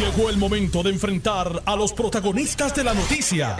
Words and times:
Llegó 0.00 0.30
el 0.30 0.38
momento 0.38 0.82
de 0.82 0.88
enfrentar 0.88 1.62
a 1.66 1.76
los 1.76 1.92
protagonistas 1.92 2.74
de 2.74 2.84
la 2.84 2.94
noticia. 2.94 3.58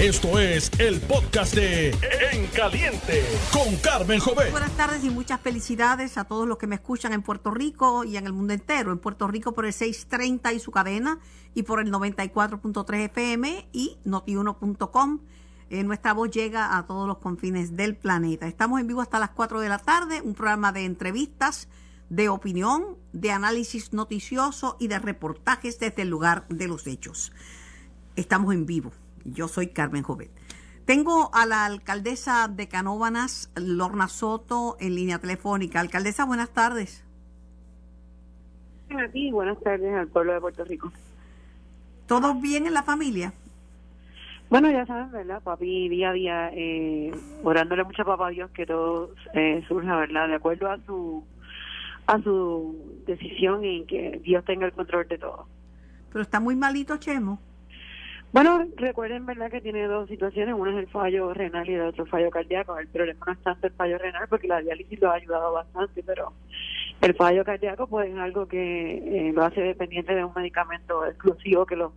Esto 0.00 0.36
es 0.40 0.68
el 0.80 1.00
podcast 1.00 1.54
de 1.54 1.90
En 2.32 2.48
Caliente 2.48 3.24
con 3.52 3.76
Carmen 3.76 4.18
Jovet. 4.18 4.50
Buenas 4.50 4.76
tardes 4.76 5.04
y 5.04 5.10
muchas 5.10 5.40
felicidades 5.40 6.18
a 6.18 6.24
todos 6.24 6.48
los 6.48 6.58
que 6.58 6.66
me 6.66 6.74
escuchan 6.74 7.12
en 7.12 7.22
Puerto 7.22 7.52
Rico 7.52 8.02
y 8.02 8.16
en 8.16 8.26
el 8.26 8.32
mundo 8.32 8.52
entero. 8.52 8.90
En 8.90 8.98
Puerto 8.98 9.28
Rico 9.28 9.52
por 9.52 9.64
el 9.64 9.72
630 9.72 10.54
y 10.54 10.58
su 10.58 10.72
cadena 10.72 11.20
y 11.54 11.62
por 11.62 11.78
el 11.78 11.92
94.3 11.92 13.04
FM 13.04 13.68
y 13.72 13.96
notiuno.com. 14.02 15.20
Eh, 15.70 15.84
nuestra 15.84 16.14
voz 16.14 16.32
llega 16.32 16.76
a 16.76 16.84
todos 16.88 17.06
los 17.06 17.18
confines 17.18 17.76
del 17.76 17.94
planeta. 17.94 18.48
Estamos 18.48 18.80
en 18.80 18.88
vivo 18.88 19.02
hasta 19.02 19.20
las 19.20 19.30
4 19.30 19.60
de 19.60 19.68
la 19.68 19.78
tarde, 19.78 20.20
un 20.20 20.34
programa 20.34 20.72
de 20.72 20.84
entrevistas 20.84 21.68
de 22.08 22.28
opinión, 22.28 22.96
de 23.12 23.32
análisis 23.32 23.92
noticioso 23.92 24.76
y 24.78 24.88
de 24.88 24.98
reportajes 24.98 25.78
desde 25.78 26.02
el 26.02 26.08
lugar 26.08 26.46
de 26.48 26.68
los 26.68 26.86
hechos. 26.86 27.32
Estamos 28.14 28.54
en 28.54 28.66
vivo. 28.66 28.92
Yo 29.24 29.48
soy 29.48 29.68
Carmen 29.68 30.02
Jovet. 30.02 30.30
Tengo 30.84 31.34
a 31.34 31.46
la 31.46 31.64
alcaldesa 31.64 32.46
de 32.48 32.68
Canóvanas, 32.68 33.52
Lorna 33.56 34.06
Soto, 34.06 34.76
en 34.78 34.94
línea 34.94 35.18
telefónica. 35.18 35.80
Alcaldesa, 35.80 36.24
buenas 36.24 36.50
tardes. 36.50 37.04
A 38.90 39.08
ti, 39.08 39.32
buenas 39.32 39.58
tardes 39.60 39.92
al 39.92 40.06
pueblo 40.06 40.32
de 40.32 40.40
Puerto 40.40 40.64
Rico. 40.64 40.92
¿Todo 42.06 42.34
bien 42.34 42.66
en 42.66 42.74
la 42.74 42.84
familia? 42.84 43.32
Bueno, 44.48 44.70
ya 44.70 44.86
saben, 44.86 45.10
¿verdad? 45.10 45.42
Papi 45.42 45.88
día 45.88 46.10
a 46.10 46.12
día 46.12 46.50
eh, 46.54 47.10
orándole 47.42 47.82
mucho 47.82 48.02
a 48.02 48.04
papá 48.04 48.28
Dios 48.28 48.48
que 48.52 48.64
todo 48.64 49.10
eh, 49.34 49.64
surja, 49.66 49.96
¿verdad? 49.96 50.28
De 50.28 50.36
acuerdo 50.36 50.70
a 50.70 50.78
su 50.86 51.24
a 52.06 52.20
su 52.22 53.02
decisión 53.06 53.64
y 53.64 53.84
que 53.84 54.20
Dios 54.22 54.44
tenga 54.44 54.66
el 54.66 54.72
control 54.72 55.08
de 55.08 55.18
todo. 55.18 55.46
Pero 56.12 56.22
está 56.22 56.40
muy 56.40 56.56
malito 56.56 56.96
Chemo. 56.98 57.40
Bueno, 58.32 58.66
recuerden, 58.76 59.24
¿verdad? 59.24 59.50
Que 59.50 59.60
tiene 59.60 59.86
dos 59.86 60.08
situaciones. 60.08 60.54
Uno 60.56 60.70
es 60.70 60.76
el 60.76 60.88
fallo 60.88 61.32
renal 61.32 61.68
y 61.68 61.74
el 61.74 61.82
otro 61.82 62.04
fallo 62.06 62.28
cardíaco. 62.30 62.78
El 62.78 62.88
problema 62.88 63.24
no 63.26 63.32
es 63.32 63.38
tanto 63.40 63.66
el 63.66 63.72
fallo 63.72 63.98
renal 63.98 64.26
porque 64.28 64.48
la 64.48 64.60
diálisis 64.60 65.00
lo 65.00 65.10
ha 65.10 65.14
ayudado 65.14 65.52
bastante, 65.52 66.02
pero 66.02 66.32
el 67.00 67.14
fallo 67.14 67.44
cardíaco 67.44 67.86
pues 67.86 68.10
es 68.10 68.18
algo 68.18 68.46
que 68.46 69.28
eh, 69.28 69.32
lo 69.32 69.44
hace 69.44 69.60
dependiente 69.60 70.14
de 70.14 70.24
un 70.24 70.32
medicamento 70.34 71.06
exclusivo 71.06 71.66
que 71.66 71.76
los 71.76 71.92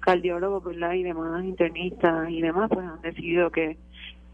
cardiólogos, 0.00 0.64
¿verdad? 0.64 0.92
Y 0.94 1.02
demás 1.02 1.44
internistas 1.44 2.30
y 2.30 2.40
demás 2.40 2.70
pues 2.72 2.86
han 2.86 3.02
decidido 3.02 3.50
que 3.50 3.76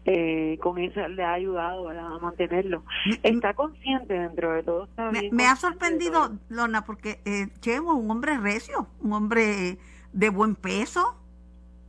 eh, 0.05 0.57
con 0.61 0.77
eso 0.79 1.07
le 1.07 1.23
ha 1.23 1.33
ayudado 1.33 1.89
a 1.89 2.19
mantenerlo. 2.19 2.83
Está 3.23 3.53
consciente 3.53 4.13
dentro 4.13 4.53
de 4.53 4.63
todo. 4.63 4.87
me, 5.31 5.45
ha 5.45 5.55
sorprendido, 5.55 6.31
Lorna, 6.49 6.83
porque 6.83 7.19
eh, 7.25 7.47
Chemo 7.61 7.93
es 7.93 8.03
un 8.03 8.11
hombre 8.11 8.37
recio, 8.37 8.87
un 9.01 9.13
hombre 9.13 9.77
de 10.11 10.29
buen 10.29 10.55
peso. 10.55 11.15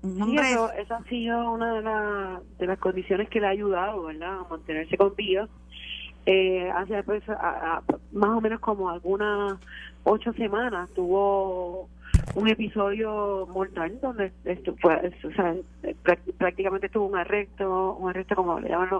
Un 0.02 0.20
hombre... 0.20 0.52
eso, 0.52 0.94
ha 0.94 1.04
sido 1.04 1.50
una 1.50 1.74
de, 1.74 2.44
de 2.58 2.66
las 2.66 2.78
condiciones 2.78 3.28
que 3.30 3.40
le 3.40 3.46
ha 3.46 3.50
ayudado 3.50 4.04
¿verdad? 4.04 4.40
a 4.40 4.48
mantenerse 4.48 4.96
con 4.96 5.14
vida. 5.16 5.48
Eh, 6.26 6.70
hace 6.70 7.02
pues, 7.02 7.22
más 8.12 8.30
o 8.30 8.40
menos 8.40 8.60
como 8.60 8.88
algunas 8.88 9.58
ocho 10.04 10.32
semanas 10.34 10.88
tuvo 10.94 11.88
un 12.34 12.48
episodio 12.48 13.46
mortal 13.52 13.98
donde 14.00 14.32
esto 14.44 14.74
fue, 14.80 15.12
o 15.24 15.30
sea, 15.32 15.54
prácticamente 16.38 16.88
tuvo 16.88 17.06
un 17.06 17.16
arresto, 17.16 17.94
un 17.94 18.10
arresto 18.10 18.34
como 18.34 18.58
le 18.60 18.68
llaman 18.68 18.90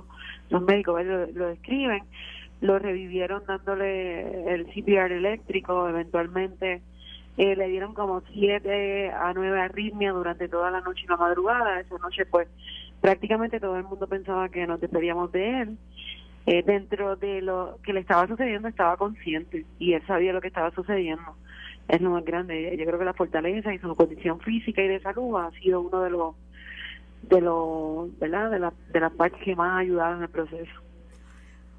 los, 0.50 0.62
médicos, 0.62 1.04
lo, 1.04 1.48
describen, 1.48 2.04
lo 2.60 2.78
revivieron 2.78 3.42
dándole 3.46 4.54
el 4.54 4.66
CPR 4.66 5.12
eléctrico, 5.12 5.88
eventualmente 5.88 6.82
eh, 7.36 7.56
le 7.56 7.68
dieron 7.68 7.94
como 7.94 8.22
siete 8.32 9.10
a 9.10 9.32
nueve 9.32 9.60
arritmias 9.60 10.14
durante 10.14 10.48
toda 10.48 10.70
la 10.70 10.80
noche 10.80 11.02
y 11.04 11.08
la 11.08 11.16
madrugada, 11.16 11.80
esa 11.80 11.98
noche 11.98 12.26
pues 12.26 12.48
prácticamente 13.00 13.60
todo 13.60 13.76
el 13.76 13.84
mundo 13.84 14.06
pensaba 14.06 14.48
que 14.48 14.66
nos 14.66 14.80
despedíamos 14.80 15.32
de 15.32 15.62
él. 15.62 15.78
Eh, 16.46 16.62
dentro 16.62 17.16
de 17.16 17.40
lo 17.40 17.78
que 17.82 17.94
le 17.94 18.00
estaba 18.00 18.26
sucediendo 18.28 18.68
estaba 18.68 18.98
consciente 18.98 19.64
y 19.78 19.94
él 19.94 20.02
sabía 20.06 20.34
lo 20.34 20.42
que 20.42 20.48
estaba 20.48 20.70
sucediendo 20.72 21.34
es 21.88 22.00
lo 22.00 22.10
más 22.10 22.24
grande. 22.24 22.76
Yo 22.78 22.84
creo 22.84 22.98
que 22.98 23.04
la 23.04 23.14
fortaleza 23.14 23.72
y 23.74 23.78
su 23.78 23.94
condición 23.94 24.40
física 24.40 24.82
y 24.82 24.88
de 24.88 25.00
salud 25.00 25.36
ha 25.36 25.50
sido 25.60 25.80
uno 25.80 26.02
de 26.02 26.10
los 26.10 26.34
de 27.22 27.40
los, 27.40 28.18
¿verdad? 28.18 28.50
De, 28.50 28.58
la, 28.58 28.72
de 28.92 29.00
las 29.00 29.12
partes 29.12 29.40
que 29.42 29.56
más 29.56 29.72
ha 29.72 29.78
ayudado 29.78 30.16
en 30.16 30.22
el 30.22 30.28
proceso. 30.28 30.72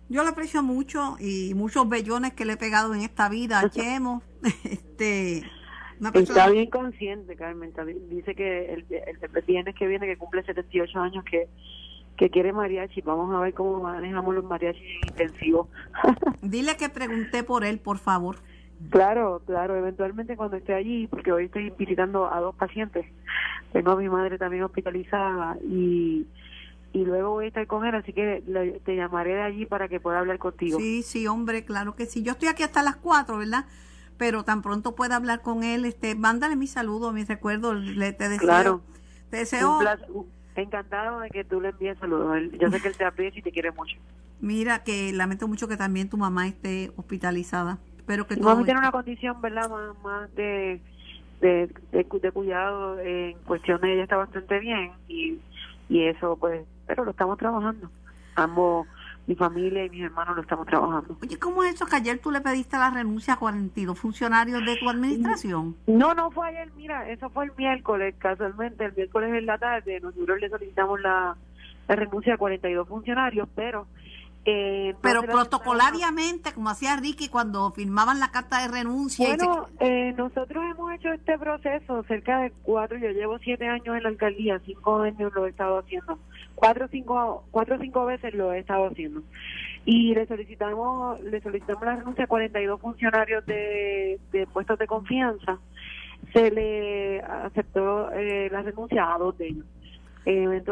Yo 0.09 0.23
le 0.23 0.29
aprecio 0.29 0.63
mucho 0.63 1.17
y 1.19 1.53
muchos 1.53 1.87
bellones 1.87 2.33
que 2.33 2.45
le 2.45 2.53
he 2.53 2.57
pegado 2.57 2.95
en 2.95 3.01
esta 3.01 3.29
vida 3.29 3.67
Chemo. 3.69 4.23
este, 4.63 5.43
Está 6.13 6.49
bien 6.49 6.69
consciente, 6.69 7.35
Carmen. 7.35 7.73
Dice 8.09 8.35
que 8.35 8.73
el, 8.73 8.85
el, 8.89 9.43
viernes 9.45 9.75
que 9.75 9.87
viene, 9.87 10.07
que 10.07 10.17
cumple 10.17 10.43
78 10.43 10.99
años, 10.99 11.23
que 11.23 11.47
que 12.17 12.29
quiere 12.29 12.53
mariachi. 12.53 13.01
Vamos 13.01 13.33
a 13.35 13.39
ver 13.39 13.53
cómo 13.53 13.81
manejamos 13.81 14.35
los 14.35 14.43
mariachis 14.43 15.07
intensivos. 15.07 15.67
Dile 16.41 16.77
que 16.77 16.89
pregunté 16.89 17.43
por 17.43 17.63
él, 17.63 17.79
por 17.79 17.97
favor. 17.97 18.37
Claro, 18.89 19.41
claro, 19.45 19.75
eventualmente 19.75 20.35
cuando 20.35 20.57
esté 20.57 20.73
allí, 20.73 21.07
porque 21.07 21.31
hoy 21.31 21.45
estoy 21.45 21.69
visitando 21.71 22.31
a 22.31 22.39
dos 22.39 22.55
pacientes, 22.55 23.05
tengo 23.71 23.91
a 23.91 23.95
mi 23.95 24.09
madre 24.09 24.37
también 24.37 24.63
hospitalizada 24.63 25.57
y, 25.63 26.27
y 26.93 27.05
luego 27.05 27.31
voy 27.31 27.45
a 27.45 27.47
estar 27.47 27.67
con 27.67 27.85
él, 27.85 27.95
así 27.95 28.13
que 28.13 28.43
te 28.83 28.95
llamaré 28.95 29.35
de 29.35 29.41
allí 29.41 29.65
para 29.65 29.87
que 29.87 29.99
pueda 29.99 30.19
hablar 30.19 30.37
contigo. 30.39 30.79
Sí, 30.79 31.03
sí, 31.03 31.25
hombre, 31.27 31.63
claro 31.63 31.95
que 31.95 32.05
sí. 32.05 32.21
Yo 32.21 32.33
estoy 32.33 32.49
aquí 32.49 32.63
hasta 32.63 32.83
las 32.83 32.97
cuatro, 32.97 33.37
¿verdad? 33.37 33.65
Pero 34.17 34.43
tan 34.43 34.61
pronto 34.61 34.95
pueda 34.95 35.15
hablar 35.15 35.41
con 35.41 35.63
él, 35.63 35.85
este, 35.85 36.15
mándale 36.15 36.55
mi 36.55 36.67
saludo, 36.67 37.11
mi 37.11 37.23
recuerdo, 37.23 37.73
le 37.73 38.13
te 38.13 38.29
deseo. 38.29 38.47
Claro. 38.47 38.81
Te 39.29 39.37
deseo. 39.37 39.77
encantado 40.55 41.19
de 41.19 41.29
que 41.29 41.43
tú 41.43 41.59
le 41.59 41.69
envíes 41.69 41.97
saludos. 41.97 42.37
Yo 42.59 42.69
sé 42.69 42.79
que 42.79 42.87
él 42.87 42.95
te 42.97 43.03
aprecia 43.03 43.39
y 43.39 43.41
te 43.41 43.51
quiere 43.51 43.71
mucho. 43.71 43.97
Mira, 44.39 44.83
que 44.83 45.11
lamento 45.11 45.47
mucho 45.47 45.67
que 45.67 45.75
también 45.75 46.09
tu 46.09 46.17
mamá 46.17 46.47
esté 46.47 46.91
hospitalizada. 46.95 47.79
Pero 48.05 48.27
que 48.27 48.35
Vamos 48.35 48.63
a 48.63 48.65
tener 48.65 48.77
una 48.77 48.91
condición, 48.91 49.41
¿verdad? 49.41 49.69
Más, 50.03 50.33
de, 50.35 50.79
de, 51.41 51.69
de, 51.91 52.31
cuidado 52.31 52.99
en 52.99 53.37
cuestión 53.39 53.81
de 53.81 53.93
ella 53.93 54.03
está 54.03 54.17
bastante 54.17 54.59
bien 54.59 54.91
y, 55.07 55.39
y 55.89 56.03
eso, 56.03 56.37
pues, 56.37 56.65
pero 56.85 57.03
lo 57.03 57.11
estamos 57.11 57.37
trabajando. 57.37 57.89
Ambos, 58.35 58.87
mi 59.27 59.35
familia 59.35 59.85
y 59.85 59.89
mis 59.89 60.03
hermanos 60.03 60.35
lo 60.35 60.41
estamos 60.41 60.67
trabajando. 60.67 61.17
Oye, 61.21 61.39
¿cómo 61.39 61.63
es 61.63 61.75
eso 61.75 61.85
que 61.85 61.95
ayer 61.95 62.19
tú 62.19 62.31
le 62.31 62.41
pediste 62.41 62.77
la 62.77 62.91
renuncia 62.91 63.33
a 63.33 63.37
42 63.37 63.97
funcionarios 63.97 64.63
de 64.65 64.75
tu 64.77 64.89
administración? 64.89 65.75
No, 65.87 66.13
no 66.13 66.29
fue 66.31 66.49
ayer, 66.49 66.71
mira, 66.75 67.09
eso 67.09 67.29
fue 67.29 67.45
el 67.45 67.51
miércoles, 67.57 68.13
casualmente, 68.19 68.85
el 68.85 68.93
miércoles 68.93 69.33
en 69.33 69.45
la 69.45 69.57
tarde, 69.57 69.99
nosotros 69.99 70.39
le 70.39 70.49
solicitamos 70.49 71.01
la, 71.01 71.35
la 71.87 71.95
renuncia 71.95 72.35
a 72.35 72.37
42 72.37 72.87
funcionarios, 72.87 73.47
pero 73.55 73.87
eh, 74.47 74.93
Pero 75.01 75.23
protocolariamente, 75.23 76.53
como 76.53 76.69
hacía 76.69 76.95
Ricky 76.97 77.29
cuando 77.29 77.71
firmaban 77.71 78.19
la 78.19 78.29
carta 78.29 78.61
de 78.61 78.67
renuncia. 78.67 79.27
Bueno, 79.27 79.65
eh, 79.79 80.13
nosotros 80.15 80.63
hemos 80.69 80.93
hecho 80.93 81.11
este 81.11 81.37
proceso 81.39 82.03
cerca 82.03 82.41
de 82.41 82.51
cuatro, 82.61 82.95
yo 82.99 83.09
llevo 83.09 83.39
siete 83.39 83.67
años 83.67 83.97
en 83.97 84.03
la 84.03 84.09
alcaldía, 84.09 84.61
cinco 84.63 85.01
años 85.01 85.33
lo 85.33 85.47
he 85.47 85.49
estado 85.49 85.79
haciendo, 85.79 86.19
cuatro 86.53 86.87
cinco, 86.91 87.43
cuatro 87.49 87.75
o 87.75 87.79
cinco 87.79 88.05
veces 88.05 88.35
lo 88.35 88.53
he 88.53 88.59
estado 88.59 88.87
haciendo. 88.87 89.23
Y 89.83 90.13
le 90.13 90.27
solicitamos, 90.27 91.19
le 91.21 91.41
solicitamos 91.41 91.83
la 91.83 91.95
renuncia 91.95 92.25
a 92.25 92.27
42 92.27 92.79
funcionarios 92.79 93.43
de, 93.47 94.19
de 94.31 94.45
puestos 94.47 94.77
de 94.77 94.85
confianza. 94.85 95.57
Se 96.33 96.51
le 96.51 97.21
aceptó 97.21 98.11
eh, 98.11 98.49
la 98.51 98.61
renuncia 98.61 99.11
a 99.11 99.17
dos 99.17 99.37
de 99.39 99.47
ellos 99.47 99.65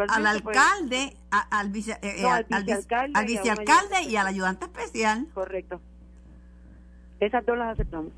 al 0.10 0.28
alcalde, 0.28 1.16
al, 1.30 1.70
vice, 1.70 1.98
eh, 2.02 2.26
al, 2.26 2.64
vicealcalde, 3.26 4.02
y, 4.08 4.16
al 4.16 4.28
ayudante 4.28 4.66
especial. 4.66 5.28
Correcto. 5.34 5.80
Esas 7.20 7.46
dos 7.46 7.58
las 7.58 7.74
aceptamos. 7.74 8.12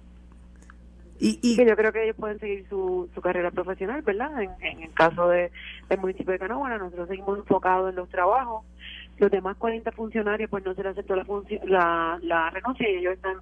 Y, 1.20 1.40
y 1.42 1.56
que 1.56 1.66
yo 1.66 1.76
creo 1.76 1.94
que 1.94 2.04
ellos 2.04 2.16
pueden 2.18 2.40
seguir 2.40 2.68
su, 2.70 3.10
su 3.14 3.22
carrera 3.22 3.52
profesional, 3.52 4.02
¿verdad? 4.02 4.32
En, 4.42 4.84
el 4.84 4.94
caso 4.94 5.30
de, 5.30 5.52
del 5.90 6.00
municipio 6.00 6.34
de 6.34 6.40
Canóvana, 6.40 6.78
nosotros 6.78 7.08
seguimos 7.08 7.40
enfocados 7.40 7.90
en 7.90 7.96
los 7.96 8.10
trabajos. 8.10 8.66
Los 9.18 9.32
demás 9.32 9.56
40 9.58 9.92
funcionarios, 9.94 10.50
pues 10.50 10.66
no 10.66 10.74
se 10.74 10.84
les 10.84 10.92
aceptó 10.92 11.16
la, 11.16 11.26
la, 11.66 12.20
la 12.22 12.50
renuncia 12.50 12.90
y 12.90 12.96
ellos 12.96 13.14
están 13.14 13.38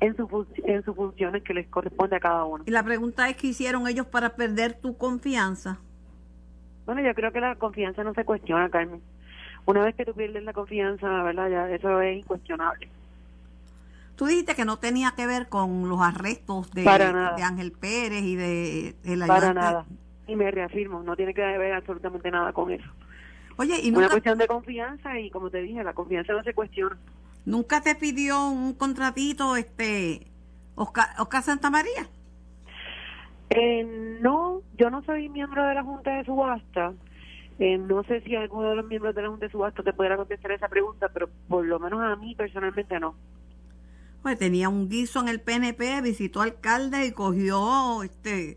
en, 0.00 0.16
su 0.16 0.46
en 0.64 0.82
sus 0.82 0.96
funciones 0.96 1.42
que 1.42 1.52
les 1.52 1.68
corresponde 1.68 2.16
a 2.16 2.20
cada 2.20 2.44
uno. 2.44 2.64
Y 2.66 2.70
la 2.70 2.82
pregunta 2.82 3.28
es, 3.28 3.36
¿qué 3.36 3.48
hicieron 3.48 3.86
ellos 3.86 4.06
para 4.06 4.30
perder 4.30 4.74
tu 4.74 4.96
confianza? 4.96 5.78
Bueno, 6.90 7.06
yo 7.06 7.14
creo 7.14 7.30
que 7.30 7.38
la 7.38 7.54
confianza 7.54 8.02
no 8.02 8.12
se 8.14 8.24
cuestiona, 8.24 8.68
Carmen. 8.68 9.00
Una 9.64 9.84
vez 9.84 9.94
que 9.94 10.04
tú 10.04 10.12
pierdes 10.12 10.42
la 10.42 10.52
confianza, 10.52 11.06
¿verdad? 11.22 11.48
Ya 11.48 11.70
eso 11.70 12.00
es 12.00 12.18
incuestionable. 12.18 12.88
Tú 14.16 14.26
dijiste 14.26 14.56
que 14.56 14.64
no 14.64 14.80
tenía 14.80 15.12
que 15.12 15.24
ver 15.24 15.48
con 15.48 15.88
los 15.88 16.00
arrestos 16.00 16.68
de, 16.72 16.82
de 16.82 17.42
Ángel 17.44 17.70
Pérez 17.70 18.24
y 18.24 18.34
de, 18.34 18.96
la 19.04 19.28
Para 19.28 19.54
nada. 19.54 19.86
Y 20.26 20.34
me 20.34 20.50
reafirmo, 20.50 21.04
no 21.04 21.14
tiene 21.14 21.32
que 21.32 21.42
ver 21.42 21.74
absolutamente 21.74 22.28
nada 22.28 22.52
con 22.52 22.72
eso. 22.72 22.90
Oye, 23.56 23.78
y 23.80 23.92
Una 23.92 24.08
cuestión 24.08 24.38
de 24.38 24.48
confianza 24.48 25.16
y 25.16 25.30
como 25.30 25.48
te 25.48 25.62
dije, 25.62 25.84
la 25.84 25.92
confianza 25.92 26.32
no 26.32 26.42
se 26.42 26.54
cuestiona. 26.54 26.98
¿Nunca 27.44 27.82
te 27.82 27.94
pidió 27.94 28.48
un 28.48 28.74
contratito 28.74 29.54
este 29.54 30.26
Oscar, 30.74 31.10
Oscar 31.18 31.44
Santa 31.44 31.70
María? 31.70 32.08
Eh, 33.50 34.18
no, 34.20 34.62
yo 34.78 34.90
no 34.90 35.02
soy 35.02 35.28
miembro 35.28 35.64
de 35.66 35.74
la 35.74 35.82
Junta 35.82 36.16
de 36.16 36.24
Subasta. 36.24 36.92
Eh, 37.58 37.76
no 37.76 38.02
sé 38.04 38.20
si 38.22 38.34
alguno 38.36 38.70
de 38.70 38.76
los 38.76 38.86
miembros 38.86 39.14
de 39.14 39.22
la 39.22 39.28
Junta 39.28 39.46
de 39.46 39.52
Subasta 39.52 39.82
te 39.82 39.92
pudiera 39.92 40.16
contestar 40.16 40.52
esa 40.52 40.68
pregunta, 40.68 41.08
pero 41.12 41.28
por 41.48 41.64
lo 41.66 41.78
menos 41.78 42.00
a 42.00 42.16
mí 42.16 42.34
personalmente 42.34 42.98
no. 42.98 43.14
Pues 44.22 44.38
tenía 44.38 44.68
un 44.68 44.88
guiso 44.88 45.20
en 45.20 45.28
el 45.28 45.40
PNP, 45.40 46.00
visitó 46.02 46.42
alcalde 46.42 47.06
y 47.06 47.12
cogió 47.12 48.02
este 48.02 48.56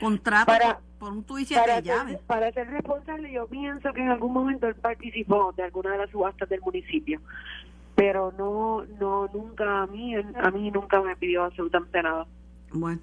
contrato 0.00 0.46
Para- 0.46 0.80
por 0.98 1.12
un 1.12 1.24
tuit 1.24 1.52
Para 1.52 1.80
de 1.80 2.18
para 2.26 2.52
ser 2.52 2.68
responsable, 2.68 3.30
yo 3.30 3.46
pienso 3.46 3.92
que 3.92 4.00
en 4.00 4.08
algún 4.08 4.32
momento 4.32 4.66
él 4.66 4.74
participó 4.76 5.52
de 5.56 5.64
alguna 5.64 5.92
de 5.92 5.98
las 5.98 6.10
subastas 6.10 6.48
del 6.48 6.60
municipio, 6.62 7.20
pero 7.94 8.32
no, 8.38 8.84
no, 8.98 9.28
nunca 9.32 9.82
a 9.82 9.86
mí, 9.86 10.14
a 10.14 10.50
mí 10.50 10.70
nunca 10.70 11.02
me 11.02 11.16
pidió 11.16 11.44
absolutamente 11.44 12.02
nada. 12.02 12.26
Bueno, 12.72 13.00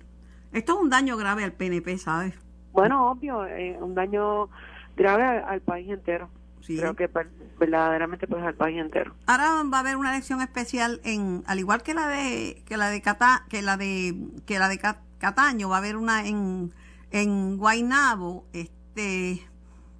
esto 0.54 0.74
es 0.76 0.80
un 0.80 0.90
daño 0.90 1.18
grave 1.18 1.44
al 1.44 1.54
PNP, 1.54 1.98
¿sabes? 1.98 2.34
Bueno, 2.72 3.10
obvio, 3.12 3.46
eh, 3.46 3.78
un 3.80 3.94
daño 3.96 4.50
grave 4.96 5.24
al, 5.24 5.44
al 5.44 5.62
país 5.62 5.90
entero. 5.90 6.30
Sí. 6.62 6.78
Creo 6.78 6.96
que 6.96 7.10
per- 7.10 7.30
verdaderamente 7.60 8.26
pues 8.28 8.42
al 8.44 8.56
país 8.56 8.80
entero. 8.80 9.14
Ahora 9.28 9.62
va 9.72 9.78
a 9.78 9.80
haber 9.82 9.98
una 9.98 10.12
elección 10.14 10.42
especial 10.42 11.02
en, 11.04 11.44
al 11.46 11.60
igual 11.60 11.84
que 11.84 11.94
la 11.94 12.08
de 12.08 12.64
que 12.66 12.78
la 12.78 12.90
de 12.90 13.02
Cata, 13.02 13.46
que 13.50 13.62
la 13.62 13.76
de 13.78 14.16
que 14.46 14.60
la 14.60 14.70
de 14.70 14.78
Ca- 14.80 15.02
Cataño, 15.18 15.68
va 15.70 15.76
a 15.76 15.80
haber 15.80 15.98
una 15.98 16.26
en 16.26 16.74
en 17.12 17.58
Guaynabo, 17.58 18.46
este 18.54 19.46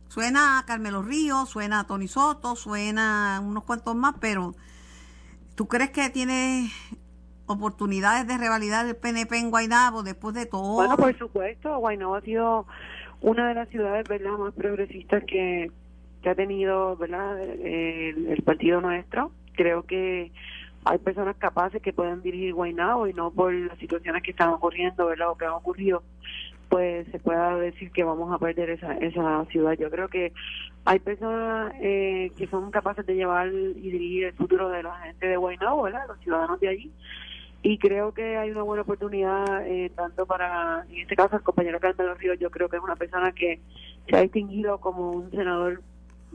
suena 0.08 0.60
a 0.60 0.66
Carmelo 0.66 1.02
Ríos, 1.04 1.50
suena 1.50 1.82
a 1.82 1.84
Tony 1.88 2.08
Soto, 2.08 2.56
suena 2.56 3.38
a 3.38 3.40
unos 3.42 3.64
cuantos 3.66 3.96
más, 3.96 4.16
pero 4.22 4.56
¿tú 5.56 5.68
crees 5.68 5.90
que 5.92 6.10
tiene 6.10 6.72
oportunidades 7.46 8.28
de 8.28 8.38
revalidar 8.38 8.86
el 8.86 8.96
PNP 8.96 9.38
en 9.38 9.50
Guaynabo 9.50 10.04
después 10.04 10.36
de 10.36 10.46
todo? 10.46 10.76
Bueno, 10.76 10.98
por 10.98 11.18
supuesto, 11.18 11.78
Guaynabo 11.78 12.16
ha 12.16 12.22
sido 12.22 12.66
una 13.22 13.48
de 13.48 13.54
las 13.56 13.70
ciudades 13.70 14.08
verdad 14.08 14.38
más 14.38 14.54
progresistas 14.54 15.24
que, 15.26 15.72
que 16.22 16.30
ha 16.30 16.36
tenido 16.36 16.96
verdad 16.98 17.42
el, 17.42 18.28
el 18.28 18.42
partido 18.44 18.82
nuestro. 18.82 19.32
Creo 19.56 19.84
que 19.84 20.32
hay 20.86 20.98
personas 20.98 21.38
capaces 21.38 21.82
que 21.82 21.94
pueden 21.94 22.22
dirigir 22.22 22.54
Guaynabo 22.54 23.08
y 23.08 23.14
no 23.14 23.32
por 23.32 23.54
las 23.54 23.78
situaciones 23.80 24.24
que 24.24 24.32
están 24.32 24.50
ocurriendo, 24.50 25.06
verdad, 25.06 25.30
o 25.30 25.38
que 25.38 25.46
han 25.46 25.52
ocurrido, 25.52 26.04
pues 26.70 27.08
se 27.12 27.20
pueda 27.20 27.56
decir 27.58 27.92
que 27.92 28.04
vamos 28.04 28.34
a 28.34 28.40
perder 28.40 28.72
esa, 28.72 28.94
esa 28.98 29.46
ciudad. 29.46 29.74
Yo 29.74 29.90
creo 29.90 30.10
que 30.10 30.34
hay 30.86 31.00
personas 31.00 31.74
eh, 31.80 32.32
que 32.38 32.48
son 32.48 32.72
capaces 32.72 33.06
de 33.06 33.16
llevar 33.16 33.48
y 33.48 33.92
dirigir 33.92 34.26
el 34.26 34.34
futuro 34.34 34.70
de 34.70 34.84
la 34.84 34.98
gente 35.00 35.28
de 35.28 35.38
Guaynabo, 35.38 35.84
¿verdad? 35.84 36.06
Los 36.08 36.20
ciudadanos 36.20 36.60
de 36.60 36.68
allí 36.68 36.92
y 37.64 37.78
creo 37.78 38.14
que 38.14 38.38
hay 38.38 38.52
una 38.52 38.62
buena 38.62 38.84
oportunidad 38.84 39.66
eh, 39.66 39.90
tanto 39.96 40.26
para, 40.26 40.86
en 40.90 40.98
este 40.98 41.16
caso, 41.16 41.38
el 41.38 41.44
compañero 41.44 41.80
Carmelo 41.80 42.14
Ríos, 42.16 42.38
yo 42.38 42.52
creo 42.52 42.68
que 42.68 42.76
es 42.76 42.84
una 42.84 42.98
persona 42.98 43.32
que 43.32 43.62
se 44.08 44.18
ha 44.18 44.22
distinguido 44.22 44.80
como 44.80 45.12
un 45.12 45.32
senador 45.32 45.82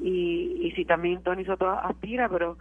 y, 0.03 0.61
y 0.62 0.73
si 0.73 0.85
también 0.85 1.23
Tony 1.23 1.45
Soto 1.45 1.69
aspira, 1.69 2.29
pero 2.29 2.56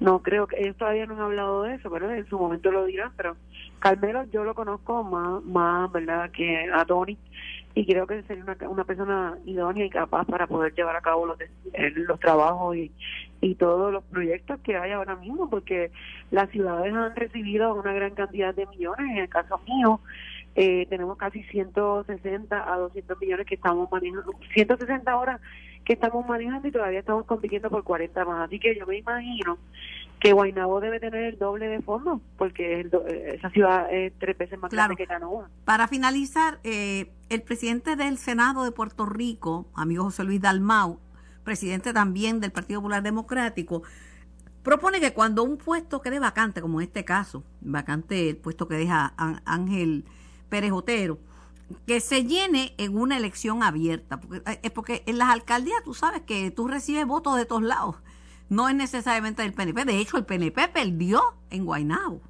no 0.00 0.22
creo 0.22 0.46
que 0.46 0.60
ellos 0.60 0.76
todavía 0.76 1.06
no 1.06 1.14
han 1.14 1.20
hablado 1.20 1.62
de 1.62 1.74
eso, 1.74 1.90
pero 1.90 2.10
en 2.10 2.26
su 2.26 2.38
momento 2.38 2.70
lo 2.70 2.84
dirán, 2.84 3.12
pero 3.16 3.36
Carmelo 3.78 4.24
yo 4.32 4.44
lo 4.44 4.54
conozco 4.54 5.02
más, 5.04 5.42
más 5.44 5.90
verdad 5.92 6.30
que 6.30 6.70
a 6.72 6.84
Tony 6.84 7.18
y 7.74 7.86
creo 7.86 8.06
que 8.06 8.22
sería 8.24 8.44
una, 8.44 8.56
una 8.68 8.84
persona 8.84 9.38
idónea 9.46 9.86
y 9.86 9.90
capaz 9.90 10.26
para 10.26 10.46
poder 10.46 10.74
llevar 10.74 10.96
a 10.96 11.00
cabo 11.00 11.26
los, 11.26 11.40
eh, 11.40 11.92
los 11.94 12.20
trabajos 12.20 12.76
y, 12.76 12.92
y 13.40 13.54
todos 13.54 13.92
los 13.92 14.04
proyectos 14.04 14.60
que 14.60 14.76
hay 14.76 14.92
ahora 14.92 15.16
mismo, 15.16 15.48
porque 15.48 15.90
las 16.30 16.50
ciudades 16.50 16.94
han 16.94 17.16
recibido 17.16 17.74
una 17.74 17.92
gran 17.92 18.14
cantidad 18.14 18.54
de 18.54 18.66
millones. 18.66 19.10
En 19.10 19.18
el 19.18 19.28
caso 19.28 19.60
mío, 19.66 20.00
eh, 20.54 20.86
tenemos 20.90 21.16
casi 21.16 21.42
160 21.44 22.72
a 22.72 22.76
200 22.76 23.18
millones 23.20 23.46
que 23.46 23.54
estamos 23.54 23.90
manejando, 23.90 24.32
160 24.54 25.16
horas 25.16 25.40
que 25.84 25.94
estamos 25.94 26.26
manejando 26.26 26.68
y 26.68 26.72
todavía 26.72 27.00
estamos 27.00 27.24
compitiendo 27.26 27.70
por 27.70 27.82
40 27.84 28.24
más. 28.24 28.46
Así 28.46 28.58
que 28.58 28.76
yo 28.78 28.86
me 28.86 28.98
imagino 28.98 29.58
que 30.20 30.32
Guaynabo 30.32 30.80
debe 30.80 31.00
tener 31.00 31.24
el 31.24 31.38
doble 31.38 31.66
de 31.66 31.82
fondos, 31.82 32.20
porque 32.38 32.80
el 32.80 32.90
do- 32.90 33.04
eh, 33.08 33.34
esa 33.36 33.50
ciudad 33.50 33.92
es 33.92 34.12
tres 34.20 34.38
veces 34.38 34.58
más 34.60 34.70
Claro. 34.70 34.94
grande 34.94 35.02
que 35.02 35.06
Canoa. 35.08 35.50
Para 35.64 35.88
finalizar, 35.88 36.60
eh, 36.62 37.10
el 37.28 37.42
presidente 37.42 37.96
del 37.96 38.18
Senado 38.18 38.62
de 38.62 38.70
Puerto 38.70 39.04
Rico, 39.06 39.66
amigo 39.74 40.04
José 40.04 40.22
Luis 40.22 40.40
Dalmau, 40.40 41.00
presidente 41.42 41.92
también 41.92 42.38
del 42.38 42.52
Partido 42.52 42.80
Popular 42.80 43.02
Democrático, 43.02 43.82
propone 44.62 45.00
que 45.00 45.12
cuando 45.12 45.42
un 45.42 45.56
puesto 45.58 46.00
quede 46.00 46.20
vacante, 46.20 46.60
como 46.60 46.80
en 46.80 46.86
este 46.86 47.04
caso, 47.04 47.42
vacante 47.60 48.30
el 48.30 48.36
puesto 48.36 48.68
que 48.68 48.76
deja 48.76 49.14
Ángel 49.44 50.04
Pérez 50.48 50.70
Otero, 50.70 51.18
que 51.86 52.00
se 52.00 52.24
llene 52.24 52.74
en 52.78 52.96
una 52.96 53.16
elección 53.16 53.62
abierta, 53.62 54.20
porque, 54.20 54.42
eh, 54.62 54.70
porque 54.70 55.02
en 55.06 55.18
las 55.18 55.30
alcaldías 55.30 55.82
tú 55.84 55.94
sabes 55.94 56.22
que 56.22 56.50
tú 56.50 56.68
recibes 56.68 57.06
votos 57.06 57.36
de 57.36 57.46
todos 57.46 57.62
lados, 57.62 57.96
no 58.48 58.68
es 58.68 58.74
necesariamente 58.74 59.42
del 59.42 59.54
PNP, 59.54 59.84
de 59.84 59.98
hecho 59.98 60.16
el 60.16 60.24
PNP 60.24 60.68
perdió 60.68 61.22
en 61.50 61.64
Guaynabo. 61.64 62.20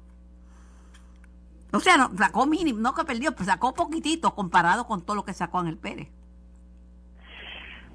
O 1.71 1.79
sea, 1.79 1.97
no, 1.97 2.11
sacó 2.17 2.45
mínimo, 2.45 2.79
no 2.79 2.93
que 2.93 3.03
perdió, 3.03 3.35
pues 3.35 3.47
sacó 3.47 3.73
poquitito 3.73 4.35
comparado 4.35 4.85
con 4.85 5.01
todo 5.01 5.15
lo 5.15 5.25
que 5.25 5.33
sacó 5.33 5.59
Ángel 5.59 5.77
Pérez. 5.77 6.07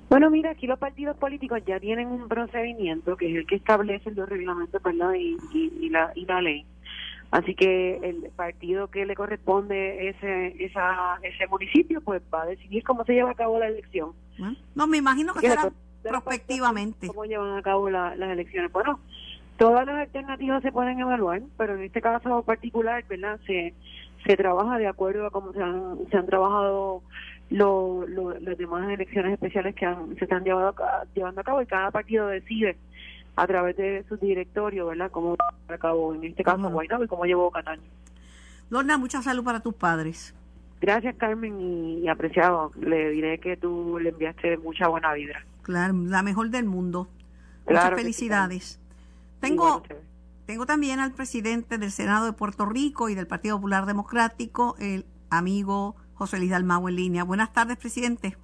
Bueno, 0.09 0.31
mira, 0.31 0.51
aquí 0.51 0.67
los 0.67 0.79
partidos 0.79 1.17
políticos 1.19 1.61
ya 1.67 1.79
tienen 1.79 2.09
un 2.09 2.29
procedimiento 2.29 3.17
que 3.17 3.31
es 3.31 3.37
el 3.37 3.47
que 3.47 3.57
establece 3.57 4.11
los 4.13 4.29
reglamentos 4.29 4.81
y, 5.17 5.37
y 5.81 5.89
la, 5.91 6.13
y 6.15 6.25
la 6.25 6.41
ley. 6.41 6.67
Así 7.31 7.55
que 7.55 7.97
el 8.03 8.31
partido 8.37 8.89
que 8.89 9.05
le 9.05 9.15
corresponde 9.15 10.09
ese 10.09 10.65
esa, 10.65 11.19
ese 11.23 11.47
municipio, 11.47 12.01
pues 12.01 12.23
va 12.33 12.43
a 12.43 12.47
decidir 12.47 12.83
cómo 12.85 13.05
se 13.05 13.13
lleva 13.13 13.31
a 13.33 13.35
cabo 13.35 13.59
la 13.59 13.69
elección. 13.69 14.13
No, 14.75 14.87
me 14.87 14.97
imagino 14.97 15.35
que 15.35 15.41
será 15.41 15.71
prospectivamente. 16.03 17.07
¿Cómo 17.09 17.25
llevan 17.25 17.57
a 17.59 17.63
cabo 17.63 17.91
la- 17.91 18.15
las 18.17 18.31
elecciones? 18.31 18.73
Bueno, 18.73 18.99
todas 19.59 19.85
las 19.87 19.97
alternativas 19.97 20.63
se 20.63 20.73
pueden 20.73 21.01
evaluar, 21.01 21.43
pero 21.57 21.75
en 21.77 21.83
este 21.83 22.01
caso 22.01 22.43
particular, 22.45 23.05
¿verdad? 23.09 23.39
Se, 23.47 23.75
se 24.27 24.37
trabaja 24.37 24.79
de 24.79 24.87
acuerdo 24.87 25.27
a 25.27 25.31
cómo 25.31 25.53
se 25.53 25.63
han, 25.63 25.99
se 26.11 26.17
han 26.17 26.27
trabajado 26.27 27.03
lo- 27.51 28.07
lo- 28.07 28.39
las 28.41 28.57
demás 28.57 28.89
elecciones 28.91 29.33
especiales 29.35 29.75
que 29.75 29.85
han- 29.87 30.17
se 30.17 30.25
están 30.25 30.45
ca- 30.45 31.05
llevando 31.15 31.41
a 31.41 31.45
cabo 31.45 31.61
y 31.63 31.67
cada 31.67 31.91
partido 31.91 32.27
decide 32.29 32.77
a 33.39 33.47
través 33.47 33.77
de 33.77 34.05
su 34.09 34.17
directorio, 34.17 34.87
¿verdad? 34.89 35.13
Cómo 35.13 35.37
llevar 35.37 35.55
a 35.69 35.79
cabo, 35.79 36.13
en 36.13 36.25
este 36.25 36.43
caso. 36.43 36.69
Guaynabo 36.69 37.05
y 37.05 37.07
cómo 37.07 37.25
llevó 37.25 37.53
Cataño. 37.53 37.83
Lorna, 38.69 38.99
mucha 38.99 39.23
salud 39.23 39.45
para 39.45 39.61
tus 39.61 39.75
padres. 39.75 40.35
Gracias, 40.81 41.15
Carmen, 41.17 41.61
y, 41.61 42.01
y 42.01 42.09
apreciado. 42.09 42.73
Le 42.81 43.11
diré 43.11 43.39
que 43.39 43.57
tú 43.57 43.99
le 44.01 44.11
enviaste 44.11 44.59
mucha 44.59 44.89
buena 44.89 45.13
vibra. 45.13 45.47
Claro, 45.63 45.95
la 45.95 46.23
mejor 46.25 46.51
del 46.51 46.65
mundo. 46.65 47.09
Claro 47.65 47.91
Muchas 47.91 48.01
felicidades. 48.01 48.81
Tengo, 49.39 49.85
tengo 50.47 50.67
también 50.67 50.99
al 50.99 51.13
presidente 51.13 51.79
del 51.79 51.93
Senado 51.93 52.27
de 52.27 52.33
Puerto 52.33 52.67
Rico 52.67 53.09
y 53.09 53.15
del 53.15 53.29
Partido 53.29 53.57
Popular 53.57 53.87
Democrático, 53.87 54.75
el 54.81 55.07
amigo 55.31 55.95
José 56.15 56.39
Luis 56.39 56.51
Dalmau 56.51 56.89
en 56.89 56.97
línea. 56.97 57.23
Buenas 57.23 57.53
tardes, 57.53 57.77
presidente. 57.77 58.37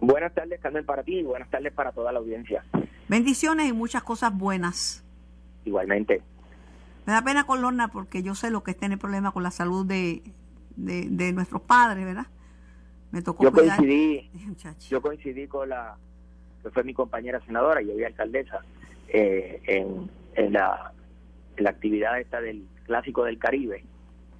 Buenas 0.00 0.32
tardes, 0.34 0.60
Carmen, 0.60 0.84
para 0.86 1.02
ti 1.02 1.18
y 1.18 1.22
buenas 1.22 1.50
tardes 1.50 1.72
para 1.72 1.92
toda 1.92 2.12
la 2.12 2.18
audiencia. 2.20 2.64
Bendiciones 3.08 3.68
y 3.68 3.72
muchas 3.72 4.02
cosas 4.02 4.36
buenas. 4.36 5.04
Igualmente. 5.64 6.22
Me 7.06 7.12
da 7.12 7.22
pena 7.22 7.44
con 7.44 7.60
Lorna 7.62 7.88
porque 7.88 8.22
yo 8.22 8.34
sé 8.34 8.50
lo 8.50 8.62
que 8.62 8.70
es 8.72 8.76
tener 8.78 8.98
problemas 8.98 9.32
con 9.32 9.42
la 9.42 9.50
salud 9.50 9.84
de, 9.84 10.22
de, 10.76 11.06
de 11.10 11.32
nuestros 11.32 11.62
padres, 11.62 12.04
¿verdad? 12.04 12.26
Me 13.10 13.22
tocó 13.22 13.44
Yo 13.44 13.52
cuidar. 13.52 13.76
coincidí, 13.76 14.30
Muchacho. 14.46 14.88
yo 14.88 15.02
coincidí 15.02 15.46
con 15.48 15.68
la 15.68 15.96
que 16.62 16.70
fue 16.70 16.84
mi 16.84 16.94
compañera 16.94 17.40
senadora 17.44 17.82
y 17.82 17.90
hoy 17.90 18.04
alcaldesa 18.04 18.60
eh, 19.08 19.60
en, 19.66 20.10
en 20.34 20.52
la, 20.52 20.92
en 21.56 21.64
la 21.64 21.70
actividad 21.70 22.20
esta 22.20 22.40
del 22.40 22.66
clásico 22.84 23.24
del 23.24 23.38
Caribe 23.38 23.84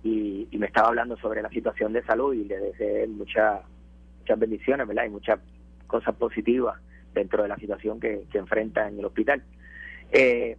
y, 0.04 0.46
y 0.50 0.58
me 0.58 0.66
estaba 0.66 0.88
hablando 0.88 1.16
sobre 1.16 1.42
la 1.42 1.48
situación 1.48 1.92
de 1.92 2.04
salud 2.04 2.34
y 2.34 2.44
le 2.44 2.58
deseé 2.58 3.06
muchas 3.08 3.60
muchas 4.20 4.38
bendiciones, 4.38 4.86
¿verdad? 4.86 5.04
Y 5.06 5.10
muchas 5.10 5.40
cosas 5.86 6.14
positivas 6.16 6.80
dentro 7.14 7.42
de 7.42 7.48
la 7.48 7.56
situación 7.56 7.98
que, 8.00 8.24
que 8.30 8.38
enfrenta 8.38 8.88
en 8.88 8.98
el 8.98 9.04
hospital. 9.04 9.42
Eh, 10.12 10.56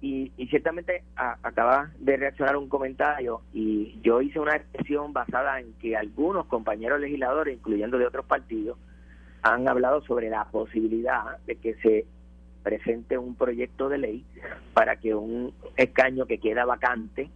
y, 0.00 0.32
y 0.36 0.46
ciertamente 0.48 1.02
a- 1.16 1.38
acaba 1.42 1.90
de 1.98 2.16
reaccionar 2.16 2.56
un 2.56 2.68
comentario 2.68 3.40
y 3.54 3.98
yo 4.02 4.20
hice 4.20 4.38
una 4.38 4.56
expresión 4.56 5.12
basada 5.12 5.60
en 5.60 5.72
que 5.74 5.96
algunos 5.96 6.46
compañeros 6.46 7.00
legisladores, 7.00 7.56
incluyendo 7.56 7.96
de 7.98 8.06
otros 8.06 8.26
partidos, 8.26 8.76
han 9.42 9.66
hablado 9.68 10.02
sobre 10.02 10.28
la 10.30 10.44
posibilidad 10.46 11.38
de 11.46 11.56
que 11.56 11.74
se 11.76 12.06
presente 12.62 13.18
un 13.18 13.34
proyecto 13.34 13.88
de 13.88 13.98
ley 13.98 14.24
para 14.72 14.96
que 14.96 15.14
un 15.14 15.52
escaño 15.76 16.26
que 16.26 16.38
queda 16.38 16.64
vacante 16.64 17.30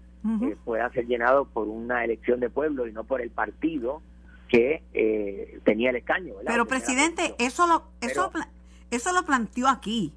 eh, 0.51 0.57
pueda 0.65 0.91
ser 0.91 1.07
llenado 1.07 1.45
por 1.47 1.69
una 1.69 2.05
elección 2.05 2.41
de 2.41 2.51
pueblo 2.51 2.87
y 2.87 2.93
no 2.93 3.05
por 3.05 3.21
el 3.21 3.31
partido 3.31 4.03
que 4.49 4.83
eh, 4.95 5.61
tenía 5.65 5.91
el 5.91 5.97
escaño. 5.97 6.35
¿verdad? 6.37 6.53
Pero 6.53 6.65
Que 6.65 6.69
presidente, 6.71 7.35
eso 7.39 7.67
lo, 7.67 7.85
eso, 8.01 8.31
Pero- 8.33 8.47
eso 8.91 9.13
lo 9.13 9.25
planteó 9.25 9.69
aquí 9.69 10.15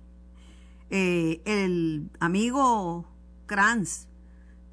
eh, 0.89 1.41
el 1.45 2.09
amigo 2.19 3.05
Kranz 3.45 4.07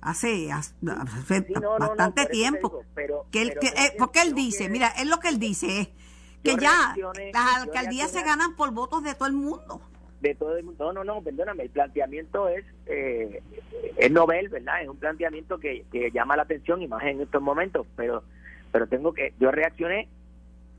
hace, 0.00 0.49
bastante 0.81 2.27
tiempo. 2.27 2.83
que 3.31 3.43
él, 3.43 3.53
eh, 3.62 3.95
porque 3.99 4.23
él 4.23 4.35
dice, 4.35 4.69
mira, 4.69 4.88
es 4.88 5.07
lo 5.07 5.19
que 5.19 5.29
él 5.29 5.38
dice 5.38 5.81
es 5.81 5.88
que 6.43 6.57
ya 6.57 6.95
las 7.33 7.62
alcaldías 7.62 8.11
se 8.11 8.23
ganan 8.23 8.55
por 8.57 8.71
votos 8.73 9.03
de 9.03 9.15
todo 9.15 9.29
el 9.29 9.35
mundo. 9.35 9.81
De 10.21 10.35
todo 10.35 10.57
el 10.57 10.65
mundo. 10.65 10.85
No, 10.87 10.93
no, 10.93 11.05
no, 11.05 11.23
perdóname, 11.23 11.65
el 11.65 11.71
planteamiento 11.71 12.49
es, 12.49 12.65
eh, 12.87 13.43
es 13.97 14.11
novel, 14.11 14.49
¿verdad? 14.49 14.83
Es 14.83 14.88
un 14.88 14.97
planteamiento 14.97 15.59
que, 15.59 15.85
que 15.93 16.11
llama 16.11 16.37
la 16.37 16.43
atención 16.43 16.83
y 16.83 16.88
más 16.88 17.03
en 17.05 17.21
estos 17.21 17.41
momentos, 17.43 17.87
pero, 17.97 18.25
pero 18.73 18.87
tengo 18.87 19.13
que, 19.13 19.35
yo 19.39 19.51
reaccioné 19.51 20.09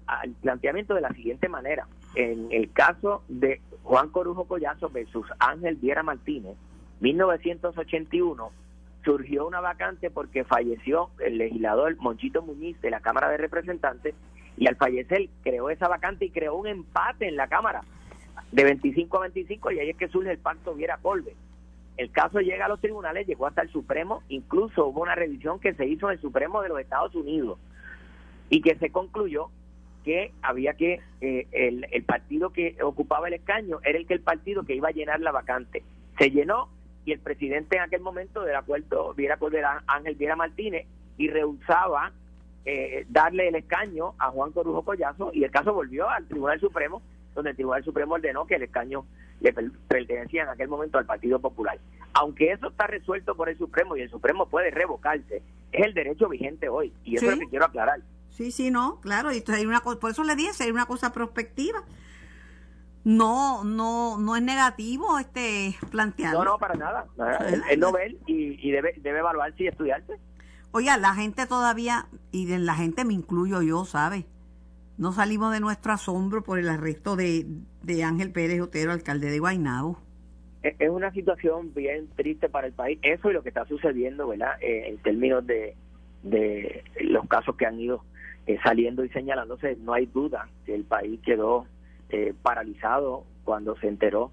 al 0.08 0.32
planteamiento 0.32 0.96
de 0.96 1.02
la 1.02 1.14
siguiente 1.14 1.50
manera. 1.50 1.88
En 2.16 2.48
el 2.52 2.72
caso 2.72 3.24
de 3.28 3.62
Juan 3.84 4.10
Corujo 4.10 4.46
Collazo 4.46 4.90
versus 4.90 5.28
Ángel 5.40 5.76
Viera 5.76 6.04
Martínez, 6.04 6.58
1981, 7.02 8.52
surgió 9.04 9.48
una 9.48 9.62
vacante 9.62 10.10
porque 10.10 10.44
falleció 10.44 11.12
el 11.20 11.38
legislador 11.38 11.96
Monchito 11.98 12.42
Muñiz 12.42 12.80
de 12.82 12.90
la 12.90 13.00
Cámara 13.00 13.30
de 13.30 13.38
Representantes 13.38 14.16
y 14.58 14.68
al 14.68 14.76
fallecer 14.76 15.30
creó 15.42 15.70
esa 15.70 15.88
vacante 15.88 16.26
y 16.26 16.32
creó 16.32 16.56
un 16.56 16.68
empate 16.68 17.28
en 17.28 17.38
la 17.38 17.48
Cámara 17.48 17.84
de 18.52 18.64
25 18.64 19.18
a 19.18 19.22
25 19.22 19.72
y 19.72 19.80
ahí 19.80 19.90
es 19.92 19.98
que 19.98 20.10
surge 20.10 20.32
el 20.32 20.40
pacto 20.40 20.74
Viera 20.74 20.98
Colbe. 20.98 21.36
El 21.98 22.12
caso 22.12 22.40
llega 22.40 22.66
a 22.66 22.70
los 22.70 22.82
tribunales, 22.82 23.28
llegó 23.28 23.46
hasta 23.46 23.62
el 23.62 23.70
Supremo, 23.70 24.24
incluso 24.30 24.88
hubo 24.88 25.02
una 25.02 25.16
revisión 25.16 25.60
que 25.60 25.74
se 25.74 25.86
hizo 25.86 26.08
en 26.08 26.14
el 26.14 26.22
Supremo 26.22 26.62
de 26.62 26.70
los 26.70 26.80
Estados 26.80 27.14
Unidos 27.14 27.60
y 28.50 28.62
que 28.62 28.76
se 28.76 28.92
concluyó 28.92 29.50
que 30.04 30.32
había 30.42 30.74
que 30.74 31.02
eh, 31.22 31.48
el, 31.52 31.86
el, 31.92 32.04
partido 32.04 32.52
que 32.52 32.78
ocupaba 32.82 33.28
el 33.28 33.34
escaño 33.34 33.80
era 33.84 33.98
el 33.98 34.08
que 34.08 34.14
el 34.14 34.22
partido 34.22 34.64
que 34.64 34.76
iba 34.76 34.90
a 34.90 34.94
llenar 34.94 35.20
la 35.20 35.32
vacante. 35.32 35.84
Se 36.18 36.32
llenó 36.32 36.70
y 37.06 37.12
el 37.12 37.20
presidente 37.20 37.78
en 37.78 37.84
aquel 37.84 38.02
momento 38.02 38.44
del 38.44 38.56
acuerdo 38.56 39.14
Viera 39.14 39.38
Cordera 39.38 39.84
Ángel 39.88 40.16
Viera 40.16 40.36
Martínez 40.36 40.86
y 41.18 41.28
rehusaba 41.30 42.12
eh, 42.66 43.06
darle 43.10 43.48
el 43.48 43.56
escaño 43.56 44.14
a 44.20 44.30
Juan 44.30 44.52
Corujo 44.52 44.84
Collazo 44.84 45.32
y 45.34 45.44
el 45.44 45.52
caso 45.52 45.74
volvió 45.74 46.10
al 46.10 46.28
Tribunal 46.28 46.60
Supremo 46.60 47.02
donde 47.36 47.52
el 47.52 47.56
Tribunal 47.56 47.84
Supremo 47.84 48.16
ordenó 48.16 48.46
que 48.46 48.56
el 48.56 48.64
escaño 48.64 49.06
le 49.42 49.54
pertenecía 49.88 50.44
en 50.44 50.50
aquel 50.50 50.68
momento 50.68 50.98
al 50.98 51.06
Partido 51.06 51.40
Popular. 51.40 51.80
Aunque 52.14 52.52
eso 52.52 52.68
está 52.68 52.88
resuelto 52.88 53.36
por 53.36 53.50
el 53.50 53.58
Supremo 53.58 53.96
y 53.96 54.02
el 54.02 54.10
Supremo 54.10 54.48
puede 54.48 54.72
revocarse, 54.72 55.42
es 55.72 55.86
el 55.86 55.94
derecho 55.94 56.28
vigente 56.28 56.68
hoy 56.68 56.92
y 57.04 57.16
eso 57.16 57.28
es 57.28 57.34
lo 57.34 57.40
que 57.40 57.50
quiero 57.50 57.66
aclarar. 57.66 58.02
Sí, 58.30 58.52
sí, 58.52 58.72
no, 58.72 59.02
claro, 59.02 59.34
y 59.34 59.44
hay 59.48 59.66
una 59.66 59.82
por 59.82 60.12
eso 60.12 60.24
le 60.24 60.36
dije, 60.36 60.52
hay 60.64 60.72
una 60.72 60.86
cosa 60.86 61.12
prospectiva. 61.12 61.84
No, 63.04 63.64
no, 63.64 64.18
no 64.18 64.36
es 64.36 64.44
negativo 64.44 65.18
este 65.20 65.76
plantear. 65.90 66.34
No, 66.34 66.44
no, 66.44 66.58
para 66.58 66.76
nada. 66.76 67.06
Es 67.70 67.78
novel 67.78 68.20
y, 68.28 68.68
y 68.68 68.72
debe, 68.72 68.94
debe 69.02 69.20
evaluarse 69.20 69.64
y 69.64 69.68
estudiarse. 69.68 70.20
Oiga, 70.72 70.98
la 70.98 71.16
gente 71.16 71.48
todavía, 71.48 72.08
y 72.32 72.46
de 72.46 72.60
la 72.60 72.76
gente 72.76 73.06
me 73.06 73.14
incluyo 73.14 73.62
yo, 73.62 73.86
¿sabe? 73.86 74.26
No 74.98 75.14
salimos 75.14 75.52
de 75.54 75.62
nuestro 75.62 75.94
asombro 75.94 76.44
por 76.44 76.60
el 76.60 76.70
arresto 76.70 77.16
de, 77.16 77.48
de 77.82 78.04
Ángel 78.04 78.32
Pérez 78.32 78.62
Otero, 78.62 78.92
alcalde 78.92 79.32
de 79.32 79.40
Guaynabo. 79.40 80.00
Es 80.62 80.90
una 80.90 81.12
situación 81.12 81.74
bien 81.74 82.10
triste 82.16 82.50
para 82.50 82.68
el 82.68 82.74
país. 82.74 83.00
Eso 83.02 83.30
es 83.30 83.34
lo 83.34 83.42
que 83.42 83.50
está 83.50 83.66
sucediendo, 83.66 84.28
¿verdad? 84.28 84.62
Eh, 84.62 84.90
en 84.90 84.98
términos 84.98 85.48
de, 85.48 85.78
de 86.24 86.84
los 87.00 87.26
casos 87.30 87.56
que 87.56 87.66
han 87.66 87.80
ido 87.80 88.04
eh, 88.50 88.58
saliendo 88.64 89.06
y 89.06 89.10
señalándose, 89.10 89.76
no 89.76 89.94
hay 89.94 90.08
duda 90.08 90.50
que 90.66 90.74
el 90.74 90.84
país 90.84 91.20
quedó 91.24 91.68
eh, 92.10 92.34
paralizado 92.42 93.24
cuando 93.44 93.78
se 93.78 93.88
enteró 93.88 94.32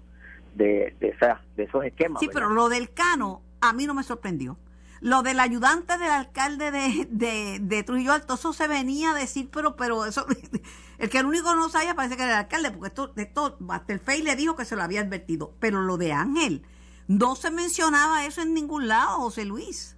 de, 0.55 0.95
de, 0.99 1.15
de 1.55 1.63
esos 1.63 1.85
esquemas. 1.85 2.19
Sí, 2.19 2.27
pero 2.33 2.49
lo 2.49 2.67
del 2.67 2.91
Cano 2.91 3.43
a 3.61 3.73
mí 3.73 3.85
no 3.85 3.93
me 3.93 4.01
sorprendió. 4.01 4.57
Lo 5.01 5.21
del 5.21 5.39
ayudante 5.39 5.99
del 5.99 6.09
alcalde 6.09 6.71
de, 6.71 7.59
de, 7.61 7.83
Trujillo 7.83 8.11
Alto, 8.11 8.33
eso 8.33 8.53
se 8.53 8.67
venía 8.67 9.11
a 9.11 9.13
decir, 9.13 9.51
pero 9.53 9.75
pero 9.75 10.03
eso, 10.07 10.25
el 10.97 11.09
que 11.11 11.19
el 11.19 11.27
único 11.27 11.53
no 11.53 11.69
sabía 11.69 11.93
parece 11.93 12.17
que 12.17 12.23
era 12.23 12.31
el 12.31 12.39
alcalde, 12.39 12.71
porque 12.71 12.87
esto, 12.87 13.13
esto 13.17 13.59
hasta 13.69 13.93
el 13.93 13.99
FEI 13.99 14.23
le 14.23 14.35
dijo 14.35 14.55
que 14.55 14.65
se 14.65 14.75
lo 14.75 14.81
había 14.81 15.01
advertido. 15.01 15.53
Pero 15.59 15.81
lo 15.81 15.97
de 15.97 16.13
Ángel, 16.13 16.63
no 17.07 17.35
se 17.35 17.51
mencionaba 17.51 18.25
eso 18.25 18.41
en 18.41 18.55
ningún 18.55 18.87
lado, 18.87 19.17
José 19.17 19.45
Luis. 19.45 19.95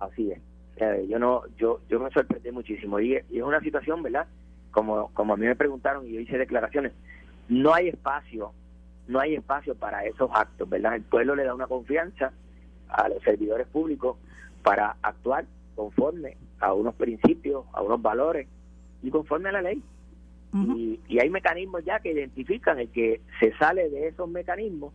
Así 0.00 0.32
es 0.32 0.40
yo 1.08 1.18
no 1.18 1.42
yo 1.56 1.80
yo 1.88 2.00
me 2.00 2.10
sorprendí 2.10 2.50
muchísimo. 2.50 3.00
Y, 3.00 3.14
es 3.14 3.42
una 3.42 3.60
situación 3.60 4.02
verdad 4.02 4.26
como 4.70 5.10
como 5.14 5.34
a 5.34 5.36
mí 5.36 5.46
me 5.46 5.56
preguntaron 5.56 6.06
y 6.06 6.12
yo 6.12 6.20
hice 6.20 6.38
declaraciones. 6.38 6.92
No 7.48 7.74
hay 7.74 7.88
espacio 7.88 8.52
no 9.08 9.20
hay 9.20 9.36
espacio 9.36 9.76
para 9.76 10.04
esos 10.04 10.28
actos 10.34 10.68
verdad 10.68 10.96
el 10.96 11.02
pueblo 11.02 11.36
le 11.36 11.44
da 11.44 11.54
una 11.54 11.68
confianza 11.68 12.32
a 12.88 13.08
los 13.08 13.22
servidores 13.22 13.66
públicos 13.68 14.16
para 14.62 14.96
actuar 15.02 15.46
conforme 15.76 16.36
a 16.60 16.72
unos 16.72 16.94
principios 16.94 17.64
a 17.72 17.82
unos 17.82 18.02
valores 18.02 18.48
y 19.02 19.10
conforme 19.10 19.48
a 19.48 19.52
la 19.52 19.62
ley. 19.62 19.82
Y, 20.54 21.00
y 21.06 21.18
hay 21.20 21.28
mecanismos 21.28 21.84
ya 21.84 22.00
que 22.00 22.12
identifican 22.12 22.78
el 22.78 22.88
que 22.88 23.20
se 23.40 23.52
sale 23.58 23.90
de 23.90 24.08
esos 24.08 24.26
mecanismos 24.26 24.94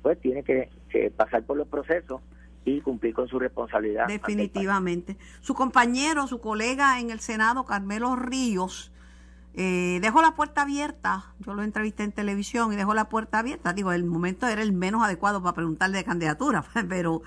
pues 0.00 0.18
tiene 0.20 0.42
que 0.42 0.68
pasar 1.16 1.42
por 1.44 1.58
los 1.58 1.68
procesos 1.68 2.22
y 2.64 2.80
cumplir 2.80 3.14
con 3.14 3.28
su 3.28 3.38
responsabilidad. 3.38 4.06
Definitivamente. 4.06 5.16
Su 5.40 5.54
compañero, 5.54 6.26
su 6.26 6.40
colega 6.40 6.98
en 7.00 7.10
el 7.10 7.20
Senado, 7.20 7.64
Carmelo 7.64 8.16
Ríos, 8.16 8.90
eh, 9.54 9.98
dejó 10.02 10.22
la 10.22 10.34
puerta 10.34 10.62
abierta. 10.62 11.26
Yo 11.40 11.54
lo 11.54 11.62
entrevisté 11.62 12.02
en 12.02 12.12
televisión 12.12 12.72
y 12.72 12.76
dejó 12.76 12.94
la 12.94 13.08
puerta 13.08 13.38
abierta. 13.38 13.72
Digo, 13.72 13.92
el 13.92 14.04
momento 14.04 14.46
era 14.46 14.62
el 14.62 14.72
menos 14.72 15.02
adecuado 15.02 15.42
para 15.42 15.54
preguntarle 15.54 15.98
de 15.98 16.04
candidatura, 16.04 16.64
pero 16.88 17.22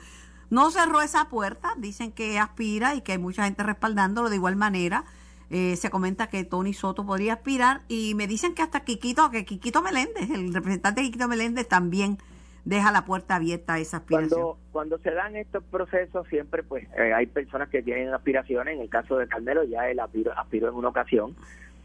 no 0.50 0.72
cerró 0.72 1.02
esa 1.02 1.30
puerta. 1.30 1.74
Dicen 1.78 2.12
que 2.12 2.40
aspira 2.40 2.96
y 2.96 3.02
que 3.02 3.14
hay 3.14 3.18
mucha 3.18 3.46
gente 3.46 3.64
respaldándolo 3.64 4.30
de 4.30 4.36
igual 4.36 4.56
manera. 4.56 5.06
Eh, 5.50 5.78
se 5.78 5.90
comenta 5.90 6.28
que 6.28 6.44
Tony 6.44 6.74
Soto 6.74 7.06
podría 7.06 7.34
aspirar 7.34 7.84
y 7.88 8.16
me 8.16 8.28
dicen 8.28 8.54
que 8.54 8.64
hasta 8.64 8.82
Quiquito, 8.82 9.32
que 9.32 9.46
Quiquito 9.46 9.82
Meléndez, 9.82 10.30
el 10.30 10.54
representante 10.54 11.00
de 11.00 11.08
Quiquito 11.08 11.30
Meléndez 11.30 11.70
también 11.70 12.18
deja 12.68 12.92
la 12.92 13.06
puerta 13.06 13.36
abierta 13.36 13.76
a 13.76 13.80
esa 13.80 13.98
aspiración. 13.98 14.42
Cuando, 14.42 14.60
cuando 14.74 14.98
se 14.98 15.12
dan 15.12 15.38
estos 15.38 15.64
procesos, 15.64 16.28
siempre 16.28 16.64
pues 16.64 16.86
eh, 16.98 17.14
hay 17.14 17.26
personas 17.26 17.70
que 17.70 17.82
tienen 17.82 18.14
aspiraciones. 18.14 18.76
En 18.76 18.82
el 18.82 18.90
caso 18.90 19.18
de 19.18 19.26
Carmelo, 19.28 19.64
ya 19.64 19.90
él 19.90 20.02
aspiró, 20.02 20.34
en 20.52 20.76
una 20.76 20.90
ocasión 20.90 21.34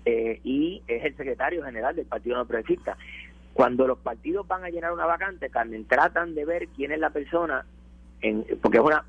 eh, 0.05 0.41
y 0.43 0.83
es 0.89 1.05
el 1.05 1.17
secretario 1.17 1.65
general 1.65 1.95
del 1.95 2.07
Partido 2.07 2.37
No 2.37 2.47
Progresista. 2.47 2.97
Cuando 3.55 3.87
los 3.87 3.99
partidos 3.99 4.49
van 4.49 4.65
a 4.65 4.71
llenar 4.71 4.93
una 4.93 5.07
vacante, 5.07 5.51
Carmen, 5.51 5.87
tratan 5.87 6.35
de 6.35 6.45
ver 6.45 6.67
quién 6.69 6.91
es 6.91 6.99
la 6.99 7.11
persona, 7.11 7.65
en, 8.21 8.45
porque 8.61 8.79
es 8.79 8.85
una 8.85 9.05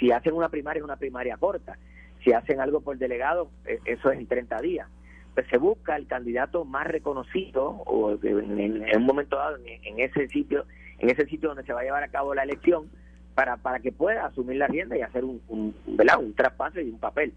si, 0.00 0.10
hacen 0.10 0.34
una 0.34 0.48
primaria, 0.48 0.80
es 0.80 0.84
una 0.84 0.96
primaria 0.96 1.36
corta. 1.36 1.78
Si 2.24 2.32
hacen 2.32 2.60
algo 2.60 2.80
por 2.80 2.98
delegado, 2.98 3.50
eh, 3.66 3.78
eso 3.84 4.10
es 4.10 4.18
en 4.18 4.26
30 4.26 4.60
días. 4.62 4.88
Pues 5.34 5.46
se 5.48 5.58
busca 5.58 5.94
el 5.94 6.08
candidato 6.08 6.64
más 6.64 6.88
reconocido 6.88 7.68
o 7.68 8.18
en, 8.20 8.96
un 8.96 9.06
momento 9.06 9.36
dado 9.36 9.58
en 9.64 10.00
ese 10.00 10.28
sitio 10.28 10.64
en 10.98 11.10
ese 11.10 11.26
sitio 11.26 11.48
donde 11.48 11.64
se 11.64 11.72
va 11.72 11.80
a 11.80 11.84
llevar 11.84 12.02
a 12.02 12.08
cabo 12.08 12.34
la 12.34 12.42
elección 12.42 12.88
para, 13.34 13.56
para 13.56 13.80
que 13.80 13.92
pueda 13.92 14.26
asumir 14.26 14.56
la 14.56 14.66
rienda 14.66 14.96
y 14.96 15.02
hacer 15.02 15.24
un, 15.24 15.42
un, 15.48 15.74
un 15.86 16.34
traspaso 16.34 16.80
y 16.80 16.90
un 16.90 16.98
papel. 16.98 17.32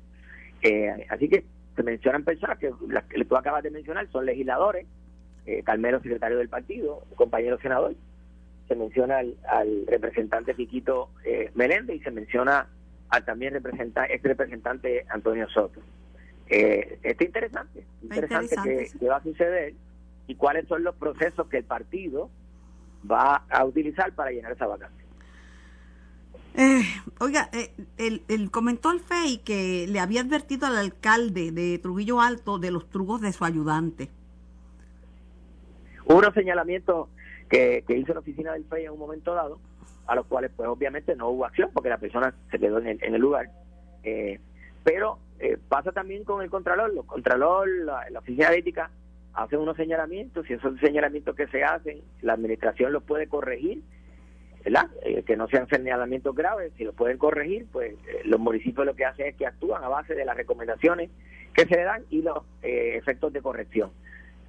Eh, 0.61 1.05
así 1.09 1.27
que 1.29 1.43
se 1.75 1.83
mencionan 1.83 2.23
personas 2.23 2.57
que 2.57 2.71
las 2.89 3.03
que 3.05 3.23
tú 3.23 3.35
acabas 3.35 3.63
de 3.63 3.71
mencionar 3.71 4.07
son 4.11 4.25
legisladores, 4.25 4.85
eh, 5.45 5.63
Calmero, 5.63 6.01
secretario 6.01 6.37
del 6.37 6.49
partido, 6.49 7.03
compañero 7.15 7.57
senador, 7.59 7.95
se 8.67 8.75
menciona 8.75 9.19
al, 9.19 9.85
representante 9.87 10.53
Piquito 10.53 11.09
eh, 11.23 11.51
Meléndez 11.55 11.97
y 11.97 11.99
se 11.99 12.11
menciona 12.11 12.67
al 13.09 13.23
también 13.23 13.53
representante, 13.53 14.13
ex 14.13 14.23
representante 14.23 15.05
Antonio 15.09 15.47
Soto. 15.49 15.79
Eh, 16.49 16.99
está 17.03 17.23
interesante, 17.23 17.83
interesante, 18.01 18.89
qué 18.99 19.07
va 19.07 19.17
a 19.17 19.23
suceder 19.23 19.73
y 20.27 20.35
cuáles 20.35 20.67
son 20.67 20.83
los 20.83 20.95
procesos 20.95 21.47
que 21.47 21.57
el 21.57 21.63
partido 21.63 22.29
va 23.09 23.43
a 23.49 23.65
utilizar 23.65 24.13
para 24.13 24.31
llenar 24.31 24.51
esa 24.51 24.67
vacante. 24.67 25.07
Eh, 26.59 26.81
oiga, 27.19 27.49
eh, 27.53 27.71
el, 27.97 28.23
el, 28.27 28.49
comentó 28.49 28.91
el 28.91 28.99
FEI 28.99 29.37
que 29.39 29.85
le 29.87 29.99
había 29.99 30.21
advertido 30.21 30.65
al 30.65 30.75
alcalde 30.77 31.51
de 31.51 31.77
Trujillo 31.77 32.19
Alto 32.19 32.57
de 32.57 32.71
los 32.71 32.89
trucos 32.89 33.21
de 33.21 33.31
su 33.31 33.45
ayudante. 33.45 34.09
Hubo 36.05 36.17
unos 36.17 36.33
señalamientos 36.33 37.09
que, 37.47 37.83
hizo 37.87 38.13
la 38.13 38.21
oficina 38.21 38.53
del 38.53 38.65
FEI 38.65 38.85
en 38.85 38.93
un 38.93 38.99
momento 38.99 39.35
dado, 39.35 39.59
a 40.07 40.15
los 40.15 40.25
cuales 40.25 40.49
pues 40.55 40.67
obviamente 40.67 41.15
no 41.15 41.29
hubo 41.29 41.45
acción 41.45 41.69
porque 41.71 41.89
la 41.89 41.99
persona 41.99 42.33
se 42.49 42.57
quedó 42.57 42.79
en 42.79 42.87
el, 42.87 43.03
en 43.03 43.13
el 43.13 43.21
lugar. 43.21 43.51
Eh, 44.03 44.39
pero 44.83 45.19
pasa 45.69 45.91
también 45.91 46.23
con 46.23 46.41
el 46.41 46.49
Contralor, 46.49 46.91
los 46.91 47.05
Contralor, 47.05 47.69
la, 47.83 48.09
la 48.09 48.17
oficina 48.17 48.49
de 48.49 48.57
ética 48.57 48.89
hacen 49.37 49.59
unos 49.59 49.77
señalamientos 49.77 50.49
y 50.49 50.53
esos 50.53 50.79
señalamientos 50.79 51.35
que 51.35 51.47
se 51.47 51.63
hacen, 51.63 52.01
la 52.21 52.33
administración 52.33 52.91
los 52.91 53.03
puede 53.03 53.27
corregir, 53.27 53.81
¿verdad? 54.65 54.89
Eh, 55.03 55.23
que 55.23 55.37
no 55.37 55.47
sean 55.47 55.67
señalamientos 55.69 56.35
graves, 56.35 56.73
si 56.77 56.83
los 56.83 56.95
pueden 56.95 57.17
corregir, 57.17 57.67
pues 57.71 57.93
eh, 58.07 58.21
los 58.25 58.39
municipios 58.39 58.85
lo 58.85 58.95
que 58.95 59.05
hacen 59.05 59.27
es 59.27 59.35
que 59.35 59.45
actúan 59.47 59.83
a 59.83 59.87
base 59.89 60.15
de 60.15 60.25
las 60.25 60.35
recomendaciones 60.35 61.09
que 61.53 61.65
se 61.65 61.75
le 61.75 61.83
dan 61.83 62.03
y 62.09 62.21
los 62.21 62.39
eh, 62.63 62.97
efectos 62.97 63.31
de 63.33 63.41
corrección. 63.41 63.91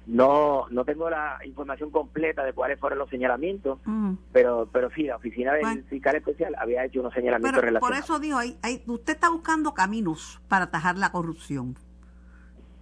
no 0.07 0.65
no 0.71 0.85
tengo 0.85 1.07
la 1.09 1.37
información 1.45 1.91
completa 1.91 2.43
de 2.43 2.53
cuáles 2.53 2.79
fueron 2.79 2.97
los 2.97 3.09
señalamientos, 3.11 3.77
Mm. 3.85 4.13
pero 4.33 4.67
pero 4.73 4.89
sí, 4.95 5.03
la 5.03 5.17
oficina 5.17 5.53
del 5.53 5.61
Bueno. 5.61 5.83
fiscal 5.87 6.15
especial 6.15 6.55
había 6.57 6.83
hecho 6.85 6.99
unos 7.01 7.13
señalamientos 7.13 7.51
Pero 7.61 7.79
por 7.79 7.91
relacionados. 7.91 8.05
eso 8.05 8.19
digo, 8.19 8.37
hay, 8.39 8.57
hay- 8.63 8.81
usted 8.87 9.13
está 9.13 9.29
buscando 9.29 9.73
caminos 9.75 10.41
para 10.47 10.65
atajar 10.65 10.97
la 10.97 11.11
corrupción. 11.11 11.75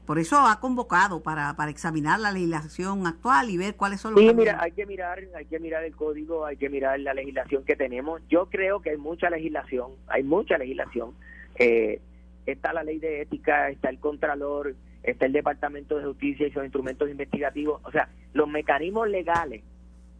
Por 0.08 0.20
eso 0.20 0.38
ha 0.38 0.62
convocado 0.62 1.22
para, 1.22 1.54
para 1.58 1.70
examinar 1.70 2.18
la 2.18 2.32
legislación 2.32 3.06
actual 3.06 3.50
y 3.50 3.58
ver 3.58 3.76
cuáles 3.76 4.00
son 4.00 4.14
los 4.14 4.24
Sí, 4.24 4.34
mira, 4.34 4.58
hay 4.62 4.72
que 4.72 4.86
mirar, 4.86 5.20
hay 5.36 5.46
que 5.46 5.60
mirar 5.60 5.84
el 5.84 5.98
código, 5.98 6.46
hay 6.46 6.56
que 6.56 6.70
mirar 6.70 6.98
la 7.02 7.14
legislación 7.14 7.66
que 7.66 7.76
tenemos. 7.76 8.22
Yo 8.30 8.46
creo 8.46 8.82
que 8.82 8.92
hay 8.92 8.98
mucha 8.98 9.30
legislación, 9.30 9.92
hay 10.08 10.24
mucha 10.24 10.58
legislación. 10.58 11.12
Eh, 11.60 12.00
está 12.46 12.72
la 12.72 12.86
ley 12.86 13.00
de 13.00 13.22
ética, 13.22 13.70
está 13.70 13.90
el 13.90 14.00
contralor, 14.00 14.76
está 15.04 15.26
el 15.26 15.34
Departamento 15.34 15.98
de 15.98 16.06
Justicia 16.06 16.48
y 16.48 16.52
sus 16.52 16.64
instrumentos 16.64 17.10
investigativos. 17.10 17.82
O 17.84 17.92
sea, 17.92 18.08
los 18.32 18.48
mecanismos 18.48 19.10
legales 19.10 19.62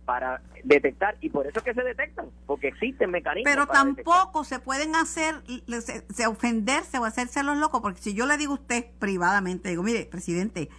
para 0.08 0.42
detectar, 0.64 1.18
y 1.20 1.30
por 1.30 1.46
eso 1.46 1.60
es 1.60 1.66
que 1.66 1.74
se 1.74 1.84
detectan, 1.84 2.28
porque 2.46 2.70
existen 2.70 3.12
mecanismos. 3.12 3.52
Pero 3.54 3.68
para 3.68 3.84
detectar. 3.84 4.06
tampoco 4.16 4.46
se 4.46 4.60
pueden 4.60 4.96
hacer, 4.96 5.44
se, 5.82 6.06
se 6.10 6.28
ofenderse 6.28 6.98
o 6.98 7.04
hacerse 7.04 7.44
los 7.44 7.58
locos, 7.58 7.82
porque 7.82 8.02
si 8.02 8.14
yo 8.14 8.26
le 8.26 8.38
digo 8.38 8.54
a 8.54 8.56
usted 8.56 8.86
privadamente, 9.00 9.68
digo, 9.70 9.84
mire, 9.84 10.06
presidente, 10.06 10.70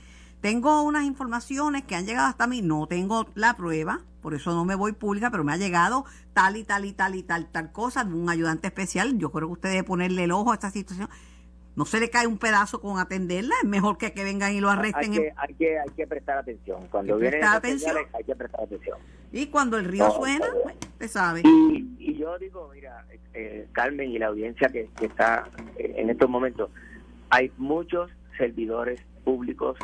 tengo 0.40 0.80
unas 0.82 1.04
informaciones 1.04 1.84
que 1.84 1.94
han 1.94 2.06
llegado 2.06 2.26
hasta 2.26 2.46
mí, 2.46 2.62
no 2.62 2.86
tengo 2.86 3.26
la 3.34 3.54
prueba, 3.54 4.00
por 4.22 4.32
eso 4.34 4.52
no 4.54 4.64
me 4.64 4.74
voy 4.74 4.92
pública, 4.92 5.30
pero 5.30 5.44
me 5.44 5.52
ha 5.52 5.56
llegado 5.58 6.06
tal 6.32 6.56
y 6.56 6.64
tal 6.64 6.86
y 6.86 6.92
tal 6.94 7.14
y 7.14 7.22
tal, 7.22 7.48
tal 7.50 7.70
cosa, 7.70 8.04
de 8.04 8.14
un 8.14 8.30
ayudante 8.30 8.66
especial, 8.68 9.18
yo 9.18 9.30
creo 9.30 9.48
que 9.48 9.52
usted 9.52 9.68
debe 9.70 9.84
ponerle 9.84 10.24
el 10.24 10.32
ojo 10.32 10.52
a 10.52 10.54
esta 10.54 10.70
situación. 10.70 11.08
No 11.76 11.84
se 11.84 12.00
le 12.00 12.10
cae 12.10 12.26
un 12.26 12.38
pedazo 12.38 12.80
con 12.80 12.98
atenderla, 12.98 13.54
es 13.62 13.68
mejor 13.68 13.98
que, 13.98 14.12
que 14.12 14.24
vengan 14.24 14.52
y 14.52 14.60
lo 14.60 14.68
hay 14.68 14.78
arresten. 14.78 15.12
que, 15.12 15.28
en- 15.28 15.34
hay 15.38 15.54
que 15.54 15.78
hay 15.78 15.88
que 15.96 16.06
prestar 16.08 16.38
atención. 16.38 16.88
Cuando 16.90 17.14
Hay 17.14 17.20
que 17.20 17.30
vienen 17.30 17.48
hay 18.12 18.24
que 18.24 18.34
prestar 18.34 18.64
atención. 18.64 18.98
Y 19.32 19.46
cuando 19.46 19.76
el 19.78 19.84
río 19.84 20.06
No, 20.06 20.12
suena, 20.12 20.46
usted 20.92 21.08
sabe. 21.08 21.42
Y, 21.44 21.94
y 21.98 22.16
yo 22.16 22.38
digo, 22.38 22.70
mira, 22.74 23.04
eh, 23.34 23.66
Carmen 23.72 24.10
y 24.10 24.18
la 24.18 24.26
audiencia 24.28 24.68
que, 24.68 24.88
que 24.98 25.06
está 25.06 25.48
eh, 25.76 25.94
en 25.96 26.10
estos 26.10 26.28
momentos, 26.28 26.70
hay 27.30 27.52
muchos 27.56 28.10
servidores 28.36 29.00
públicos 29.24 29.76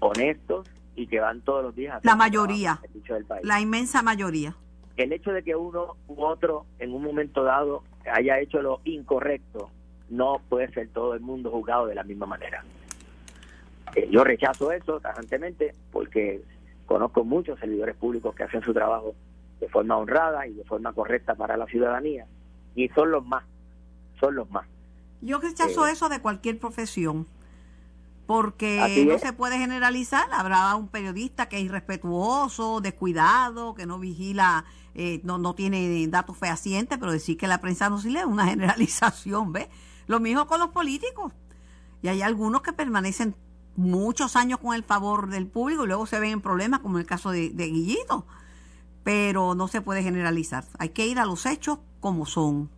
honestos 0.00 0.68
y 0.96 1.06
que 1.06 1.20
van 1.20 1.40
todos 1.42 1.62
los 1.62 1.74
días 1.76 1.96
a 1.96 2.00
La 2.02 2.16
mayoría. 2.16 2.80
del 3.08 3.24
país. 3.24 3.44
La 3.44 3.60
inmensa 3.60 4.02
mayoría. 4.02 4.54
El 4.96 5.12
hecho 5.12 5.32
de 5.32 5.42
que 5.42 5.54
uno 5.54 5.96
u 6.08 6.22
otro 6.24 6.66
en 6.78 6.92
un 6.92 7.02
momento 7.02 7.44
dado 7.44 7.84
haya 8.12 8.40
hecho 8.40 8.60
lo 8.62 8.80
incorrecto, 8.84 9.70
no 10.10 10.40
puede 10.48 10.68
ser 10.72 10.88
todo 10.88 11.14
el 11.14 11.20
mundo 11.20 11.50
juzgado 11.50 11.86
de 11.86 11.94
la 11.94 12.02
misma 12.02 12.26
manera. 12.26 12.64
Eh, 13.94 14.08
yo 14.10 14.24
rechazo 14.24 14.72
eso 14.72 15.00
tajantemente 15.00 15.74
porque 15.92 16.42
conozco 16.88 17.22
muchos 17.22 17.60
servidores 17.60 17.94
públicos 17.96 18.34
que 18.34 18.44
hacen 18.44 18.62
su 18.62 18.72
trabajo 18.72 19.14
de 19.60 19.68
forma 19.68 19.96
honrada 19.96 20.46
y 20.46 20.54
de 20.54 20.64
forma 20.64 20.92
correcta 20.92 21.34
para 21.34 21.56
la 21.56 21.66
ciudadanía 21.66 22.26
y 22.74 22.88
son 22.88 23.10
los 23.10 23.24
más, 23.24 23.44
son 24.18 24.34
los 24.34 24.50
más. 24.50 24.66
Yo 25.20 25.38
rechazo 25.38 25.86
Eh, 25.86 25.92
eso 25.92 26.08
de 26.08 26.20
cualquier 26.20 26.58
profesión, 26.58 27.26
porque 28.26 29.06
no 29.06 29.18
se 29.18 29.32
puede 29.32 29.58
generalizar. 29.58 30.28
Habrá 30.32 30.74
un 30.76 30.88
periodista 30.88 31.48
que 31.48 31.58
es 31.58 31.64
irrespetuoso, 31.64 32.80
descuidado, 32.80 33.74
que 33.74 33.84
no 33.84 33.98
vigila, 33.98 34.64
eh, 34.94 35.20
no, 35.24 35.38
no 35.38 35.54
tiene 35.54 36.06
datos 36.08 36.36
fehacientes, 36.36 36.98
pero 36.98 37.12
decir 37.12 37.36
que 37.36 37.48
la 37.48 37.60
prensa 37.60 37.90
no 37.90 37.98
sirve 37.98 38.20
es 38.20 38.26
una 38.26 38.46
generalización, 38.52 39.52
¿ves? 39.52 39.68
Lo 40.06 40.20
mismo 40.20 40.46
con 40.46 40.60
los 40.60 40.70
políticos. 40.70 41.32
Y 42.00 42.08
hay 42.08 42.22
algunos 42.22 42.62
que 42.62 42.72
permanecen 42.72 43.34
muchos 43.78 44.34
años 44.36 44.58
con 44.58 44.74
el 44.74 44.82
favor 44.82 45.28
del 45.30 45.46
público 45.46 45.84
y 45.84 45.86
luego 45.86 46.04
se 46.06 46.18
ven 46.18 46.32
en 46.32 46.40
problemas, 46.40 46.80
como 46.80 46.98
el 46.98 47.06
caso 47.06 47.30
de, 47.30 47.50
de 47.50 47.66
Guillito. 47.68 48.26
Pero 49.04 49.54
no 49.54 49.68
se 49.68 49.80
puede 49.80 50.02
generalizar. 50.02 50.64
Hay 50.78 50.90
que 50.90 51.06
ir 51.06 51.18
a 51.18 51.24
los 51.24 51.46
hechos 51.46 51.78
como 52.00 52.26
son. 52.26 52.68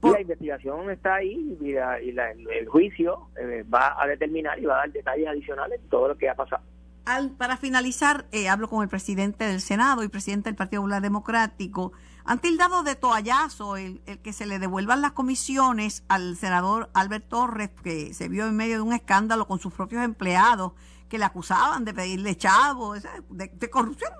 Por- 0.00 0.12
la 0.12 0.20
investigación 0.20 0.90
está 0.90 1.16
ahí 1.16 1.58
y, 1.60 1.72
la- 1.72 2.00
y 2.00 2.12
la- 2.12 2.30
el 2.30 2.68
juicio 2.68 3.28
eh, 3.40 3.64
va 3.64 4.00
a 4.00 4.06
determinar 4.06 4.58
y 4.58 4.64
va 4.64 4.74
a 4.74 4.78
dar 4.78 4.92
detalles 4.92 5.26
adicionales 5.26 5.82
de 5.82 5.88
todo 5.88 6.08
lo 6.08 6.16
que 6.16 6.28
ha 6.28 6.34
pasado. 6.36 6.62
Al- 7.04 7.30
para 7.32 7.56
finalizar, 7.56 8.26
eh, 8.32 8.48
hablo 8.48 8.68
con 8.68 8.82
el 8.82 8.88
presidente 8.88 9.44
del 9.44 9.60
Senado 9.60 10.04
y 10.04 10.08
presidente 10.08 10.48
del 10.48 10.56
Partido 10.56 10.82
Popular 10.82 11.02
Democrático. 11.02 11.92
Han 12.28 12.40
tildado 12.40 12.82
de 12.82 12.96
toallazo 12.96 13.76
el, 13.76 14.00
que 14.22 14.32
se 14.32 14.46
le 14.46 14.58
devuelvan 14.58 15.00
las 15.00 15.12
comisiones 15.12 16.04
al 16.08 16.34
senador 16.36 16.90
Albert 16.92 17.28
Torres, 17.28 17.70
que 17.84 18.12
se 18.14 18.28
vio 18.28 18.46
en 18.48 18.56
medio 18.56 18.74
de 18.76 18.80
un 18.80 18.92
escándalo 18.92 19.46
con 19.46 19.60
sus 19.60 19.72
propios 19.72 20.02
empleados 20.02 20.72
que 21.08 21.18
le 21.18 21.24
acusaban 21.24 21.84
de 21.84 21.94
pedirle 21.94 22.34
chavo, 22.34 22.96
ese- 22.96 23.08
de, 23.30 23.46
de 23.54 23.70
corrupción. 23.70 24.10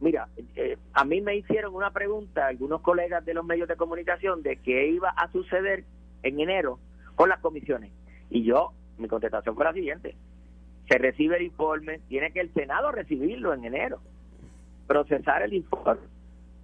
Mira, 0.00 0.28
eh, 0.56 0.78
a 0.94 1.04
mí 1.04 1.20
me 1.20 1.36
hicieron 1.36 1.74
una 1.74 1.90
pregunta 1.90 2.46
algunos 2.46 2.80
colegas 2.80 3.22
de 3.24 3.34
los 3.34 3.44
medios 3.44 3.68
de 3.68 3.76
comunicación 3.76 4.42
de 4.42 4.56
qué 4.56 4.88
iba 4.88 5.10
a 5.10 5.30
suceder 5.30 5.84
en 6.22 6.40
enero 6.40 6.78
con 7.16 7.28
las 7.28 7.40
comisiones. 7.40 7.92
Y 8.30 8.44
yo, 8.44 8.72
mi 8.96 9.08
contestación 9.08 9.54
fue 9.54 9.64
la 9.66 9.74
siguiente. 9.74 10.16
Se 10.88 10.96
recibe 10.96 11.36
el 11.36 11.42
informe, 11.42 11.98
tiene 12.08 12.32
que 12.32 12.40
el 12.40 12.52
Senado 12.54 12.92
recibirlo 12.92 13.52
en 13.52 13.64
enero, 13.66 14.00
procesar 14.86 15.42
el 15.42 15.52
informe 15.52 16.00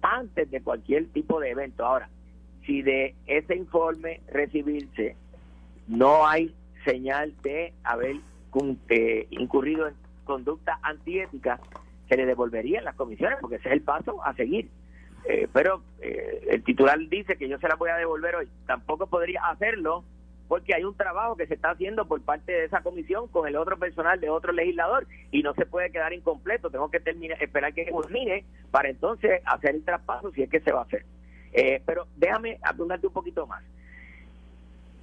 antes 0.01 0.49
de 0.49 0.61
cualquier 0.61 1.07
tipo 1.07 1.39
de 1.39 1.51
evento. 1.51 1.85
Ahora, 1.85 2.09
si 2.65 2.81
de 2.81 3.15
ese 3.27 3.55
informe 3.55 4.21
recibirse 4.31 5.15
no 5.87 6.25
hay 6.27 6.53
señal 6.85 7.33
de 7.43 7.73
haber 7.83 8.17
eh, 8.89 9.27
incurrido 9.29 9.87
en 9.87 9.95
conducta 10.23 10.79
antiética, 10.81 11.59
se 12.09 12.17
le 12.17 12.25
devolverían 12.25 12.83
las 12.83 12.95
comisiones, 12.95 13.37
porque 13.39 13.57
ese 13.57 13.69
es 13.69 13.73
el 13.73 13.81
paso 13.81 14.23
a 14.23 14.33
seguir. 14.35 14.69
Eh, 15.25 15.47
pero 15.53 15.83
eh, 16.01 16.47
el 16.49 16.63
titular 16.63 16.97
dice 17.09 17.37
que 17.37 17.47
yo 17.47 17.59
se 17.59 17.67
las 17.67 17.77
voy 17.77 17.89
a 17.89 17.95
devolver 17.95 18.35
hoy. 18.35 18.49
Tampoco 18.65 19.07
podría 19.07 19.41
hacerlo 19.45 20.03
porque 20.51 20.75
hay 20.75 20.83
un 20.83 20.97
trabajo 20.97 21.37
que 21.37 21.47
se 21.47 21.53
está 21.53 21.71
haciendo 21.71 22.05
por 22.09 22.21
parte 22.23 22.51
de 22.51 22.65
esa 22.65 22.81
comisión 22.81 23.29
con 23.29 23.47
el 23.47 23.55
otro 23.55 23.79
personal 23.79 24.19
de 24.19 24.29
otro 24.29 24.51
legislador 24.51 25.07
y 25.31 25.43
no 25.43 25.53
se 25.53 25.65
puede 25.65 25.93
quedar 25.93 26.11
incompleto. 26.11 26.69
Tengo 26.69 26.91
que 26.91 26.99
terminar, 26.99 27.41
esperar 27.41 27.73
que 27.73 27.89
culmine 27.89 28.43
para 28.69 28.89
entonces 28.89 29.41
hacer 29.45 29.75
el 29.75 29.85
traspaso 29.85 30.29
si 30.33 30.43
es 30.43 30.49
que 30.49 30.59
se 30.59 30.73
va 30.73 30.79
a 30.79 30.83
hacer. 30.83 31.05
Eh, 31.53 31.81
pero 31.85 32.05
déjame 32.17 32.59
apuntarte 32.63 33.07
un 33.07 33.13
poquito 33.13 33.47
más. 33.47 33.63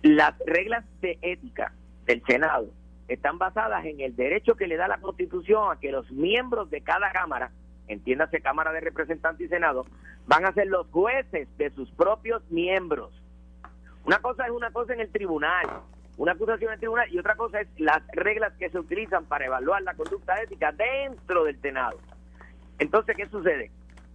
Las 0.02 0.34
reglas 0.44 0.84
de 1.00 1.18
ética 1.22 1.72
del 2.04 2.22
Senado 2.26 2.68
están 3.08 3.38
basadas 3.38 3.86
en 3.86 4.02
el 4.02 4.14
derecho 4.16 4.54
que 4.54 4.66
le 4.66 4.76
da 4.76 4.86
la 4.86 5.00
Constitución 5.00 5.72
a 5.72 5.80
que 5.80 5.92
los 5.92 6.12
miembros 6.12 6.68
de 6.68 6.82
cada 6.82 7.10
Cámara, 7.10 7.52
entiéndase 7.86 8.42
Cámara 8.42 8.70
de 8.72 8.80
Representantes 8.80 9.46
y 9.46 9.48
Senado, 9.48 9.86
van 10.26 10.44
a 10.44 10.52
ser 10.52 10.66
los 10.66 10.88
jueces 10.88 11.48
de 11.56 11.70
sus 11.70 11.90
propios 11.92 12.42
miembros. 12.50 13.17
Una 14.04 14.18
cosa 14.20 14.46
es 14.46 14.50
una 14.50 14.70
cosa 14.70 14.94
en 14.94 15.00
el 15.00 15.10
tribunal, 15.10 15.66
una 16.16 16.32
acusación 16.32 16.70
en 16.70 16.74
el 16.74 16.80
tribunal, 16.80 17.12
y 17.12 17.18
otra 17.18 17.36
cosa 17.36 17.60
es 17.60 17.68
las 17.78 18.02
reglas 18.12 18.52
que 18.58 18.70
se 18.70 18.78
utilizan 18.78 19.24
para 19.26 19.46
evaluar 19.46 19.82
la 19.82 19.94
conducta 19.94 20.40
ética 20.42 20.72
dentro 20.72 21.44
del 21.44 21.60
Senado. 21.60 21.98
Entonces, 22.78 23.16
¿qué 23.16 23.26
sucede? 23.26 23.70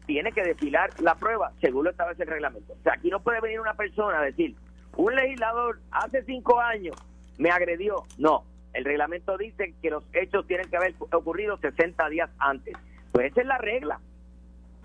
Tiene 0.06 0.32
que 0.32 0.44
desfilar 0.44 0.90
la 1.02 1.16
prueba 1.16 1.52
según 1.62 1.86
lo 1.86 1.92
establece 1.92 2.24
el 2.24 2.30
reglamento. 2.30 2.74
O 2.74 2.84
sea, 2.84 2.94
aquí 2.94 3.10
no 3.10 3.22
puede 3.22 3.40
venir 3.40 3.60
una 3.60 3.74
persona 3.74 4.20
a 4.20 4.24
decir, 4.24 4.56
un 4.96 5.16
legislador 5.16 5.80
hace 5.92 6.24
cinco 6.24 6.60
años 6.60 6.96
me 7.38 7.50
agredió. 7.50 8.04
No, 8.18 8.44
el 8.74 8.86
reglamento 8.86 9.38
dice 9.38 9.74
que 9.82 9.90
los 9.90 10.04
hechos 10.14 10.46
tienen 10.48 10.70
que 10.70 10.78
haber 10.78 10.96
ocurrido 11.12 11.58
60 11.58 12.10
días 12.10 12.30
antes. 12.40 12.76
Pues 13.12 13.32
esa 13.32 13.42
es 13.42 13.48
la 13.48 13.58
regla. 13.58 14.00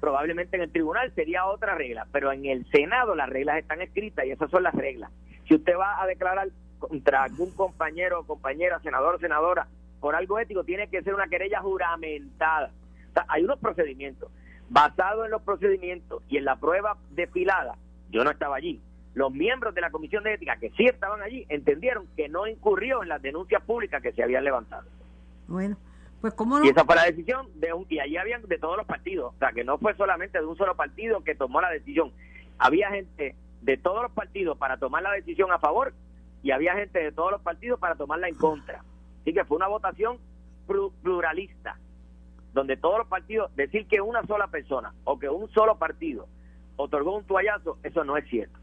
Probablemente 0.00 0.56
en 0.56 0.62
el 0.62 0.70
tribunal 0.70 1.12
sería 1.14 1.46
otra 1.46 1.74
regla, 1.74 2.06
pero 2.12 2.30
en 2.32 2.46
el 2.46 2.68
Senado 2.70 3.14
las 3.14 3.28
reglas 3.28 3.58
están 3.58 3.80
escritas 3.82 4.24
y 4.24 4.30
esas 4.30 4.50
son 4.50 4.62
las 4.62 4.74
reglas. 4.74 5.10
Si 5.46 5.54
usted 5.54 5.76
va 5.76 6.00
a 6.00 6.06
declarar 6.06 6.48
contra 6.78 7.24
algún 7.24 7.50
compañero 7.52 8.20
o 8.20 8.26
compañera, 8.26 8.80
senador 8.80 9.16
o 9.16 9.18
senadora, 9.18 9.66
por 10.00 10.14
algo 10.14 10.38
ético, 10.38 10.64
tiene 10.64 10.88
que 10.88 11.02
ser 11.02 11.14
una 11.14 11.26
querella 11.28 11.60
juramentada. 11.60 12.70
O 13.10 13.12
sea, 13.12 13.24
hay 13.28 13.44
unos 13.44 13.58
procedimientos. 13.58 14.30
Basado 14.70 15.24
en 15.24 15.30
los 15.30 15.42
procedimientos 15.42 16.22
y 16.28 16.36
en 16.36 16.44
la 16.44 16.56
prueba 16.56 16.96
desfilada, 17.10 17.76
yo 18.10 18.22
no 18.22 18.30
estaba 18.30 18.56
allí. 18.56 18.80
Los 19.14 19.32
miembros 19.32 19.74
de 19.74 19.80
la 19.80 19.90
Comisión 19.90 20.22
de 20.22 20.34
Ética, 20.34 20.58
que 20.58 20.70
sí 20.70 20.84
estaban 20.84 21.22
allí, 21.22 21.44
entendieron 21.48 22.06
que 22.16 22.28
no 22.28 22.46
incurrió 22.46 23.02
en 23.02 23.08
las 23.08 23.20
denuncias 23.20 23.62
públicas 23.62 24.02
que 24.02 24.12
se 24.12 24.22
habían 24.22 24.44
levantado. 24.44 24.86
Bueno, 25.48 25.76
pues 26.20 26.34
cómo 26.34 26.58
no. 26.58 26.64
Y 26.64 26.68
esa 26.68 26.84
fue 26.84 26.94
la 26.96 27.04
decisión 27.04 27.48
de 27.54 27.72
un, 27.72 27.86
y 27.88 27.98
allí 28.00 28.16
habían 28.16 28.42
de 28.42 28.58
todos 28.58 28.76
los 28.76 28.86
partidos, 28.86 29.34
o 29.34 29.38
sea 29.38 29.52
que 29.52 29.64
no 29.64 29.78
fue 29.78 29.94
solamente 29.94 30.38
de 30.38 30.46
un 30.46 30.56
solo 30.56 30.74
partido 30.76 31.22
que 31.22 31.34
tomó 31.34 31.60
la 31.60 31.70
decisión. 31.70 32.12
Había 32.58 32.90
gente 32.90 33.36
de 33.62 33.76
todos 33.76 34.02
los 34.02 34.12
partidos 34.12 34.56
para 34.58 34.76
tomar 34.78 35.02
la 35.02 35.12
decisión 35.12 35.50
a 35.52 35.58
favor 35.58 35.92
y 36.42 36.50
había 36.50 36.74
gente 36.74 36.98
de 37.02 37.12
todos 37.12 37.30
los 37.32 37.40
partidos 37.42 37.78
para 37.80 37.94
tomarla 37.96 38.28
en 38.28 38.34
contra. 38.34 38.82
Así 39.22 39.32
que 39.32 39.44
fue 39.44 39.56
una 39.56 39.68
votación 39.68 40.18
plu- 40.66 40.92
pluralista, 41.02 41.78
donde 42.52 42.76
todos 42.76 42.98
los 42.98 43.06
partidos, 43.08 43.54
decir 43.56 43.86
que 43.86 44.00
una 44.00 44.24
sola 44.26 44.48
persona 44.48 44.92
o 45.04 45.18
que 45.18 45.28
un 45.28 45.48
solo 45.50 45.76
partido 45.78 46.26
otorgó 46.76 47.16
un 47.16 47.24
toallazo, 47.24 47.78
eso 47.82 48.04
no 48.04 48.16
es 48.16 48.28
cierto. 48.28 48.58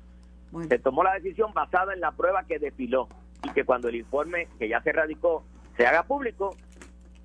Bueno, 0.51 0.69
Se 0.69 0.79
tomó 0.79 1.03
la 1.03 1.13
decisión 1.15 1.53
basada 1.53 1.93
en 1.93 1.99
la 2.01 2.11
prueba 2.11 2.43
que 2.45 2.59
desfiló 2.59 3.07
y 3.43 3.49
que 3.49 3.63
cuando 3.65 3.89
el 3.89 3.95
informe 3.95 4.47
que 4.57 4.67
ya 4.69 4.81
se 4.81 4.91
radicó 4.91 5.43
se 5.77 5.85
haga 5.85 6.03
público, 6.03 6.55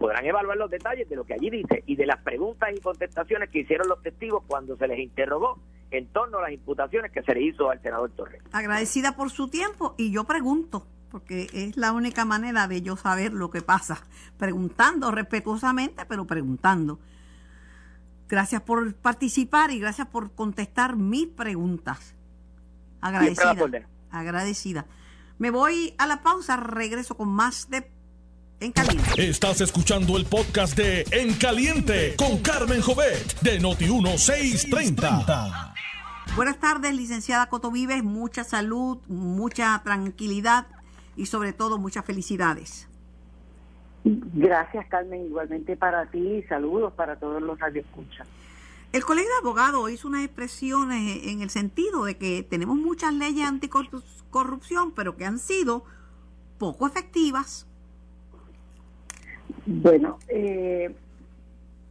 podrán 0.00 0.24
evaluar 0.24 0.56
los 0.56 0.70
detalles 0.70 1.06
de 1.10 1.14
lo 1.14 1.24
que 1.24 1.34
allí 1.34 1.50
dice 1.50 1.84
y 1.86 1.94
de 1.94 2.06
las 2.06 2.22
preguntas 2.22 2.70
y 2.74 2.80
contestaciones 2.80 3.50
que 3.50 3.60
hicieron 3.60 3.86
los 3.86 4.02
testigos 4.02 4.42
cuando 4.46 4.74
se 4.78 4.88
les 4.88 4.98
interrogó 4.98 5.60
en 5.90 6.06
torno 6.06 6.38
a 6.38 6.42
las 6.42 6.52
imputaciones 6.52 7.12
que 7.12 7.22
se 7.22 7.34
le 7.34 7.42
hizo 7.42 7.70
al 7.70 7.82
senador 7.82 8.10
Torres. 8.12 8.42
Agradecida 8.50 9.14
por 9.14 9.30
su 9.30 9.48
tiempo 9.48 9.94
y 9.98 10.10
yo 10.10 10.24
pregunto, 10.24 10.86
porque 11.10 11.48
es 11.52 11.76
la 11.76 11.92
única 11.92 12.24
manera 12.24 12.66
de 12.66 12.80
yo 12.80 12.96
saber 12.96 13.34
lo 13.34 13.50
que 13.50 13.60
pasa, 13.60 14.02
preguntando 14.38 15.10
respetuosamente, 15.10 16.06
pero 16.06 16.26
preguntando. 16.26 16.98
Gracias 18.26 18.62
por 18.62 18.94
participar 18.94 19.70
y 19.70 19.80
gracias 19.80 20.06
por 20.06 20.32
contestar 20.32 20.96
mis 20.96 21.26
preguntas. 21.26 22.14
Agradecida. 23.02 23.54
Agradecida. 24.10 24.86
Me 25.36 25.50
voy 25.50 25.94
a 25.98 26.06
la 26.06 26.22
pausa, 26.22 26.56
regreso 26.56 27.18
con 27.18 27.28
más 27.28 27.68
de 27.68 27.90
En 28.61 28.73
Caliente. 28.73 29.27
Estás 29.27 29.62
escuchando 29.62 30.18
el 30.18 30.27
podcast 30.27 30.77
de 30.77 31.07
En 31.12 31.33
Caliente 31.33 32.14
con 32.18 32.42
Carmen 32.42 32.83
Jovet 32.83 33.40
de 33.40 33.59
Noti1630. 33.59 35.73
Buenas 36.37 36.61
tardes, 36.61 36.94
licenciada 36.94 37.49
Coto 37.49 37.70
Vives. 37.70 38.05
Mucha 38.05 38.44
salud, 38.44 38.99
mucha 39.09 39.81
tranquilidad 39.83 40.66
y 41.16 41.25
sobre 41.25 41.55
todo 41.55 41.79
muchas 41.79 42.05
felicidades. 42.05 42.87
Gracias, 44.05 44.87
Carmen. 44.88 45.25
Igualmente 45.25 45.79
para 45.79 46.11
ti 46.11 46.18
y 46.18 46.42
saludos 46.42 46.92
para 46.92 47.18
todos 47.18 47.40
los 47.40 47.59
radioescuchas. 47.59 48.29
El 48.92 49.07
Colegio 49.07 49.31
de 49.31 49.38
Abogados 49.38 49.90
hizo 49.90 50.07
unas 50.07 50.23
expresiones 50.23 51.23
en 51.25 51.40
el 51.40 51.49
sentido 51.49 52.05
de 52.05 52.18
que 52.18 52.42
tenemos 52.42 52.77
muchas 52.77 53.14
leyes 53.14 53.49
anticorrupción, 53.49 54.92
pero 54.92 55.16
que 55.16 55.25
han 55.25 55.38
sido 55.38 55.87
poco 56.59 56.87
efectivas. 56.87 57.66
Bueno, 59.72 60.18
eh, 60.26 60.92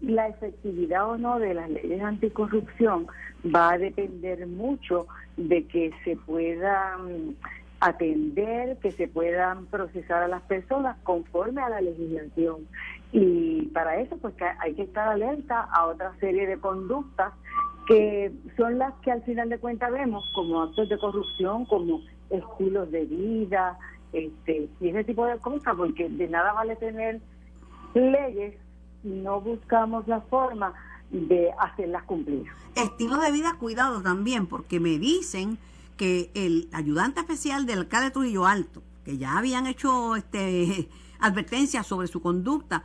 la 0.01 0.27
efectividad 0.27 1.11
o 1.11 1.17
no 1.17 1.39
de 1.39 1.53
las 1.53 1.69
leyes 1.69 2.01
anticorrupción 2.01 3.07
va 3.55 3.71
a 3.71 3.77
depender 3.77 4.45
mucho 4.47 5.07
de 5.37 5.65
que 5.65 5.93
se 6.03 6.17
puedan 6.17 7.37
atender, 7.79 8.75
que 8.79 8.91
se 8.91 9.07
puedan 9.07 9.65
procesar 9.67 10.23
a 10.23 10.27
las 10.27 10.41
personas 10.41 10.97
conforme 11.03 11.61
a 11.61 11.69
la 11.69 11.79
legislación. 11.79 12.67
Y 13.13 13.67
para 13.67 14.01
eso 14.01 14.17
pues 14.17 14.33
hay 14.59 14.73
que 14.73 14.83
estar 14.83 15.07
alerta 15.07 15.61
a 15.71 15.85
otra 15.85 16.13
serie 16.19 16.47
de 16.47 16.59
conductas 16.59 17.31
que 17.87 18.33
son 18.57 18.77
las 18.77 18.93
que 18.95 19.11
al 19.11 19.23
final 19.23 19.47
de 19.47 19.57
cuentas 19.57 19.89
vemos 19.89 20.29
como 20.35 20.63
actos 20.63 20.89
de 20.89 20.97
corrupción, 20.97 21.63
como 21.63 22.01
estilos 22.29 22.91
de 22.91 23.05
vida, 23.05 23.79
este, 24.11 24.67
y 24.81 24.89
ese 24.89 25.05
tipo 25.05 25.25
de 25.25 25.37
cosas, 25.37 25.75
porque 25.77 26.09
de 26.09 26.27
nada 26.27 26.51
vale 26.51 26.75
tener 26.75 27.21
leyes 27.93 28.55
si 29.01 29.09
no 29.09 29.41
buscamos 29.41 30.07
la 30.07 30.21
forma 30.21 30.73
de 31.11 31.51
hacerlas 31.59 32.03
cumplir. 32.03 32.45
Estilo 32.75 33.17
de 33.17 33.31
vida, 33.31 33.55
cuidado 33.59 34.01
también, 34.01 34.47
porque 34.47 34.79
me 34.79 34.99
dicen 34.99 35.57
que 35.97 36.31
el 36.33 36.69
ayudante 36.71 37.19
especial 37.19 37.65
del 37.65 37.79
alcalde 37.79 38.11
Trujillo 38.11 38.45
Alto, 38.45 38.83
que 39.03 39.17
ya 39.17 39.37
habían 39.37 39.67
hecho 39.67 40.15
este 40.15 40.89
advertencias 41.19 41.87
sobre 41.87 42.07
su 42.07 42.21
conducta, 42.21 42.83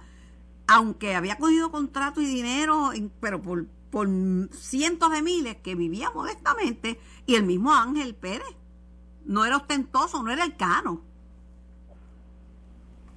aunque 0.67 1.15
había 1.15 1.39
cogido 1.39 1.71
contrato 1.71 2.21
y 2.21 2.27
dinero, 2.27 2.91
pero 3.21 3.43
por, 3.43 3.67
por 3.91 4.09
cientos 4.53 5.11
de 5.11 5.23
miles, 5.23 5.57
que 5.57 5.75
vivía 5.75 6.11
modestamente, 6.11 6.99
y 7.27 7.35
el 7.35 7.45
mismo 7.45 7.73
Ángel 7.73 8.15
Pérez, 8.15 8.57
no 9.25 9.45
era 9.45 9.59
ostentoso, 9.59 10.23
no 10.23 10.31
era 10.31 10.45
el 10.45 10.57
cano. 10.57 11.03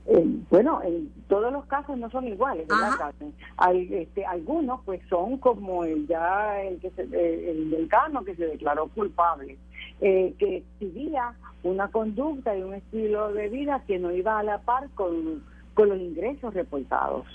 Eh, 0.10 0.26
bueno, 0.50 0.82
en 0.84 1.12
todos 1.28 1.52
los 1.52 1.66
casos 1.66 1.98
no 1.98 2.10
son 2.10 2.28
iguales, 2.28 2.66
¿verdad, 2.68 3.14
Hay, 3.58 3.90
este, 3.94 4.26
algunos 4.26 4.80
pues 4.86 5.02
son 5.10 5.38
como 5.38 5.84
el 5.84 6.08
ya 6.08 6.62
el 6.62 6.80
que 6.80 6.92
se, 6.92 7.04
el 7.04 7.70
del 7.70 7.88
cano 7.90 8.24
que 8.24 8.36
se 8.36 8.46
declaró 8.48 8.88
culpable, 8.88 9.58
eh, 10.00 10.34
que 10.40 10.58
exhibía 10.58 11.34
una 11.64 11.90
conducta 11.90 12.56
y 12.56 12.64
un 12.64 12.76
estilo 12.76 13.34
de 13.34 13.50
vida 13.50 13.84
que 13.86 14.00
no 14.00 14.12
iba 14.12 14.40
a 14.40 14.44
la 14.44 14.60
par 14.60 14.90
con 14.96 15.44
con 15.78 15.90
los 15.90 16.00
ingresos 16.00 16.56
reportados. 16.56 17.28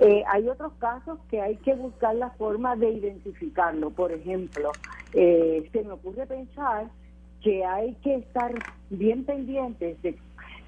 Eh, 0.00 0.24
hay 0.28 0.48
otros 0.48 0.72
casos 0.80 1.20
que 1.30 1.40
hay 1.40 1.54
que 1.58 1.72
buscar 1.74 2.16
la 2.16 2.30
forma 2.30 2.74
de 2.74 2.90
identificarlo. 2.90 3.90
Por 3.90 4.10
ejemplo, 4.10 4.72
eh, 5.12 5.70
se 5.72 5.84
me 5.84 5.92
ocurre 5.92 6.26
pensar 6.26 6.88
que 7.42 7.64
hay 7.64 7.94
que 8.02 8.16
estar 8.16 8.52
bien 8.90 9.24
pendientes 9.24 10.02
de, 10.02 10.18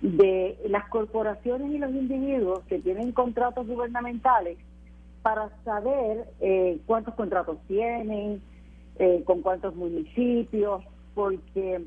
las 0.00 0.88
corporaciones 0.88 1.70
y 1.72 1.78
los 1.78 1.90
individuos 1.90 2.60
que 2.68 2.78
tienen 2.78 3.12
contratos 3.12 3.66
gubernamentales 3.66 4.58
para 5.22 5.50
saber 5.64 6.28
eh, 6.40 6.78
cuántos 6.86 7.14
contratos 7.14 7.58
tienen, 7.66 8.40
con 9.26 9.42
cuántos 9.42 9.76
municipios, 9.76 10.82
porque 11.14 11.82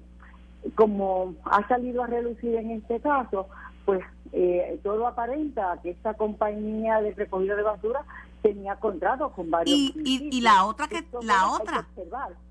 como 0.75 1.35
ha 1.45 1.67
salido 1.67 2.03
a 2.03 2.07
relucir 2.07 2.55
en 2.55 2.71
este 2.71 2.99
caso, 2.99 3.47
pues 3.85 4.01
eh, 4.31 4.79
todo 4.83 5.07
aparenta 5.07 5.79
que 5.81 5.89
esta 5.89 6.13
compañía 6.13 7.01
de 7.01 7.13
recogida 7.13 7.55
de 7.55 7.63
basura 7.63 8.05
tenía 8.41 8.75
contratos 8.77 9.31
con 9.33 9.49
varios 9.51 9.77
y, 9.77 9.93
y, 10.03 10.41
la 10.41 10.65
otra 10.65 10.87
que 10.87 11.05
la 11.21 11.49
otra 11.51 11.87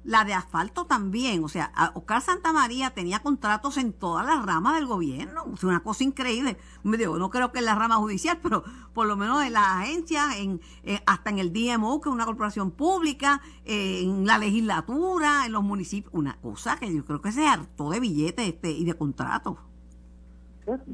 la 0.05 0.24
de 0.24 0.35
asfalto 0.35 0.87
también 0.87 1.42
o 1.42 1.48
sea 1.48 1.72
Oscar 1.94 2.20
Santa 2.20 2.53
María 2.53 2.90
tenía 2.90 3.20
contratos 3.20 3.76
en 3.76 3.92
todas 3.92 4.24
las 4.24 4.44
ramas 4.44 4.76
del 4.76 4.87
gobierno 4.87 5.44
es 5.53 5.64
una 5.64 5.81
cosa 5.81 6.05
increíble. 6.05 6.57
Me 6.83 6.96
digo 6.96 7.18
no 7.18 7.31
creo 7.31 7.50
que 7.53 7.59
en 7.59 7.64
la 7.64 7.74
rama 7.74 7.96
judicial 7.96 8.38
pero 8.42 8.62
por 8.94 9.07
lo 9.07 9.16
menos 9.16 9.44
en 9.44 9.53
las 9.53 9.66
agencias 9.66 10.37
en 10.38 10.61
eh, 10.85 11.00
hasta 11.07 11.31
en 11.31 11.38
el 11.38 11.53
DMO 11.53 12.00
que 12.00 12.09
es 12.09 12.14
una 12.14 12.24
corporación 12.24 12.70
pública 12.70 13.40
eh, 13.64 14.03
en 14.03 14.26
la 14.26 14.38
legislatura 14.38 15.44
en 15.46 15.53
los 15.53 15.62
municipios 15.62 16.14
una 16.14 16.37
cosa 16.40 16.76
que 16.79 16.94
yo 16.94 17.05
creo 17.05 17.20
que 17.20 17.33
se 17.33 17.46
hartó 17.46 17.90
de 17.90 18.00
billetes 18.00 18.48
este 18.48 18.70
y 18.70 18.85
de 18.85 18.94
contratos. 18.94 19.59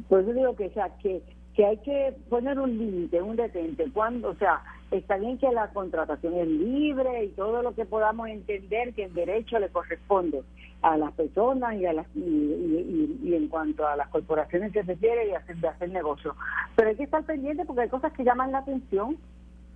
Por 0.09 0.21
eso 0.21 0.33
digo 0.33 0.57
que, 0.57 0.71
sea, 0.71 0.97
que, 0.99 1.23
que 1.57 1.65
hay 1.65 1.79
que 1.79 2.15
poner 2.29 2.61
un 2.61 2.77
límite, 2.77 3.23
un 3.23 3.35
detente. 3.35 3.91
Cuando, 3.93 4.29
o 4.29 4.35
sea, 4.35 4.63
está 4.91 5.17
bien 5.17 5.39
que 5.39 5.51
la 5.51 5.69
contratación 5.71 6.35
es 6.35 6.47
libre 6.47 7.25
y 7.25 7.29
todo 7.31 7.63
lo 7.63 7.75
que 7.75 7.87
podamos 7.87 8.29
entender 8.29 8.93
que 8.93 9.05
el 9.05 9.15
derecho 9.15 9.59
le 9.59 9.71
corresponde 9.71 10.43
a 10.83 10.99
las 10.99 11.13
personas 11.13 11.75
y 11.77 11.87
a 11.87 11.95
las 11.95 12.07
y, 12.15 13.33
en 13.35 13.49
cuanto 13.49 13.87
a 13.87 13.97
las 13.97 14.09
corporaciones 14.09 14.71
que 14.73 14.85
se 14.85 14.97
quiere 14.97 15.29
y 15.29 15.33
hacer, 15.33 15.57
de 15.57 15.69
hacer 15.69 15.89
negocio. 15.89 16.37
Pero 16.77 16.91
hay 16.91 16.97
que 16.97 17.05
estar 17.05 17.25
pendiente 17.25 17.65
porque 17.65 17.83
hay 17.83 17.89
cosas 17.89 18.13
que 18.13 18.23
llaman 18.23 18.53
la 18.53 18.59
atención 18.59 19.17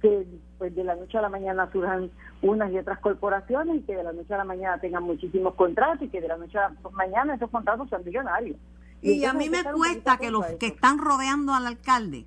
que 0.03 0.27
pues 0.59 0.75
de 0.75 0.85
la 0.85 0.97
noche 0.97 1.17
a 1.17 1.23
la 1.23 1.29
mañana 1.31 1.71
surjan 1.73 2.11
unas 2.43 2.71
y 2.73 2.79
otras 2.79 2.99
corporaciones 3.01 3.79
y 3.79 3.83
que 3.83 3.97
de 3.97 4.05
la 4.05 4.13
noche 4.13 4.35
a 4.35 4.39
la 4.39 4.45
mañana 4.45 4.79
tengan 4.79 5.03
muchísimos 5.03 5.55
contratos 5.55 6.03
y 6.03 6.09
que 6.09 6.21
de 6.21 6.29
la 6.29 6.37
noche 6.37 6.59
a 6.59 6.71
la 6.71 6.91
mañana 6.91 7.35
esos 7.35 7.51
contratos 7.51 7.89
sean 7.89 8.05
millonarios. 8.05 8.57
Y, 9.03 9.25
a 9.25 9.33
mí 9.33 9.49
me 9.49 9.65
cuesta 9.65 10.19
que 10.19 10.31
los 10.31 10.45
que 10.59 10.67
están 10.67 10.99
rodeando 10.99 11.55
al 11.55 11.67
alcalde 11.67 12.27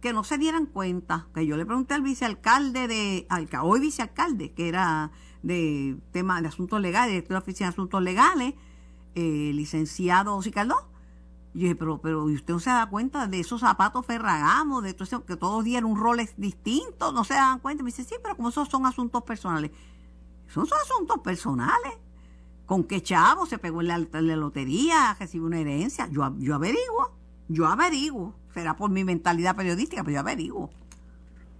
que 0.00 0.12
no 0.12 0.22
se 0.24 0.38
dieran 0.38 0.66
cuenta, 0.66 1.26
que 1.34 1.44
yo 1.46 1.56
le 1.56 1.66
pregunté 1.66 1.94
al 1.94 2.02
vicealcalde 2.02 2.86
de, 2.86 3.26
al 3.28 3.48
hoy 3.62 3.80
vicealcalde, 3.80 4.52
que 4.52 4.68
era 4.68 5.10
de 5.42 5.98
tema 6.12 6.40
de 6.40 6.48
asuntos 6.48 6.80
legales, 6.80 7.26
de 7.26 7.32
la 7.32 7.40
oficina 7.40 7.68
de 7.68 7.72
asuntos 7.72 8.02
legales, 8.02 8.54
eh, 9.14 9.50
licenciado 9.54 10.40
Cicaldó. 10.42 10.88
Yo 11.54 11.62
dije, 11.62 11.74
pero, 11.74 12.00
pero 12.00 12.24
usted 12.24 12.54
no 12.54 12.60
se 12.60 12.70
da 12.70 12.88
cuenta 12.88 13.26
de 13.26 13.40
esos 13.40 13.60
zapatos 13.60 14.06
Ferragamo, 14.06 14.82
de 14.82 14.94
todo 14.94 15.24
que 15.24 15.36
todos 15.36 15.64
dieron 15.64 15.90
un 15.90 15.98
rol 15.98 16.20
distinto, 16.36 17.10
no 17.10 17.24
se 17.24 17.34
dan 17.34 17.58
cuenta. 17.58 17.82
Me 17.82 17.88
dice, 17.88 18.04
sí, 18.04 18.14
pero 18.22 18.36
como 18.36 18.50
esos 18.50 18.68
son 18.68 18.86
asuntos 18.86 19.24
personales. 19.24 19.72
Esos 20.46 20.68
son 20.68 20.78
asuntos 20.78 21.18
personales 21.18 21.94
con 22.68 22.84
qué 22.84 23.00
chavo 23.00 23.46
se 23.46 23.56
pegó 23.56 23.80
en 23.80 23.88
la, 23.88 24.36
lotería, 24.36 25.16
recibió 25.18 25.46
una 25.46 25.58
herencia. 25.58 26.06
Yo, 26.12 26.34
yo 26.38 26.54
averiguo, 26.54 27.12
yo 27.48 27.64
averiguo. 27.64 28.34
Será 28.52 28.76
por 28.76 28.90
mi 28.90 29.04
mentalidad 29.04 29.56
periodística, 29.56 30.04
pero 30.04 30.16
yo 30.16 30.20
averiguo. 30.20 30.68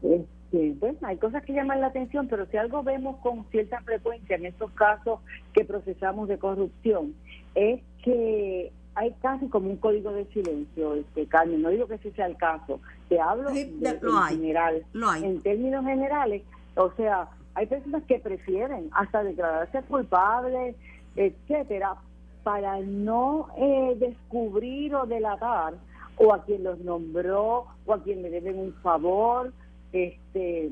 Este, 0.02 0.74
bueno, 0.78 0.98
hay 1.00 1.16
cosas 1.16 1.42
que 1.44 1.54
llaman 1.54 1.80
la 1.80 1.86
atención, 1.86 2.28
pero 2.28 2.44
si 2.50 2.58
algo 2.58 2.82
vemos 2.82 3.16
con 3.22 3.46
cierta 3.50 3.80
frecuencia 3.80 4.36
en 4.36 4.44
estos 4.44 4.70
casos 4.72 5.20
que 5.54 5.64
procesamos 5.64 6.28
de 6.28 6.38
corrupción, 6.38 7.14
es 7.54 7.80
que 8.04 8.70
hay 8.94 9.14
casi 9.22 9.48
como 9.48 9.70
un 9.70 9.78
código 9.78 10.12
de 10.12 10.26
silencio, 10.26 10.94
este 10.94 11.26
Carmen, 11.26 11.62
no 11.62 11.70
digo 11.70 11.86
que 11.86 11.94
ese 11.94 12.12
sea 12.12 12.26
el 12.26 12.36
caso, 12.36 12.80
te 13.08 13.18
hablo 13.18 13.48
en 13.48 13.80
general, 14.28 14.84
en 15.22 15.40
términos 15.40 15.86
generales, 15.86 16.42
o 16.74 16.92
sea, 16.98 17.30
hay 17.54 17.66
personas 17.66 18.04
que 18.04 18.20
prefieren 18.20 18.88
hasta 18.92 19.24
declararse 19.24 19.82
culpables, 19.82 20.76
etcétera, 21.18 21.96
para 22.42 22.80
no 22.80 23.48
eh, 23.56 23.96
descubrir 23.98 24.94
o 24.94 25.06
delatar 25.06 25.74
o 26.16 26.32
a 26.32 26.44
quien 26.44 26.64
los 26.64 26.78
nombró 26.80 27.66
o 27.86 27.92
a 27.92 28.02
quien 28.02 28.22
le 28.22 28.30
deben 28.30 28.58
un 28.58 28.72
favor, 28.82 29.52
este 29.92 30.70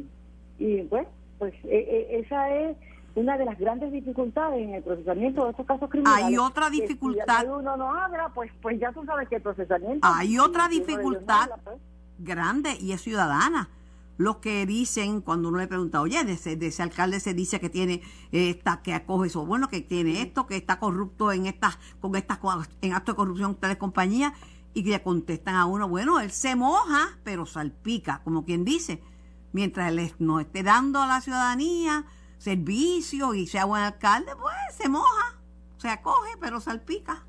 y 0.58 0.82
pues, 0.82 1.06
pues 1.38 1.52
e, 1.64 1.76
e, 1.76 2.20
esa 2.20 2.50
es 2.50 2.76
una 3.14 3.36
de 3.38 3.44
las 3.44 3.58
grandes 3.58 3.92
dificultades 3.92 4.62
en 4.62 4.74
el 4.74 4.82
procesamiento 4.82 5.44
de 5.44 5.50
estos 5.50 5.66
casos 5.66 5.88
criminales. 5.90 6.26
Hay 6.26 6.38
otra 6.38 6.70
dificultad. 6.70 7.40
Si 7.40 7.46
uno 7.46 7.76
no 7.76 7.94
habla, 7.94 8.30
pues, 8.34 8.50
pues 8.60 8.78
ya 8.78 8.92
tú 8.92 9.04
sabes 9.04 9.28
que 9.28 9.36
el 9.36 9.42
procesamiento. 9.42 10.06
Hay 10.06 10.38
otra 10.38 10.68
dificultad. 10.68 11.48
Pues. 11.64 11.78
grande 12.18 12.76
y 12.80 12.92
es 12.92 13.00
ciudadana. 13.00 13.68
Los 14.18 14.36
que 14.36 14.64
dicen, 14.66 15.20
cuando 15.20 15.48
uno 15.48 15.58
le 15.58 15.66
pregunta, 15.66 16.00
oye, 16.00 16.24
de 16.24 16.32
ese, 16.32 16.82
alcalde 16.82 17.20
se 17.20 17.34
dice 17.34 17.60
que 17.60 17.68
tiene 17.68 18.02
esta, 18.32 18.82
que 18.82 18.94
acoge 18.94 19.28
eso, 19.28 19.44
bueno, 19.44 19.68
que 19.68 19.80
tiene 19.80 20.22
esto, 20.22 20.46
que 20.46 20.56
está 20.56 20.78
corrupto 20.78 21.32
en 21.32 21.46
estas, 21.46 21.78
con 22.00 22.16
estas, 22.16 22.38
en 22.80 22.94
actos 22.94 23.14
de 23.14 23.16
corrupción 23.16 23.54
tales 23.56 23.76
compañías, 23.76 24.32
y 24.72 24.84
que 24.84 24.90
le 24.90 25.02
contestan 25.02 25.54
a 25.54 25.64
uno, 25.64 25.88
bueno, 25.88 26.20
él 26.20 26.30
se 26.30 26.54
moja, 26.54 27.18
pero 27.24 27.46
salpica, 27.46 28.20
como 28.24 28.44
quien 28.44 28.64
dice, 28.64 29.02
mientras 29.52 29.90
él 29.90 30.12
no 30.18 30.38
esté 30.38 30.62
dando 30.62 31.00
a 31.00 31.06
la 31.06 31.22
ciudadanía 31.22 32.04
servicio 32.38 33.34
y 33.34 33.46
sea 33.46 33.64
buen 33.64 33.82
alcalde, 33.82 34.32
pues 34.38 34.54
se 34.70 34.88
moja, 34.88 35.40
se 35.78 35.88
acoge, 35.88 36.32
pero 36.40 36.60
salpica. 36.60 37.24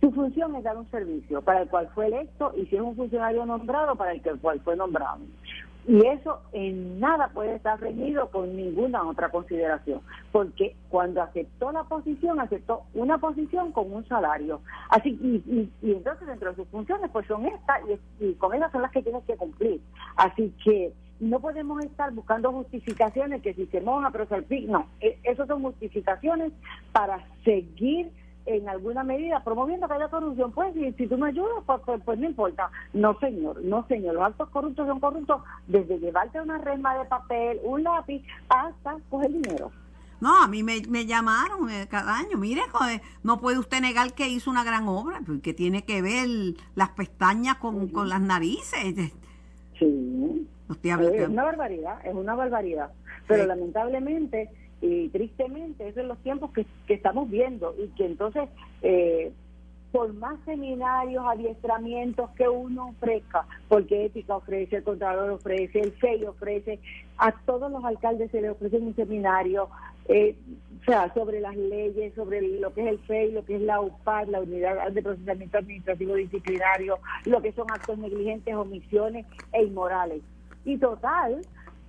Su 0.00 0.12
función 0.12 0.54
es 0.56 0.64
dar 0.64 0.76
un 0.76 0.90
servicio 0.90 1.42
para 1.42 1.62
el 1.62 1.68
cual 1.68 1.90
fue 1.94 2.06
electo 2.06 2.52
y 2.56 2.66
si 2.66 2.76
es 2.76 2.82
un 2.82 2.96
funcionario 2.96 3.44
nombrado 3.44 3.96
para 3.96 4.12
el 4.12 4.22
cual 4.40 4.60
fue 4.62 4.76
nombrado. 4.76 5.20
Y 5.88 6.04
eso 6.04 6.40
en 6.52 6.98
nada 6.98 7.28
puede 7.28 7.54
estar 7.54 7.80
reñido 7.80 8.28
con 8.30 8.56
ninguna 8.56 9.04
otra 9.04 9.28
consideración, 9.28 10.00
porque 10.32 10.74
cuando 10.88 11.22
aceptó 11.22 11.70
la 11.70 11.84
posición, 11.84 12.40
aceptó 12.40 12.82
una 12.94 13.18
posición 13.18 13.70
con 13.70 13.92
un 13.92 14.06
salario. 14.08 14.60
Así 14.90 15.10
y, 15.22 15.70
y, 15.82 15.92
entonces 15.92 16.26
dentro 16.26 16.50
de 16.50 16.56
sus 16.56 16.68
funciones 16.68 17.08
pues 17.12 17.26
son 17.28 17.46
estas 17.46 17.82
y, 18.18 18.34
con 18.34 18.52
esas 18.54 18.72
son 18.72 18.82
las 18.82 18.90
que 18.90 19.02
tienes 19.02 19.22
que 19.24 19.36
cumplir. 19.36 19.80
Así 20.16 20.52
que 20.64 20.92
no 21.20 21.38
podemos 21.38 21.82
estar 21.84 22.12
buscando 22.12 22.50
justificaciones 22.50 23.40
que 23.42 23.54
si 23.54 23.66
se 23.66 23.80
moja 23.80 24.10
pero 24.10 24.26
se 24.26 24.60
no, 24.62 24.88
e, 25.00 25.18
esas 25.22 25.46
son 25.46 25.62
justificaciones 25.62 26.52
para 26.90 27.24
seguir 27.44 28.10
en 28.46 28.68
alguna 28.68 29.04
medida 29.04 29.42
promoviendo 29.44 29.86
que 29.86 29.94
haya 29.94 30.08
corrupción. 30.08 30.52
Pues 30.52 30.72
si, 30.74 30.92
si 30.92 31.06
tú 31.06 31.18
me 31.18 31.28
ayudas, 31.28 31.62
pues, 31.66 31.80
pues, 31.84 32.00
pues, 32.04 32.18
no 32.18 32.26
importa. 32.26 32.70
No, 32.92 33.18
señor, 33.18 33.62
no, 33.62 33.86
señor. 33.88 34.14
Los 34.14 34.24
actos 34.24 34.48
corruptos 34.50 34.86
son 34.86 35.00
corruptos 35.00 35.42
desde 35.66 35.98
llevarte 35.98 36.40
una 36.40 36.58
resma 36.58 36.96
de 36.98 37.04
papel, 37.06 37.60
un 37.64 37.82
lápiz, 37.82 38.22
hasta 38.48 38.96
coger 39.10 39.32
dinero. 39.32 39.70
No, 40.20 40.42
a 40.42 40.48
mí 40.48 40.62
me, 40.62 40.80
llamaron 41.06 41.70
eh, 41.70 41.86
cada 41.90 42.16
año. 42.16 42.38
Mire, 42.38 42.62
no 43.22 43.38
puede 43.38 43.58
usted 43.58 43.80
negar 43.80 44.14
que 44.14 44.28
hizo 44.28 44.50
una 44.50 44.64
gran 44.64 44.88
obra, 44.88 45.20
porque 45.26 45.52
tiene 45.52 45.84
que 45.84 46.00
ver 46.00 46.28
las 46.74 46.90
pestañas 46.90 47.56
con, 47.56 47.88
con 47.88 48.08
las 48.08 48.20
narices. 48.20 49.12
Sí. 49.78 50.48
es 50.82 51.28
una 51.28 51.44
barbaridad, 51.44 52.06
es 52.06 52.14
una 52.14 52.34
barbaridad. 52.34 52.90
Pero 53.28 53.44
lamentablemente 53.44 54.50
y 54.80 55.08
tristemente, 55.08 55.84
esos 55.84 56.02
son 56.02 56.08
los 56.08 56.18
tiempos 56.18 56.50
que, 56.52 56.66
estamos 56.88 57.30
viendo 57.30 57.74
y 57.78 57.88
que 57.96 58.06
entonces, 58.06 58.48
eh, 58.82 59.32
por 59.90 60.12
más 60.14 60.38
seminarios, 60.44 61.24
adiestramientos 61.26 62.30
que 62.32 62.48
uno 62.48 62.88
ofrezca, 62.88 63.46
porque 63.68 64.06
Ética 64.06 64.36
ofrece, 64.36 64.76
el 64.76 64.84
Contralor 64.84 65.30
ofrece, 65.30 65.80
el 65.80 65.92
FEI 65.92 66.24
ofrece, 66.26 66.78
a 67.16 67.32
todos 67.46 67.70
los 67.70 67.84
alcaldes 67.84 68.30
se 68.30 68.42
les 68.42 68.50
ofrece 68.50 68.76
un 68.76 68.94
seminario, 68.94 69.68
eh, 70.08 70.36
o 70.82 70.84
sea, 70.84 71.12
sobre 71.14 71.40
las 71.40 71.56
leyes, 71.56 72.14
sobre 72.14 72.42
lo 72.60 72.72
que 72.74 72.82
es 72.82 72.88
el 72.88 72.98
FEI, 73.00 73.32
lo 73.32 73.44
que 73.44 73.56
es 73.56 73.62
la 73.62 73.80
UPAD, 73.80 74.28
la 74.28 74.40
Unidad 74.40 74.90
de 74.92 75.02
Procesamiento 75.02 75.58
Administrativo 75.58 76.14
Disciplinario, 76.14 76.98
lo 77.24 77.40
que 77.40 77.52
son 77.52 77.70
actos 77.70 77.98
negligentes, 77.98 78.54
omisiones 78.54 79.24
e 79.52 79.64
inmorales. 79.64 80.22
Y 80.64 80.76
total, 80.76 81.40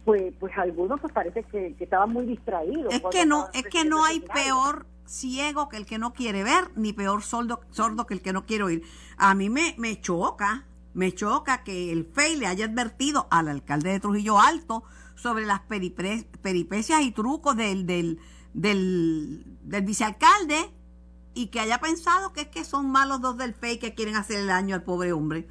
pues, 0.08 0.34
pues 0.40 0.58
algunos 0.58 1.02
pues 1.02 1.12
parece 1.12 1.44
que, 1.44 1.76
estaban 1.78 2.14
muy 2.14 2.26
distraídos. 2.26 2.94
Es 2.94 3.02
que 3.12 3.26
no, 3.26 3.50
es 3.54 3.64
que 3.64 3.84
no 3.84 4.06
hay 4.06 4.22
peor 4.22 4.86
ciego 5.06 5.68
que 5.68 5.76
el 5.76 5.86
que 5.86 5.98
no 5.98 6.14
quiere 6.14 6.46
ver, 6.46 6.72
ni 6.78 6.94
peor 6.94 7.24
sordo, 7.24 7.60
sordo 7.72 8.08
que 8.08 8.14
el 8.14 8.22
que 8.22 8.32
no 8.32 8.46
quiere 8.46 8.64
oír. 8.64 8.84
A 9.18 9.36
mí 9.36 9.50
me, 9.50 9.76
me 9.78 10.00
choca, 10.00 10.66
me 10.94 11.14
choca 11.14 11.66
que 11.66 11.92
el 11.92 12.06
FEI 12.06 12.38
le 12.38 12.48
haya 12.48 12.68
advertido 12.68 13.28
al 13.32 13.50
alcalde 13.50 13.90
de 13.90 14.00
Trujillo 14.00 14.40
Alto 14.40 14.86
sobre 15.16 15.46
las 15.46 15.60
peripecias 15.60 17.02
y 17.02 17.12
trucos 17.12 17.58
del, 17.58 17.86
del, 17.86 18.22
del, 18.54 19.44
del 19.64 19.84
vicealcalde 19.84 20.72
y 21.34 21.48
que 21.48 21.60
haya 21.60 21.82
pensado 21.82 22.32
que 22.32 22.44
es 22.44 22.48
que 22.48 22.64
son 22.64 22.90
malos 22.90 23.20
dos 23.20 23.38
del 23.38 23.54
FEI 23.54 23.78
que 23.78 23.94
quieren 23.94 24.16
hacer 24.16 24.40
el 24.40 24.48
daño 24.48 24.74
al 24.74 24.84
pobre 24.84 25.12
hombre. 25.12 25.50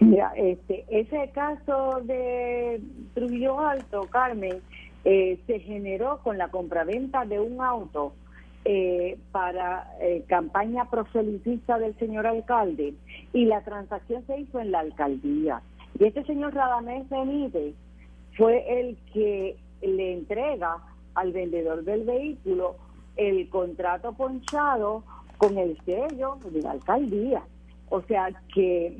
Mira, 0.00 0.32
este, 0.36 0.84
ese 0.88 1.30
caso 1.32 2.00
de 2.04 2.80
Trujillo 3.14 3.60
Alto, 3.60 4.02
Carmen, 4.10 4.60
eh, 5.04 5.38
se 5.46 5.60
generó 5.60 6.18
con 6.22 6.36
la 6.36 6.48
compraventa 6.48 7.24
de 7.24 7.40
un 7.40 7.60
auto 7.60 8.12
eh, 8.64 9.18
para 9.30 9.88
eh, 10.00 10.24
campaña 10.26 10.90
proselitista 10.90 11.78
del 11.78 11.96
señor 11.98 12.26
alcalde 12.26 12.94
y 13.32 13.44
la 13.44 13.62
transacción 13.62 14.26
se 14.26 14.40
hizo 14.40 14.58
en 14.58 14.72
la 14.72 14.80
alcaldía. 14.80 15.62
Y 15.98 16.04
este 16.04 16.24
señor 16.24 16.54
Radamés 16.54 17.08
Benítez 17.08 17.74
fue 18.36 18.80
el 18.80 18.98
que 19.14 19.56
le 19.80 20.12
entrega 20.12 20.78
al 21.14 21.32
vendedor 21.32 21.84
del 21.84 22.04
vehículo 22.04 22.76
el 23.16 23.48
contrato 23.48 24.12
ponchado 24.12 25.04
con 25.38 25.56
el 25.56 25.78
sello 25.84 26.38
de 26.50 26.62
la 26.62 26.72
alcaldía. 26.72 27.42
O 27.88 28.02
sea 28.02 28.28
que 28.52 28.96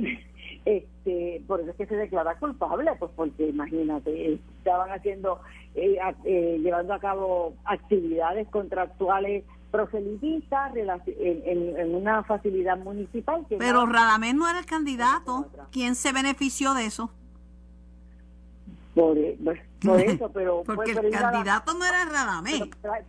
este 0.67 1.43
por 1.47 1.61
eso 1.61 1.71
es 1.71 1.77
que 1.77 1.87
se 1.87 1.97
declara 1.97 2.39
culpable 2.39 2.91
pues 2.99 3.13
porque 3.15 3.49
imagínate 3.49 4.35
estaban 4.59 4.91
haciendo 4.91 5.41
eh, 5.77 5.97
eh, 6.25 6.59
llevando 6.61 6.93
a 6.93 6.99
cabo 6.99 7.55
actividades 7.65 8.49
contractuales 8.49 9.45
proselitistas 9.71 10.73
en, 10.77 11.79
en, 11.79 11.95
una 11.95 12.25
facilidad 12.25 12.77
municipal 12.79 13.47
pero 13.59 13.87
Radamés 13.87 14.35
no 14.35 14.49
era 14.49 14.59
el 14.59 14.67
candidato. 14.67 15.47
Quién 15.71 15.95
se 15.95 16.13
benefició 16.13 16.75
de 16.75 16.87
eso 16.87 17.11
por, 18.97 19.17
e, 19.19 19.39
pues, 19.45 19.61
eso 20.07 20.31
pero 20.33 20.63
porque 20.65 20.93
el 20.93 21.11
candidato 21.11 21.75
no 21.75 21.85
era 21.85 22.05
Radamés. 22.07 22.63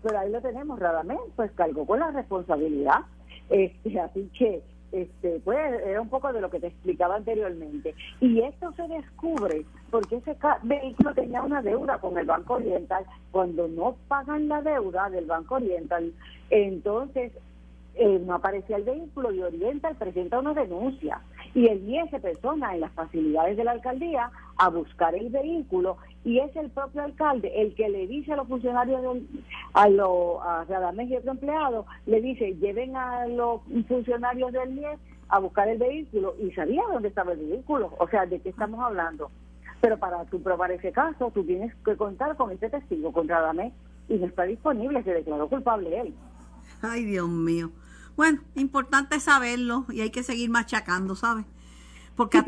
Pero, 0.04 0.20
ahí 0.20 0.30
lo 0.30 0.42
tenemos 0.42 0.78
Radamés 0.78 1.18
pues 1.36 1.50
cargó 1.54 1.88
con 1.88 2.00
la 2.00 2.12
responsabilidad. 2.12 3.06
Este 3.50 4.00
así 4.00 4.30
que 4.38 4.62
este, 5.02 5.40
pues 5.44 5.60
era 5.86 6.02
un 6.02 6.10
poco 6.10 6.34
de 6.34 6.42
lo 6.42 6.50
que 6.50 6.60
te 6.60 6.68
explicaba 6.68 7.16
anteriormente. 7.16 7.94
Y 8.20 8.42
esto 8.42 8.72
se 8.74 8.88
descubre 8.88 9.66
porque 9.92 10.18
ese 10.18 10.36
vehículo 10.64 11.14
tenía 11.14 11.44
una 11.44 11.62
deuda 11.62 12.00
con 12.00 12.18
el 12.18 12.26
Banco 12.26 12.56
Oriental. 12.56 13.06
Cuando 13.32 13.68
no 13.68 13.96
pagan 14.08 14.48
la 14.48 14.62
deuda 14.62 15.10
del 15.10 15.26
Banco 15.26 15.56
Oriental, 15.56 16.12
entonces 16.50 17.32
eh, 17.96 18.22
no 18.26 18.36
aparecía 18.36 18.78
el 18.78 18.84
vehículo 18.84 19.32
y 19.32 19.42
Oriental 19.42 19.96
presenta 19.96 20.40
una 20.40 20.54
denuncia. 20.54 21.22
Y 21.56 21.68
el 21.68 21.90
IE 21.90 22.08
se 22.10 22.20
persona 22.20 22.76
en 22.76 22.82
las 22.82 22.92
facilidades 22.92 23.58
de 23.58 23.64
la 23.64 23.72
alcaldía 23.72 24.32
a 24.58 24.70
buscar 24.70 25.16
el 25.16 25.30
vehículo 25.30 25.98
y 26.24 26.40
es 26.40 26.56
el 26.56 26.70
propio 26.70 27.04
alcalde 27.04 27.52
el 27.56 27.74
que 27.74 27.90
le 27.90 28.06
dice 28.06 28.34
a 28.34 28.36
los 28.36 28.48
funcionarios, 28.48 29.02
a, 29.74 29.90
los 29.90 30.42
a 30.42 30.66
Radamés 30.66 31.10
y 31.10 31.18
otro 31.18 31.32
empleado, 31.32 31.86
le 32.06 32.22
dice, 32.22 32.56
lleven 32.56 32.96
a 32.96 33.28
los 33.28 33.62
funcionarios 33.88 34.52
del 34.52 34.72
MIE 34.72 34.98
a 35.30 35.40
buscar 35.40 35.68
el 35.68 35.78
vehículo 35.78 36.36
y 36.40 36.52
sabía 36.52 36.84
dónde 36.92 37.10
estaba 37.10 37.34
el 37.34 37.40
vehículo, 37.40 37.94
o 38.00 38.08
sea, 38.08 38.26
¿de 38.26 38.40
qué 38.40 38.50
estamos 38.50 38.80
hablando? 38.80 39.30
Pero 39.82 39.98
para 39.98 40.26
tú 40.26 40.42
probar 40.42 40.72
ese 40.72 40.92
caso, 40.92 41.32
tú 41.34 41.44
tienes 41.44 41.74
que 41.86 41.96
contar 41.96 42.36
con 42.36 42.52
este 42.52 42.70
testigo, 42.70 43.12
con 43.12 43.28
Radamés, 43.28 43.74
y 44.10 44.16
no 44.16 44.26
está 44.26 44.44
disponible, 44.44 45.04
se 45.04 45.14
declaró 45.14 45.48
culpable 45.50 46.00
él. 46.00 46.14
Ay, 46.82 47.04
Dios 47.06 47.28
mío. 47.28 47.72
Bueno, 48.16 48.42
importante 48.56 49.20
saberlo 49.20 49.86
y 49.90 50.02
hay 50.02 50.10
que 50.10 50.24
seguir 50.24 50.50
machacando, 50.50 51.16
¿sabes? 51.16 51.46
Porque 52.16 52.40
a, 52.40 52.44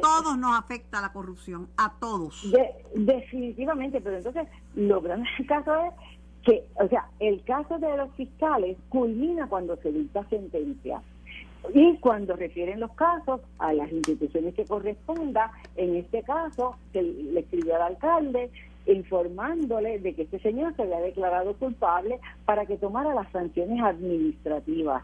todos 0.00 0.38
nos 0.38 0.56
afecta 0.56 1.00
la 1.00 1.12
corrupción, 1.12 1.68
a 1.76 1.94
todos. 1.98 2.52
definitivamente, 2.94 4.00
pero 4.00 4.16
entonces 4.16 4.46
lo 4.76 5.00
grande 5.00 5.28
del 5.36 5.46
caso 5.48 5.74
es 5.74 5.92
que, 6.44 6.64
o 6.76 6.88
sea, 6.88 7.08
el 7.20 7.42
caso 7.44 7.78
de 7.78 7.96
los 7.96 8.10
fiscales 8.14 8.76
culmina 8.88 9.48
cuando 9.48 9.76
se 9.76 9.92
dicta 9.92 10.24
sentencia. 10.28 11.02
Y 11.74 11.98
cuando 11.98 12.36
refieren 12.36 12.80
los 12.80 12.92
casos 12.92 13.40
a 13.58 13.72
las 13.72 13.90
instituciones 13.92 14.54
que 14.54 14.64
corresponda, 14.64 15.52
en 15.76 15.96
este 15.96 16.22
caso, 16.22 16.76
se 16.92 17.02
le 17.02 17.40
escribió 17.40 17.76
al 17.76 17.82
alcalde 17.82 18.50
informándole 18.86 19.98
de 19.98 20.14
que 20.14 20.22
este 20.22 20.38
señor 20.38 20.74
se 20.76 20.82
había 20.82 21.00
declarado 21.00 21.54
culpable 21.54 22.20
para 22.46 22.64
que 22.64 22.78
tomara 22.78 23.12
las 23.14 23.30
sanciones 23.32 23.82
administrativas 23.82 25.02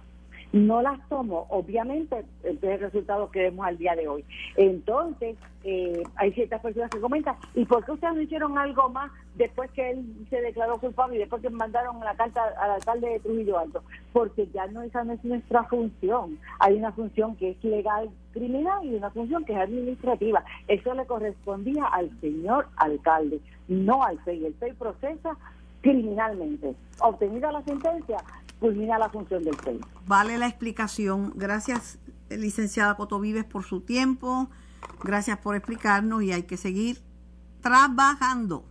no 0.55 0.83
las 0.83 1.01
tomo, 1.09 1.47
obviamente, 1.51 2.25
es 2.45 2.63
el 2.63 2.79
resultado 2.79 3.29
que 3.29 3.41
vemos 3.41 3.67
al 3.67 3.77
día 3.77 3.97
de 3.97 4.07
hoy. 4.07 4.25
Entonces, 4.57 5.37
eh, 5.65 6.01
hay 6.15 6.33
ciertas 6.33 6.61
personas 6.61 6.91
que 6.91 7.01
comentan, 7.01 7.35
¿y 7.57 7.65
por 7.65 7.85
qué 7.85 7.91
ustedes 7.91 8.15
no 8.15 8.21
hicieron 8.21 8.57
algo 8.57 8.89
más 8.89 9.11
después 9.35 9.69
que 9.73 9.91
él 9.91 10.27
se 10.31 10.41
declaró 10.41 10.79
culpable 10.79 11.17
y 11.17 11.19
después 11.19 11.43
que 11.43 11.51
mandaron 11.51 11.99
la 11.99 12.15
carta 12.15 12.41
al 12.61 12.71
alcalde 12.71 13.09
de 13.09 13.19
Trujillo 13.19 13.59
Alto? 13.59 13.83
Porque 14.13 14.47
ya 14.55 14.69
no 14.69 14.83
esa 14.83 15.03
no 15.03 15.15
es 15.15 15.25
nuestra 15.25 15.65
función. 15.65 16.39
Hay 16.61 16.75
una 16.75 16.93
función 16.93 17.35
que 17.35 17.51
es 17.51 17.65
legal 17.65 18.09
criminal 18.33 18.85
y 18.85 18.95
una 18.95 19.11
función 19.11 19.45
que 19.45 19.55
es 19.55 19.59
administrativa. 19.59 20.45
Eso 20.69 20.95
le 20.95 21.05
correspondía 21.05 21.87
al 21.87 22.11
señor 22.21 22.69
alcalde, 22.77 23.41
no 23.67 24.05
al 24.05 24.21
FEI. 24.21 24.47
El 24.47 24.55
FEI 24.55 24.73
procesa 24.75 25.37
criminalmente. 25.81 26.75
Obtenida 27.01 27.51
la 27.51 27.63
sentencia, 27.63 28.19
culmina 28.61 28.99
la 28.99 29.09
función 29.09 29.43
del. 29.43 29.57
Vale 30.07 30.39
la 30.39 30.47
explicación. 30.47 31.33
Gracias, 31.35 31.99
licenciada 32.31 32.97
Coto 32.97 33.21
Vives, 33.21 33.45
por 33.45 33.65
su 33.65 33.81
tiempo. 33.81 34.49
Gracias 35.03 35.39
por 35.39 35.57
explicarnos 35.57 36.23
y 36.23 36.33
hay 36.33 36.45
que 36.45 36.57
seguir 36.57 36.99
trabajando. 37.61 38.65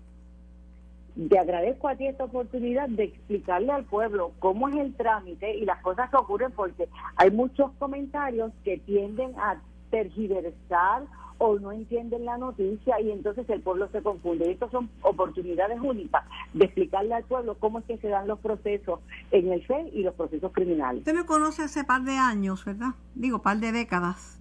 Te 1.29 1.37
agradezco 1.37 1.87
a 1.87 1.95
ti 1.95 2.07
esta 2.07 2.23
oportunidad 2.23 2.89
de 2.89 3.03
explicarle 3.03 3.71
al 3.71 3.85
pueblo 3.85 4.31
cómo 4.39 4.67
es 4.67 4.75
el 4.77 4.95
trámite 4.95 5.55
y 5.55 5.65
las 5.65 5.79
cosas 5.81 6.09
que 6.09 6.17
ocurren 6.17 6.51
porque 6.51 6.89
hay 7.15 7.29
muchos 7.29 7.71
comentarios 7.77 8.51
que 8.63 8.79
tienden 8.79 9.37
a 9.37 9.61
tergiversar 9.91 11.03
o 11.45 11.59
no 11.59 11.73
entienden 11.73 12.23
la 12.23 12.37
noticia 12.37 13.01
y 13.01 13.11
entonces 13.11 13.49
el 13.49 13.59
pueblo 13.59 13.89
se 13.91 14.01
confunde. 14.01 14.49
Estas 14.49 14.71
son 14.71 14.89
oportunidades 15.01 15.77
únicas 15.81 16.23
de 16.53 16.65
explicarle 16.65 17.13
al 17.13 17.25
pueblo 17.25 17.57
cómo 17.59 17.79
es 17.79 17.85
que 17.85 17.97
se 17.97 18.07
dan 18.07 18.29
los 18.29 18.39
procesos 18.39 19.01
en 19.31 19.51
el 19.51 19.61
FED 19.65 19.87
y 19.91 20.03
los 20.03 20.15
procesos 20.15 20.53
criminales. 20.53 20.99
Usted 20.99 21.13
me 21.13 21.25
conoce 21.25 21.63
hace 21.63 21.83
par 21.83 22.03
de 22.03 22.17
años, 22.17 22.63
¿verdad? 22.63 22.93
Digo, 23.13 23.41
par 23.41 23.57
de 23.57 23.73
décadas. 23.73 24.39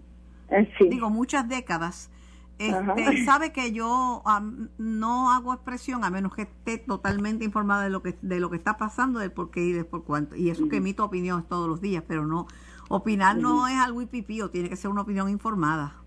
Eh, 0.51 0.71
sí. 0.79 0.89
Digo, 0.89 1.11
muchas 1.11 1.49
décadas. 1.49 2.09
Este, 2.59 3.25
sabe 3.25 3.51
que 3.53 3.73
yo 3.73 4.23
no 4.79 5.33
hago 5.33 5.55
expresión 5.55 6.05
a 6.05 6.11
menos 6.11 6.33
que 6.37 6.43
esté 6.43 6.79
totalmente 6.79 7.45
informada 7.45 7.83
de 7.83 7.91
lo 7.91 8.03
que 8.03 8.17
de 8.23 8.39
lo 8.39 8.49
que 8.49 8.57
está 8.57 8.77
pasando, 8.77 9.19
del 9.19 9.33
por 9.33 9.51
qué 9.51 9.65
y 9.65 9.73
del 9.73 9.87
por 9.87 10.05
cuánto. 10.05 10.37
Y 10.37 10.51
eso 10.51 10.69
que 10.69 10.77
emito 10.77 11.05
opiniones 11.05 11.49
todos 11.49 11.69
los 11.69 11.81
días, 11.81 12.05
pero 12.07 12.25
no 12.25 12.47
opinar 12.89 13.37
no 13.37 13.67
es 13.67 13.77
algo 13.77 14.07
pipío, 14.07 14.51
tiene 14.51 14.69
que 14.69 14.77
ser 14.77 14.91
una 14.93 15.01
opinión 15.01 15.29
informada. 15.29 16.02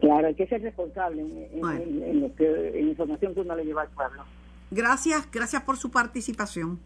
Claro, 0.00 0.26
hay 0.26 0.34
que 0.34 0.46
ser 0.46 0.62
responsable 0.62 1.22
en, 1.22 2.20
lo 2.20 2.34
que, 2.34 2.78
en 2.78 2.88
información 2.88 3.34
que 3.34 3.40
uno 3.40 3.56
le 3.56 3.64
lleva 3.64 3.82
al 3.82 3.88
pueblo. 3.88 4.22
Gracias, 4.70 5.28
gracias 5.30 5.62
por 5.62 5.78
su 5.78 5.90
participación. 5.90 6.78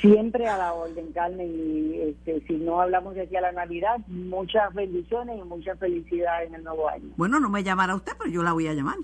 Siempre 0.00 0.46
a 0.46 0.58
la 0.58 0.72
orden, 0.74 1.10
Carmen, 1.12 1.48
y 1.48 2.00
este, 2.02 2.46
si 2.46 2.54
no 2.54 2.80
hablamos 2.80 3.14
de 3.14 3.22
aquí 3.22 3.36
a 3.36 3.40
la 3.40 3.52
Navidad, 3.52 3.98
muchas 4.06 4.72
bendiciones 4.74 5.38
y 5.38 5.42
mucha 5.42 5.74
felicidad 5.76 6.44
en 6.44 6.54
el 6.54 6.64
nuevo 6.64 6.88
año. 6.88 7.08
Bueno, 7.16 7.40
no 7.40 7.48
me 7.48 7.64
llamará 7.64 7.94
usted, 7.94 8.12
pero 8.18 8.30
yo 8.30 8.42
la 8.42 8.52
voy 8.52 8.68
a 8.68 8.74
llamar. 8.74 8.96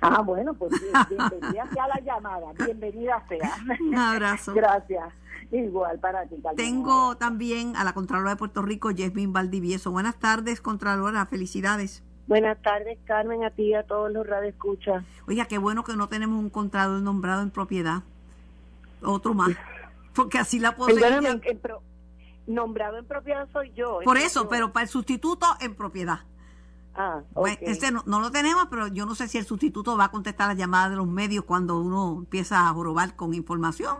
Ah, 0.00 0.22
bueno, 0.22 0.54
pues 0.54 0.72
bienvenida 1.10 1.68
sea 1.72 1.88
la 1.88 2.00
llamada, 2.00 2.46
bienvenida 2.64 3.24
sea. 3.28 3.50
Un 3.80 3.94
abrazo. 3.96 4.54
Gracias. 4.54 5.12
Igual 5.50 5.98
para 5.98 6.24
ti. 6.26 6.36
Tengo 6.56 7.16
también 7.16 7.76
a 7.76 7.84
la 7.84 7.92
Contralora 7.92 8.30
de 8.30 8.36
Puerto 8.36 8.62
Rico, 8.62 8.90
Jasmine 8.96 9.32
Valdivieso. 9.32 9.90
Buenas 9.90 10.18
tardes, 10.18 10.60
Contralora, 10.60 11.26
felicidades. 11.26 12.02
Buenas 12.26 12.60
tardes, 12.62 12.98
Carmen, 13.04 13.44
a 13.44 13.50
ti 13.50 13.64
y 13.64 13.74
a 13.74 13.82
todos 13.82 14.10
los 14.10 14.26
radioescuchas. 14.26 15.04
Oiga, 15.26 15.44
qué 15.44 15.58
bueno 15.58 15.84
que 15.84 15.96
no 15.96 16.08
tenemos 16.08 16.38
un 16.38 16.50
contralor 16.50 17.00
nombrado 17.02 17.42
en 17.42 17.50
propiedad. 17.50 18.02
Otro 19.02 19.34
más 19.34 19.52
porque 20.14 20.38
así 20.38 20.58
la 20.58 20.74
puedo 20.76 20.96
nombrado 22.46 22.98
en 22.98 23.06
propiedad 23.06 23.48
soy 23.52 23.72
yo. 23.74 24.00
Por 24.04 24.18
eso, 24.18 24.48
pero 24.48 24.72
para 24.72 24.84
el 24.84 24.88
sustituto 24.90 25.46
en 25.60 25.74
propiedad. 25.74 26.20
Ah, 26.94 27.22
pues, 27.32 27.58
este 27.62 27.90
no, 27.90 28.02
lo 28.04 28.30
tenemos, 28.30 28.66
pero 28.70 28.86
yo 28.86 29.06
no 29.06 29.14
sé 29.14 29.28
si 29.28 29.38
el 29.38 29.46
sustituto 29.46 29.96
va 29.96 30.04
a 30.04 30.10
contestar 30.10 30.48
las 30.48 30.56
llamadas 30.56 30.90
de 30.90 30.96
los 30.96 31.06
medios 31.06 31.44
cuando 31.44 31.80
uno 31.80 32.18
empieza 32.18 32.68
a 32.68 32.72
jorobar 32.72 33.16
con 33.16 33.34
información. 33.34 33.96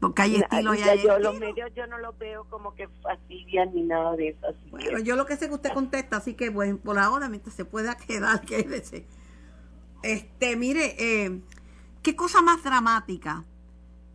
Porque 0.00 0.22
hay 0.22 0.36
estilo 0.36 0.74
y 0.74 0.82
hay 0.82 1.02
yo, 1.02 1.18
Los 1.18 1.38
medios 1.38 1.70
yo 1.74 1.86
no 1.88 1.98
los 1.98 2.16
veo 2.18 2.44
como 2.44 2.74
que 2.74 2.88
fastidian 3.02 3.74
ni 3.74 3.82
nada 3.82 4.14
de 4.14 4.28
eso. 4.28 4.46
bueno, 4.70 5.00
yo 5.00 5.16
lo 5.16 5.26
que 5.26 5.36
sé 5.36 5.48
que 5.48 5.54
usted 5.54 5.72
contesta, 5.72 6.18
así 6.18 6.34
que 6.34 6.50
bueno, 6.50 6.78
por 6.78 6.98
ahora, 6.98 7.28
mientras 7.28 7.54
se 7.54 7.64
pueda 7.64 7.96
quedar, 7.96 8.40
quédese. 8.46 9.06
Este, 10.02 10.56
mire, 10.56 10.94
eh, 10.98 11.40
qué 12.02 12.14
cosa 12.14 12.42
más 12.42 12.62
dramática 12.62 13.44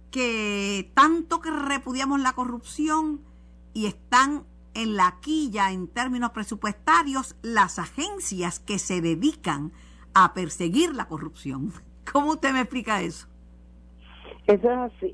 que 0.09 0.91
tanto 0.93 1.41
que 1.41 1.51
repudiamos 1.51 2.21
la 2.21 2.33
corrupción 2.33 3.21
y 3.73 3.87
están 3.87 4.45
en 4.75 4.95
la 4.95 5.17
quilla 5.21 5.71
en 5.71 5.87
términos 5.87 6.31
presupuestarios 6.31 7.35
las 7.41 7.79
agencias 7.79 8.59
que 8.59 8.79
se 8.79 9.01
dedican 9.01 9.73
a 10.13 10.33
perseguir 10.33 10.93
la 10.95 11.07
corrupción. 11.07 11.73
¿Cómo 12.11 12.31
usted 12.31 12.53
me 12.53 12.61
explica 12.61 13.01
eso? 13.01 13.27
Eso 14.47 14.71
es 14.71 14.77
así, 14.77 15.11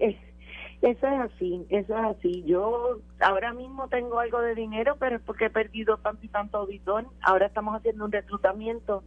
eso 0.82 1.08
es 1.08 1.20
así, 1.20 1.65
eso 1.70 1.98
es 1.98 2.06
así. 2.18 2.44
Yo 2.46 3.00
ahora 3.20 3.54
mismo 3.54 3.89
tengo 3.89 4.20
algo 4.20 4.39
de 4.39 4.56
dinero, 4.56 4.96
pero 4.98 5.18
es 5.18 5.22
porque 5.22 5.46
he 5.46 5.50
perdido 5.50 5.98
tanto 5.98 6.26
y 6.26 6.30
tanto 6.30 6.58
auditor. 6.58 7.06
Ahora 7.22 7.48
estamos 7.48 7.76
haciendo 7.76 8.06
un 8.06 8.12
reclutamiento. 8.12 9.04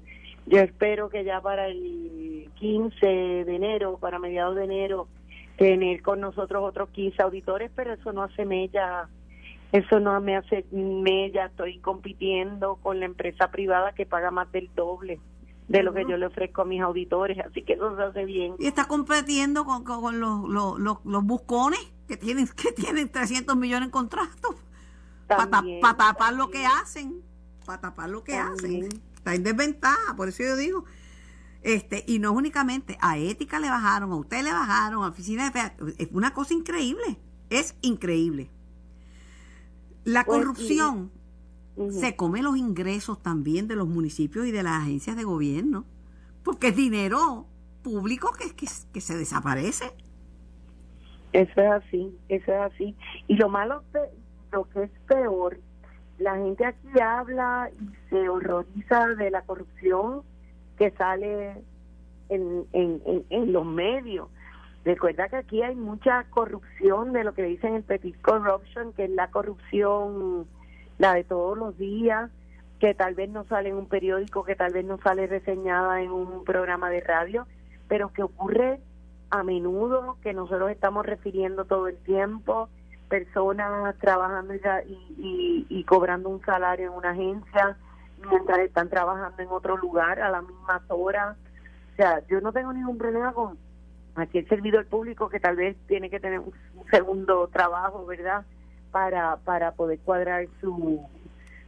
Yo 0.47 0.59
espero 0.59 1.09
que 1.09 1.25
ya 1.25 1.41
para 1.41 1.69
el 1.69 2.51
15 2.57 3.07
de 3.07 3.57
enero, 3.57 3.97
para 3.99 4.19
mediados 4.19 4.57
de 4.57 4.65
enero, 4.65 5.09
tener 5.57 6.03
con 6.03 6.21
nosotros 6.21 6.63
otros 6.63 6.91
15 6.91 7.23
auditores, 7.23 7.71
pero 7.75 7.95
eso 7.95 8.13
no 8.13 8.23
hace 8.23 8.45
mella, 8.45 9.09
eso 9.71 9.99
no 9.99 10.21
me 10.21 10.37
hace 10.37 10.67
mella, 10.73 11.47
estoy 11.47 11.79
compitiendo 11.79 12.77
con 12.77 13.01
la 13.01 13.07
empresa 13.07 13.51
privada 13.51 13.93
que 13.93 14.05
paga 14.05 14.31
más 14.31 14.51
del 14.53 14.69
doble 14.75 15.21
de 15.73 15.83
lo 15.83 15.95
que 15.95 16.05
yo 16.07 16.19
le 16.19 16.27
ofrezco 16.27 16.63
a 16.63 16.65
mis 16.67 16.83
auditores, 16.83 17.39
así 17.39 17.63
que 17.63 17.73
eso 17.73 17.97
se 17.97 18.03
hace 18.03 18.27
bien. 18.27 18.55
Y 18.59 18.67
está 18.67 18.85
compitiendo 18.85 19.65
con, 19.65 19.85
con 19.85 20.21
los, 20.21 20.47
los, 20.47 20.79
los, 21.03 21.25
buscones 21.25 21.81
que 22.07 22.19
tienen 22.19 22.47
que 22.49 22.73
tienen 22.73 23.11
300 23.11 23.57
millones 23.57 23.87
en 23.87 23.91
contratos 23.91 24.57
para 25.27 25.49
tapar 25.97 26.35
lo 26.35 26.51
que 26.51 26.67
hacen, 26.67 27.23
para 27.65 27.81
tapar 27.81 28.11
lo 28.11 28.23
que 28.23 28.37
hacen. 28.37 28.89
Está 29.15 29.35
en 29.35 29.45
desventaja, 29.45 30.15
por 30.15 30.29
eso 30.29 30.43
yo 30.43 30.57
digo, 30.57 30.85
este, 31.63 32.05
y 32.07 32.19
no 32.19 32.33
únicamente 32.33 32.99
a 33.01 33.17
ética 33.17 33.59
le 33.59 33.71
bajaron, 33.71 34.13
a 34.13 34.17
usted 34.17 34.43
le 34.43 34.53
bajaron, 34.53 35.05
a 35.05 35.09
oficina 35.09 35.49
de 35.49 35.95
es 35.97 36.09
una 36.13 36.35
cosa 36.35 36.53
increíble, 36.53 37.19
es 37.49 37.77
increíble. 37.81 38.51
La 40.05 40.25
se 41.91 42.17
come 42.17 42.43
los 42.43 42.57
ingresos 42.57 43.23
también 43.23 43.69
de 43.69 43.77
los 43.77 43.89
municipios 43.89 44.47
y 44.47 44.53
de 44.53 44.63
las 44.63 44.83
agencias 44.83 45.17
de 45.17 45.25
gobierno, 45.25 45.85
porque 46.43 46.69
es 46.69 46.77
dinero 46.77 47.47
público 47.83 48.33
que, 48.33 48.55
que, 48.55 48.67
que 48.93 49.01
se 49.01 49.17
desaparece. 49.17 49.93
Eso 51.33 51.61
es 51.61 51.71
así, 51.71 52.19
eso 52.29 52.53
es 52.53 52.61
así. 52.73 52.95
Y 53.27 53.37
lo 53.37 53.49
malo, 53.49 53.83
lo 54.53 54.69
que 54.69 54.85
es 54.85 54.91
peor, 55.09 55.59
la 56.19 56.37
gente 56.37 56.65
aquí 56.65 57.01
habla 57.01 57.71
y 57.81 58.09
se 58.11 58.29
horroriza 58.29 59.09
de 59.09 59.31
la 59.31 59.43
corrupción 59.43 60.23
que 60.79 60.91
sale 60.93 61.63
en, 62.29 62.67
en, 62.73 63.25
en, 63.31 63.53
los 63.53 63.65
medios. 63.65 64.29
Recuerda 64.85 65.29
que 65.29 65.37
aquí 65.37 65.63
hay 65.63 65.75
mucha 65.75 66.25
corrupción 66.31 67.13
de 67.13 67.25
lo 67.25 67.35
que 67.35 67.43
dicen 67.43 67.75
el 67.75 67.83
petit 67.83 68.21
corruption, 68.21 68.93
que 68.93 69.05
es 69.05 69.11
la 69.11 69.31
corrupción, 69.31 70.47
la 71.03 71.15
de 71.15 71.25
todos 71.25 71.59
los 71.59 71.77
días, 71.77 72.31
que 72.79 72.95
tal 72.95 73.15
vez 73.15 73.29
no 73.29 73.45
sale 73.45 73.71
en 73.71 73.77
un 73.77 73.88
periódico, 73.88 74.45
que 74.45 74.55
tal 74.55 74.73
vez 74.73 74.85
no 74.85 74.99
sale 74.99 75.27
reseñada 75.27 76.01
en 76.01 76.12
un 76.12 76.45
programa 76.45 76.91
de 76.91 77.01
radio, 77.01 77.45
pero 77.88 78.12
que 78.12 78.23
ocurre 78.23 78.81
a 79.31 79.43
menudo, 79.43 80.17
que 80.23 80.33
nosotros 80.33 80.71
estamos 80.71 81.05
refiriendo 81.05 81.65
todo 81.65 81.88
el 81.88 81.97
tiempo, 82.05 82.69
personas 83.09 83.97
trabajando 83.99 84.55
y, 84.55 84.59
y, 85.19 85.67
y 85.69 85.85
cobrando 85.85 86.29
un 86.29 86.41
salario 86.45 86.87
en 86.87 86.93
una 86.93 87.11
agencia, 87.11 87.77
mientras 88.31 88.61
están 88.61 88.88
trabajando 88.88 89.43
en 89.43 89.49
otro 89.49 89.77
lugar 89.77 90.21
a 90.21 90.31
las 90.31 90.45
mismas 90.45 90.83
horas. 90.87 91.37
O 91.95 91.97
sea, 91.97 92.23
yo 92.29 92.41
no 92.41 92.53
tengo 92.53 92.73
ningún 92.73 92.97
problema 92.97 93.33
con 93.33 93.59
aquí 94.15 94.38
el 94.38 94.49
servidor 94.49 94.87
público 94.87 95.29
que 95.29 95.41
tal 95.41 95.57
vez 95.57 95.77
tiene 95.88 96.11
que 96.11 96.21
tener 96.21 96.38
un 96.38 96.53
segundo 96.93 97.49
trabajo, 97.49 98.07
¿verdad? 98.07 98.45
Para, 98.93 99.39
para 99.39 99.73
poder 99.73 99.99
cuadrar 100.01 100.47
su, 100.61 101.01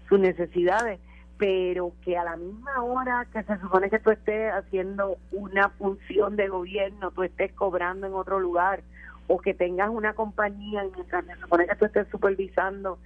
sus 0.08 0.20
necesidades, 0.20 1.00
pero 1.38 1.92
que 2.04 2.16
a 2.16 2.24
la 2.24 2.36
misma 2.36 2.84
hora 2.84 3.26
que 3.32 3.42
se 3.42 3.58
supone 3.58 3.90
que 3.90 3.98
tú 3.98 4.10
estés 4.10 4.52
haciendo 4.52 5.16
una 5.32 5.70
función 5.70 6.36
de 6.36 6.48
gobierno, 6.48 7.10
tú 7.10 7.22
estés 7.22 7.52
cobrando 7.52 8.06
en 8.06 8.14
otro 8.14 8.38
lugar, 8.38 8.82
o 9.26 9.38
que 9.38 9.54
tengas 9.54 9.88
una 9.88 10.12
compañía 10.12 10.84
y 10.84 10.90
mientras 10.90 11.24
se 11.24 11.34
supone 11.40 11.66
que 11.66 11.74
tú 11.76 11.86
estés 11.86 12.06
supervisando 12.08 12.98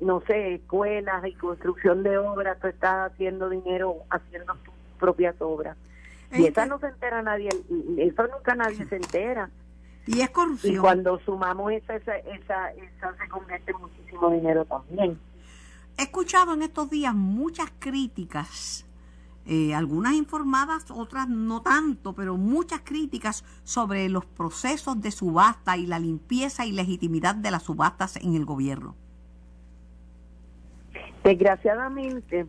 no 0.00 0.22
sé, 0.26 0.54
escuelas 0.54 1.24
y 1.26 1.34
construcción 1.34 2.02
de 2.02 2.18
obras, 2.18 2.58
tú 2.58 2.68
estás 2.68 3.12
haciendo 3.12 3.48
dinero 3.48 3.96
haciendo 4.10 4.54
tus 4.64 4.74
propias 4.98 5.36
obras. 5.40 5.76
Y 6.32 6.46
esa 6.46 6.66
no 6.66 6.78
se 6.78 6.86
entera 6.86 7.22
nadie, 7.22 7.48
eso 7.98 8.26
nunca 8.28 8.54
nadie 8.54 8.86
se 8.86 8.96
entera. 8.96 9.50
Y 10.12 10.22
es 10.22 10.30
corrupción. 10.30 10.74
Y 10.74 10.78
cuando 10.78 11.20
sumamos 11.20 11.70
esa, 11.70 11.94
esa, 11.94 12.16
esa, 12.18 12.70
esa 12.72 13.16
se 13.16 13.28
convierte 13.28 13.70
en 13.70 13.80
muchísimo 13.80 14.30
dinero 14.30 14.64
también. 14.64 15.20
He 15.96 16.02
escuchado 16.02 16.54
en 16.54 16.62
estos 16.62 16.90
días 16.90 17.14
muchas 17.14 17.70
críticas, 17.78 18.88
eh, 19.46 19.72
algunas 19.72 20.14
informadas, 20.14 20.90
otras 20.90 21.28
no 21.28 21.62
tanto, 21.62 22.12
pero 22.12 22.36
muchas 22.36 22.80
críticas 22.80 23.44
sobre 23.62 24.08
los 24.08 24.24
procesos 24.26 25.00
de 25.00 25.12
subasta 25.12 25.76
y 25.76 25.86
la 25.86 26.00
limpieza 26.00 26.66
y 26.66 26.72
legitimidad 26.72 27.36
de 27.36 27.52
las 27.52 27.62
subastas 27.62 28.16
en 28.16 28.34
el 28.34 28.44
gobierno. 28.44 28.96
Desgraciadamente, 31.22 32.46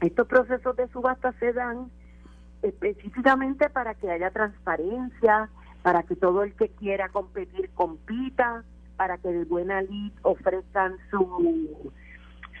estos 0.00 0.26
procesos 0.26 0.74
de 0.74 0.88
subasta 0.88 1.32
se 1.38 1.52
dan 1.52 1.88
específicamente 2.62 3.70
para 3.70 3.94
que 3.94 4.10
haya 4.10 4.30
transparencia, 4.32 5.50
para 5.86 6.02
que 6.02 6.16
todo 6.16 6.42
el 6.42 6.52
que 6.56 6.68
quiera 6.70 7.10
competir 7.10 7.70
compita, 7.72 8.64
para 8.96 9.18
que 9.18 9.28
de 9.28 9.44
buena 9.44 9.82
lid 9.82 10.10
ofrezcan 10.22 10.96
su, 11.12 11.92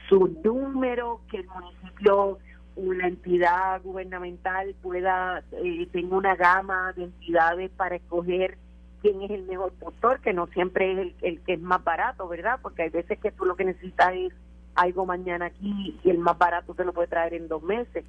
su 0.08 0.28
número, 0.44 1.22
que 1.28 1.38
el 1.38 1.46
municipio 1.48 2.38
una 2.76 3.08
entidad 3.08 3.82
gubernamental 3.82 4.76
pueda 4.80 5.42
eh, 5.50 5.88
tener 5.90 6.14
una 6.14 6.36
gama 6.36 6.92
de 6.92 7.02
entidades 7.02 7.72
para 7.72 7.96
escoger 7.96 8.58
quién 9.02 9.20
es 9.22 9.32
el 9.32 9.42
mejor 9.42 9.72
postor, 9.72 10.20
que 10.20 10.32
no 10.32 10.46
siempre 10.46 10.92
es 10.92 10.98
el, 10.98 11.14
el, 11.22 11.40
que 11.40 11.54
es 11.54 11.60
más 11.60 11.82
barato, 11.82 12.28
¿verdad? 12.28 12.60
Porque 12.62 12.82
hay 12.82 12.90
veces 12.90 13.18
que 13.18 13.32
tú 13.32 13.44
lo 13.44 13.56
que 13.56 13.64
necesitas 13.64 14.14
es 14.14 14.32
algo 14.76 15.04
mañana 15.04 15.46
aquí 15.46 15.98
y 16.04 16.10
el 16.10 16.18
más 16.18 16.38
barato 16.38 16.74
te 16.74 16.84
lo 16.84 16.92
puede 16.92 17.08
traer 17.08 17.34
en 17.34 17.48
dos 17.48 17.64
meses. 17.64 18.04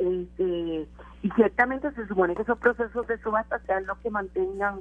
Este, 0.00 0.88
y 1.22 1.30
ciertamente 1.36 1.92
se 1.92 2.06
supone 2.08 2.34
que 2.34 2.42
esos 2.42 2.58
procesos 2.58 3.06
de 3.06 3.18
subasta 3.18 3.58
sean 3.66 3.86
los 3.86 3.98
que 3.98 4.10
mantengan 4.10 4.80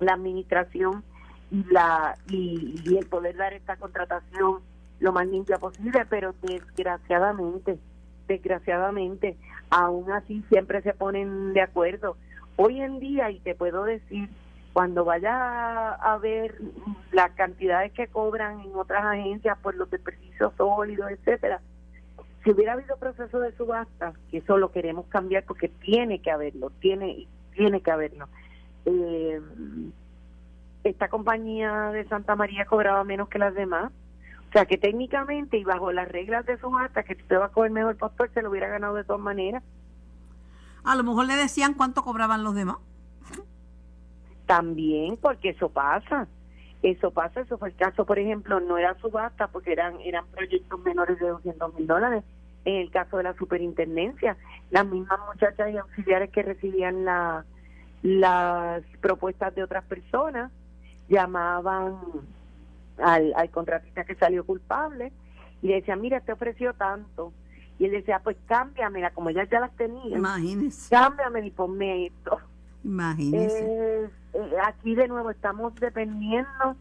la 0.00 0.14
administración 0.14 1.04
y 1.50 1.64
la 1.70 2.16
y, 2.28 2.82
y 2.84 2.96
el 2.96 3.06
poder 3.06 3.36
dar 3.36 3.52
esta 3.52 3.76
contratación 3.76 4.60
lo 5.00 5.12
más 5.12 5.26
limpia 5.26 5.58
posible, 5.58 6.04
pero 6.08 6.34
desgraciadamente 6.42 7.78
desgraciadamente, 8.28 9.36
aún 9.70 10.12
así 10.12 10.44
siempre 10.48 10.82
se 10.82 10.94
ponen 10.94 11.52
de 11.54 11.62
acuerdo. 11.62 12.16
Hoy 12.56 12.80
en 12.80 13.00
día, 13.00 13.30
y 13.30 13.40
te 13.40 13.54
puedo 13.56 13.84
decir, 13.84 14.28
cuando 14.72 15.04
vaya 15.04 15.94
a 15.94 16.18
ver 16.18 16.60
las 17.10 17.32
cantidades 17.32 17.92
que 17.92 18.06
cobran 18.06 18.60
en 18.60 18.76
otras 18.76 19.04
agencias 19.04 19.58
por 19.58 19.74
los 19.74 19.90
desperdicios 19.90 20.52
sólidos, 20.56 21.10
etcétera, 21.10 21.60
si 22.48 22.54
hubiera 22.54 22.72
habido 22.72 22.96
proceso 22.96 23.40
de 23.40 23.54
subasta, 23.58 24.14
que 24.30 24.38
eso 24.38 24.56
lo 24.56 24.72
queremos 24.72 25.04
cambiar 25.08 25.44
porque 25.44 25.68
tiene 25.68 26.22
que 26.22 26.30
haberlo, 26.30 26.70
tiene, 26.80 27.26
tiene 27.54 27.82
que 27.82 27.90
haberlo. 27.90 28.26
Eh, 28.86 29.38
esta 30.82 31.08
compañía 31.08 31.90
de 31.90 32.08
Santa 32.08 32.36
María 32.36 32.64
cobraba 32.64 33.04
menos 33.04 33.28
que 33.28 33.38
las 33.38 33.54
demás, 33.54 33.92
o 34.48 34.52
sea 34.52 34.64
que 34.64 34.78
técnicamente 34.78 35.58
y 35.58 35.64
bajo 35.64 35.92
las 35.92 36.08
reglas 36.08 36.46
de 36.46 36.56
subasta 36.56 37.02
que 37.02 37.18
usted 37.20 37.38
va 37.38 37.46
a 37.46 37.48
coger 37.50 37.70
mejor 37.70 37.98
pastor 37.98 38.30
se 38.32 38.40
lo 38.40 38.48
hubiera 38.48 38.68
ganado 38.68 38.94
de 38.94 39.04
todas 39.04 39.20
maneras. 39.20 39.62
A 40.84 40.96
lo 40.96 41.04
mejor 41.04 41.26
le 41.26 41.36
decían 41.36 41.74
cuánto 41.74 42.02
cobraban 42.02 42.44
los 42.44 42.54
demás. 42.54 42.78
También, 44.46 45.18
porque 45.18 45.50
eso 45.50 45.68
pasa. 45.68 46.26
Eso 46.82 47.10
pasa, 47.10 47.40
eso 47.40 47.58
fue 47.58 47.68
el 47.68 47.74
caso, 47.74 48.06
por 48.06 48.18
ejemplo, 48.18 48.58
no 48.58 48.78
era 48.78 48.98
subasta 49.00 49.48
porque 49.48 49.72
eran 49.72 50.00
eran 50.00 50.24
proyectos 50.28 50.80
menores 50.80 51.18
de 51.18 51.28
200 51.28 51.74
mil 51.74 51.86
dólares. 51.86 52.24
En 52.64 52.76
el 52.76 52.90
caso 52.90 53.16
de 53.16 53.22
la 53.22 53.34
superintendencia, 53.34 54.36
las 54.70 54.86
mismas 54.86 55.18
muchachas 55.32 55.70
y 55.72 55.78
auxiliares 55.78 56.30
que 56.30 56.42
recibían 56.42 57.04
la, 57.04 57.44
las 58.02 58.82
propuestas 59.00 59.54
de 59.54 59.62
otras 59.62 59.84
personas 59.84 60.52
llamaban 61.08 61.96
al, 62.98 63.32
al 63.34 63.50
contratista 63.50 64.04
que 64.04 64.14
salió 64.16 64.44
culpable 64.44 65.12
y 65.62 65.68
le 65.68 65.74
decía, 65.76 65.96
mira, 65.96 66.20
te 66.20 66.32
ofreció 66.32 66.74
tanto. 66.74 67.32
Y 67.78 67.84
él 67.84 67.92
decía, 67.92 68.20
pues 68.22 68.36
cámbiamela, 68.46 69.10
como 69.12 69.30
ya 69.30 69.44
ya 69.44 69.60
las 69.60 69.74
tenía. 69.76 70.16
Imagínese. 70.16 70.90
Cámbiamela 70.90 71.46
y 71.46 71.50
ponme 71.50 72.06
esto. 72.06 72.38
Imagínese. 72.84 73.60
Eh, 73.60 74.10
eh, 74.34 74.52
aquí 74.64 74.94
de 74.94 75.08
nuevo 75.08 75.30
estamos 75.30 75.74
dependiendo 75.76 76.76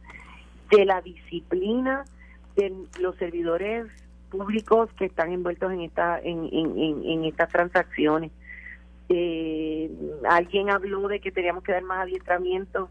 de 0.72 0.86
la 0.86 1.02
disciplina 1.02 2.06
de 2.56 2.74
los 3.00 3.16
servidores 3.18 3.86
públicos 4.30 4.90
que 4.98 5.06
están 5.06 5.32
envueltos 5.32 5.72
en 5.72 5.82
esta 5.82 6.20
en, 6.20 6.50
en, 6.52 7.04
en, 7.04 7.26
estas 7.26 7.50
transacciones. 7.50 8.32
Eh, 9.10 9.90
alguien 10.30 10.70
habló 10.70 11.08
de 11.08 11.20
que 11.20 11.32
teníamos 11.32 11.64
que 11.64 11.72
dar 11.72 11.84
más 11.84 12.04
adiestramiento 12.04 12.90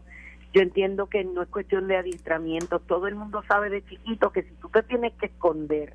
yo 0.53 0.61
entiendo 0.61 1.07
que 1.07 1.23
no 1.23 1.41
es 1.41 1.49
cuestión 1.49 1.87
de 1.87 1.97
adiestramiento, 1.97 2.79
todo 2.79 3.07
el 3.07 3.15
mundo 3.15 3.43
sabe 3.47 3.69
de 3.69 3.85
chiquito 3.85 4.31
que 4.31 4.43
si 4.43 4.53
tú 4.55 4.69
te 4.69 4.81
tienes 4.83 5.13
que 5.13 5.27
esconder 5.27 5.93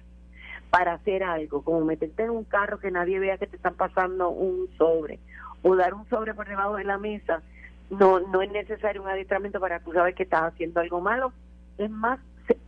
para 0.70 0.94
hacer 0.94 1.22
algo, 1.22 1.62
como 1.62 1.84
meterte 1.84 2.24
en 2.24 2.30
un 2.30 2.44
carro 2.44 2.78
que 2.78 2.90
nadie 2.90 3.18
vea 3.18 3.38
que 3.38 3.46
te 3.46 3.56
están 3.56 3.74
pasando 3.74 4.30
un 4.30 4.68
sobre 4.78 5.18
o 5.62 5.76
dar 5.76 5.94
un 5.94 6.08
sobre 6.08 6.34
por 6.34 6.48
debajo 6.48 6.76
de 6.76 6.84
la 6.84 6.98
mesa, 6.98 7.42
no 7.90 8.20
no 8.20 8.42
es 8.42 8.50
necesario 8.50 9.02
un 9.02 9.08
adiestramiento 9.08 9.60
para 9.60 9.80
tú 9.80 9.92
sabes 9.92 10.14
que 10.14 10.22
estás 10.22 10.42
haciendo 10.42 10.80
algo 10.80 11.00
malo. 11.00 11.32
Es 11.78 11.90
más, 11.90 12.20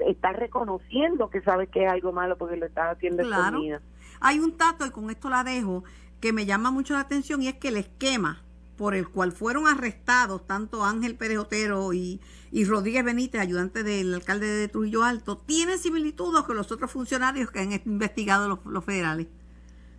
estás 0.06 0.36
reconociendo 0.36 1.30
que 1.30 1.40
sabes 1.42 1.68
que 1.68 1.84
es 1.84 1.92
algo 1.92 2.12
malo 2.12 2.36
porque 2.36 2.56
lo 2.56 2.66
estás 2.66 2.96
haciendo 2.96 3.22
claro. 3.22 3.44
escondida. 3.46 3.80
Hay 4.20 4.38
un 4.38 4.56
tato, 4.56 4.86
y 4.86 4.90
con 4.90 5.10
esto 5.10 5.28
la 5.28 5.44
dejo, 5.44 5.84
que 6.20 6.32
me 6.32 6.46
llama 6.46 6.70
mucho 6.70 6.94
la 6.94 7.00
atención 7.00 7.42
y 7.42 7.48
es 7.48 7.54
que 7.54 7.68
el 7.68 7.76
esquema 7.76 8.42
por 8.76 8.94
el 8.94 9.08
cual 9.08 9.32
fueron 9.32 9.66
arrestados 9.66 10.46
tanto 10.46 10.84
Ángel 10.84 11.16
Pérez 11.16 11.38
Otero 11.38 11.92
y, 11.92 12.20
y 12.50 12.64
Rodríguez 12.64 13.04
Benítez, 13.04 13.40
ayudante 13.40 13.82
del 13.82 14.14
alcalde 14.14 14.46
de 14.46 14.68
Trujillo 14.68 15.04
Alto, 15.04 15.38
tienen 15.38 15.78
similitudes 15.78 16.42
con 16.42 16.56
los 16.56 16.72
otros 16.72 16.90
funcionarios 16.90 17.50
que 17.50 17.60
han 17.60 17.72
investigado 17.72 18.48
los, 18.48 18.64
los 18.66 18.84
federales. 18.84 19.28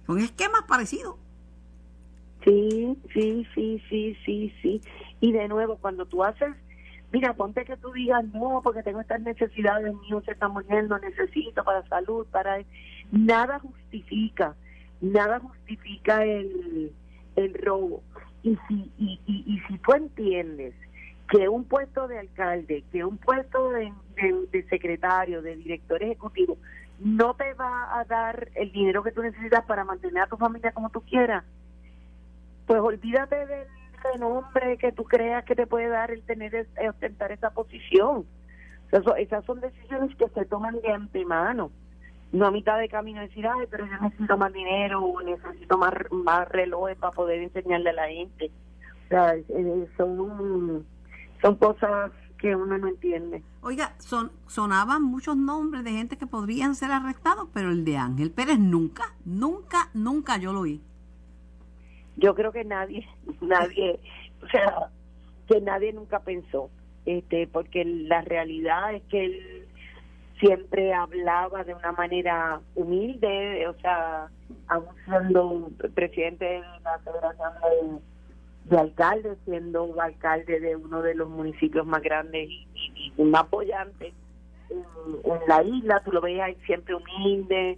Son 0.06 0.20
esquemas 0.20 0.64
parecidos. 0.68 1.16
Sí, 2.44 2.96
sí, 3.14 3.48
sí, 3.56 3.82
sí, 3.90 4.18
sí, 4.26 4.54
sí. 4.62 4.82
Y 5.20 5.32
de 5.32 5.48
nuevo, 5.48 5.78
cuando 5.78 6.06
tú 6.06 6.24
haces, 6.24 6.54
mira, 7.16 7.34
ponte 7.34 7.64
que 7.64 7.78
tú 7.78 7.94
digas, 7.94 8.26
no, 8.34 8.60
porque 8.62 8.84
tengo 8.84 9.00
estas 9.00 9.22
necesidades, 9.22 9.94
mío 10.02 10.22
se 10.26 10.32
está 10.32 10.50
muriendo, 10.50 11.00
necesito 11.00 11.64
para 11.64 11.88
salud, 11.88 12.28
para... 12.30 12.58
Nada 13.10 13.60
justifica, 13.60 14.54
nada 15.00 15.40
justifica 15.40 16.26
el, 16.26 16.92
el 17.38 17.54
robo. 17.54 18.04
Y 18.44 18.58
si, 18.68 18.92
y, 18.98 19.22
y, 19.28 19.44
y 19.48 19.60
si 19.62 19.78
tú 19.78 19.94
entiendes 19.94 20.76
que 21.30 21.48
un 21.48 21.64
puesto 21.64 22.10
de 22.10 22.20
alcalde, 22.20 22.84
que 22.92 23.06
un 23.06 23.18
puesto 23.18 23.70
de, 23.70 23.94
de, 24.18 24.48
de, 24.52 24.68
secretario, 24.68 25.42
de 25.42 25.56
director 25.56 26.04
ejecutivo, 26.04 26.58
no 27.00 27.34
te 27.36 27.54
va 27.54 27.98
a 27.98 28.04
dar 28.04 28.50
el 28.56 28.74
dinero 28.74 29.04
que 29.04 29.14
tú 29.14 29.22
necesitas 29.22 29.64
para 29.64 29.86
mantener 29.86 30.24
a 30.24 30.28
tu 30.28 30.36
familia 30.36 30.74
como 30.74 30.90
tú 30.90 31.00
quieras, 31.00 31.46
pues 32.68 32.82
olvídate 32.82 33.46
del 33.46 33.68
renombre 34.14 34.78
que 34.78 34.92
tú 34.92 35.04
creas 35.04 35.44
que 35.46 35.56
te 35.56 35.68
puede 35.68 35.88
dar 35.88 36.12
el 36.12 36.24
tener, 36.24 36.56
el 36.56 36.90
ostentar 36.90 37.32
esa 37.32 37.52
posición. 37.52 38.26
Esas 39.18 39.46
son 39.46 39.60
decisiones 39.60 40.16
que 40.16 40.30
se 40.30 40.46
toman 40.46 40.80
de 40.82 40.92
antemano 40.92 41.72
no 42.36 42.48
a 42.48 42.52
mitad 42.52 42.80
de 42.80 42.90
camino 42.90 43.22
decir, 43.22 43.48
ay, 43.48 43.66
pero 43.70 43.86
yo 43.86 43.98
necesito 44.02 44.38
más 44.38 44.52
dinero 44.52 45.02
o 45.02 45.22
necesito 45.22 45.78
más, 45.78 45.94
más 46.12 46.48
relojes 46.50 46.98
para 46.98 47.14
poder 47.14 47.42
enseñarle 47.42 47.92
a 47.92 47.94
la 47.94 48.08
gente. 48.08 48.52
O 49.06 49.08
sea, 49.08 49.36
son, 49.96 50.86
son 51.42 51.56
cosas 51.56 52.12
que 52.38 52.56
uno 52.56 52.78
no 52.78 52.88
entiende. 52.88 53.42
Oiga, 53.62 53.96
son, 54.00 54.32
sonaban 54.48 55.02
muchos 55.04 55.38
nombres 55.38 55.84
de 55.84 55.92
gente 55.92 56.18
que 56.18 56.28
podrían 56.28 56.76
ser 56.76 56.92
arrestados, 56.92 57.48
pero 57.54 57.70
el 57.70 57.86
de 57.86 57.98
Ángel 57.98 58.32
Pérez 58.32 58.60
nunca, 58.60 59.16
nunca, 59.24 59.90
nunca 59.94 60.38
yo 60.38 60.52
lo 60.52 60.62
oí. 60.62 60.82
Yo 62.18 62.36
creo 62.36 62.52
que 62.52 62.64
nadie, 62.64 63.08
nadie, 63.42 64.00
o 64.42 64.48
sea, 64.48 64.90
que 65.48 65.62
nadie 65.62 65.94
nunca 65.94 66.20
pensó, 66.20 66.70
este, 67.06 67.48
porque 67.48 67.86
la 67.86 68.22
realidad 68.22 68.94
es 68.94 69.04
que 69.04 69.26
él 69.26 69.68
siempre 70.40 70.94
hablaba 70.94 71.64
de 71.64 71.74
una 71.74 71.92
manera 71.92 72.60
humilde, 72.76 73.68
o 73.68 73.74
sea, 73.80 74.30
aún 74.68 74.88
siendo 75.06 75.70
presidente 75.94 76.46
de 76.46 76.60
la 76.84 77.00
Federación 77.00 77.54
de, 78.66 78.70
de 78.76 78.82
Alcaldes, 78.82 79.38
siendo 79.46 80.02
alcalde 80.02 80.60
de 80.60 80.76
uno 80.76 81.02
de 81.02 81.16
los 81.16 81.30
municipios 81.30 81.86
más 81.86 82.02
grandes 82.02 82.50
y, 82.50 82.68
y, 82.76 83.14
y 83.18 83.24
más 83.24 83.44
apoyantes 83.44 84.14
en, 84.70 85.32
en, 85.32 85.40
la 85.48 85.64
isla, 85.64 86.02
tú 86.04 86.12
lo 86.12 86.22
veías 86.22 86.48
ahí 86.48 86.58
siempre 86.66 86.96
humilde. 86.96 87.78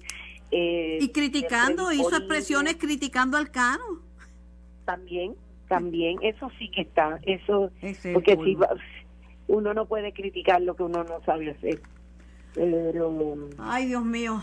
Eh, 0.51 0.97
y 1.01 1.11
criticando, 1.11 1.91
hizo 1.91 2.15
expresiones 2.15 2.77
criticando 2.77 3.37
al 3.37 3.51
Cano. 3.51 4.06
También, 4.87 5.35
también, 5.67 6.17
eso 6.21 6.49
sí 6.57 6.71
que 6.71 6.83
está, 6.83 7.19
eso, 7.23 7.69
porque 8.13 8.37
si 8.43 8.57
uno 9.47 9.73
no 9.73 9.85
puede 9.85 10.13
criticar 10.13 10.61
lo 10.61 10.77
que 10.77 10.83
uno 10.83 11.03
no 11.03 11.21
sabe 11.25 11.51
hacer. 11.51 11.81
Pero... 12.53 13.35
Ay, 13.59 13.87
Dios 13.87 14.05
mío. 14.05 14.41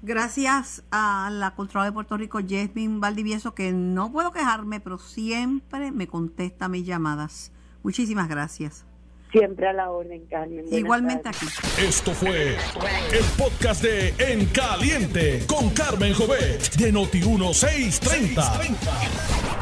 Gracias 0.00 0.82
a 0.90 1.28
la 1.30 1.54
Contralora 1.54 1.90
de 1.90 1.92
Puerto 1.92 2.16
Rico, 2.16 2.38
Jasmine 2.40 3.00
Valdivieso, 3.00 3.54
que 3.54 3.72
no 3.72 4.10
puedo 4.10 4.32
quejarme, 4.32 4.80
pero 4.80 4.96
siempre 4.96 5.92
me 5.92 6.06
contesta 6.08 6.68
mis 6.68 6.86
llamadas. 6.86 7.52
Muchísimas 7.82 8.30
gracias. 8.30 8.86
Siempre 9.30 9.68
a 9.68 9.74
la 9.74 9.90
orden, 9.90 10.24
Carmen. 10.26 10.62
Buenas 10.62 10.80
Igualmente 10.80 11.24
tardes. 11.24 11.58
aquí. 11.58 11.68
Esto 11.86 12.12
fue 12.12 12.56
el 12.56 13.24
podcast 13.38 13.82
de 13.82 14.14
En 14.18 14.46
Caliente 14.46 15.44
con 15.46 15.68
Carmen 15.70 16.14
Jovet 16.14 16.76
de 16.76 16.92
Noti1630. 16.94 19.41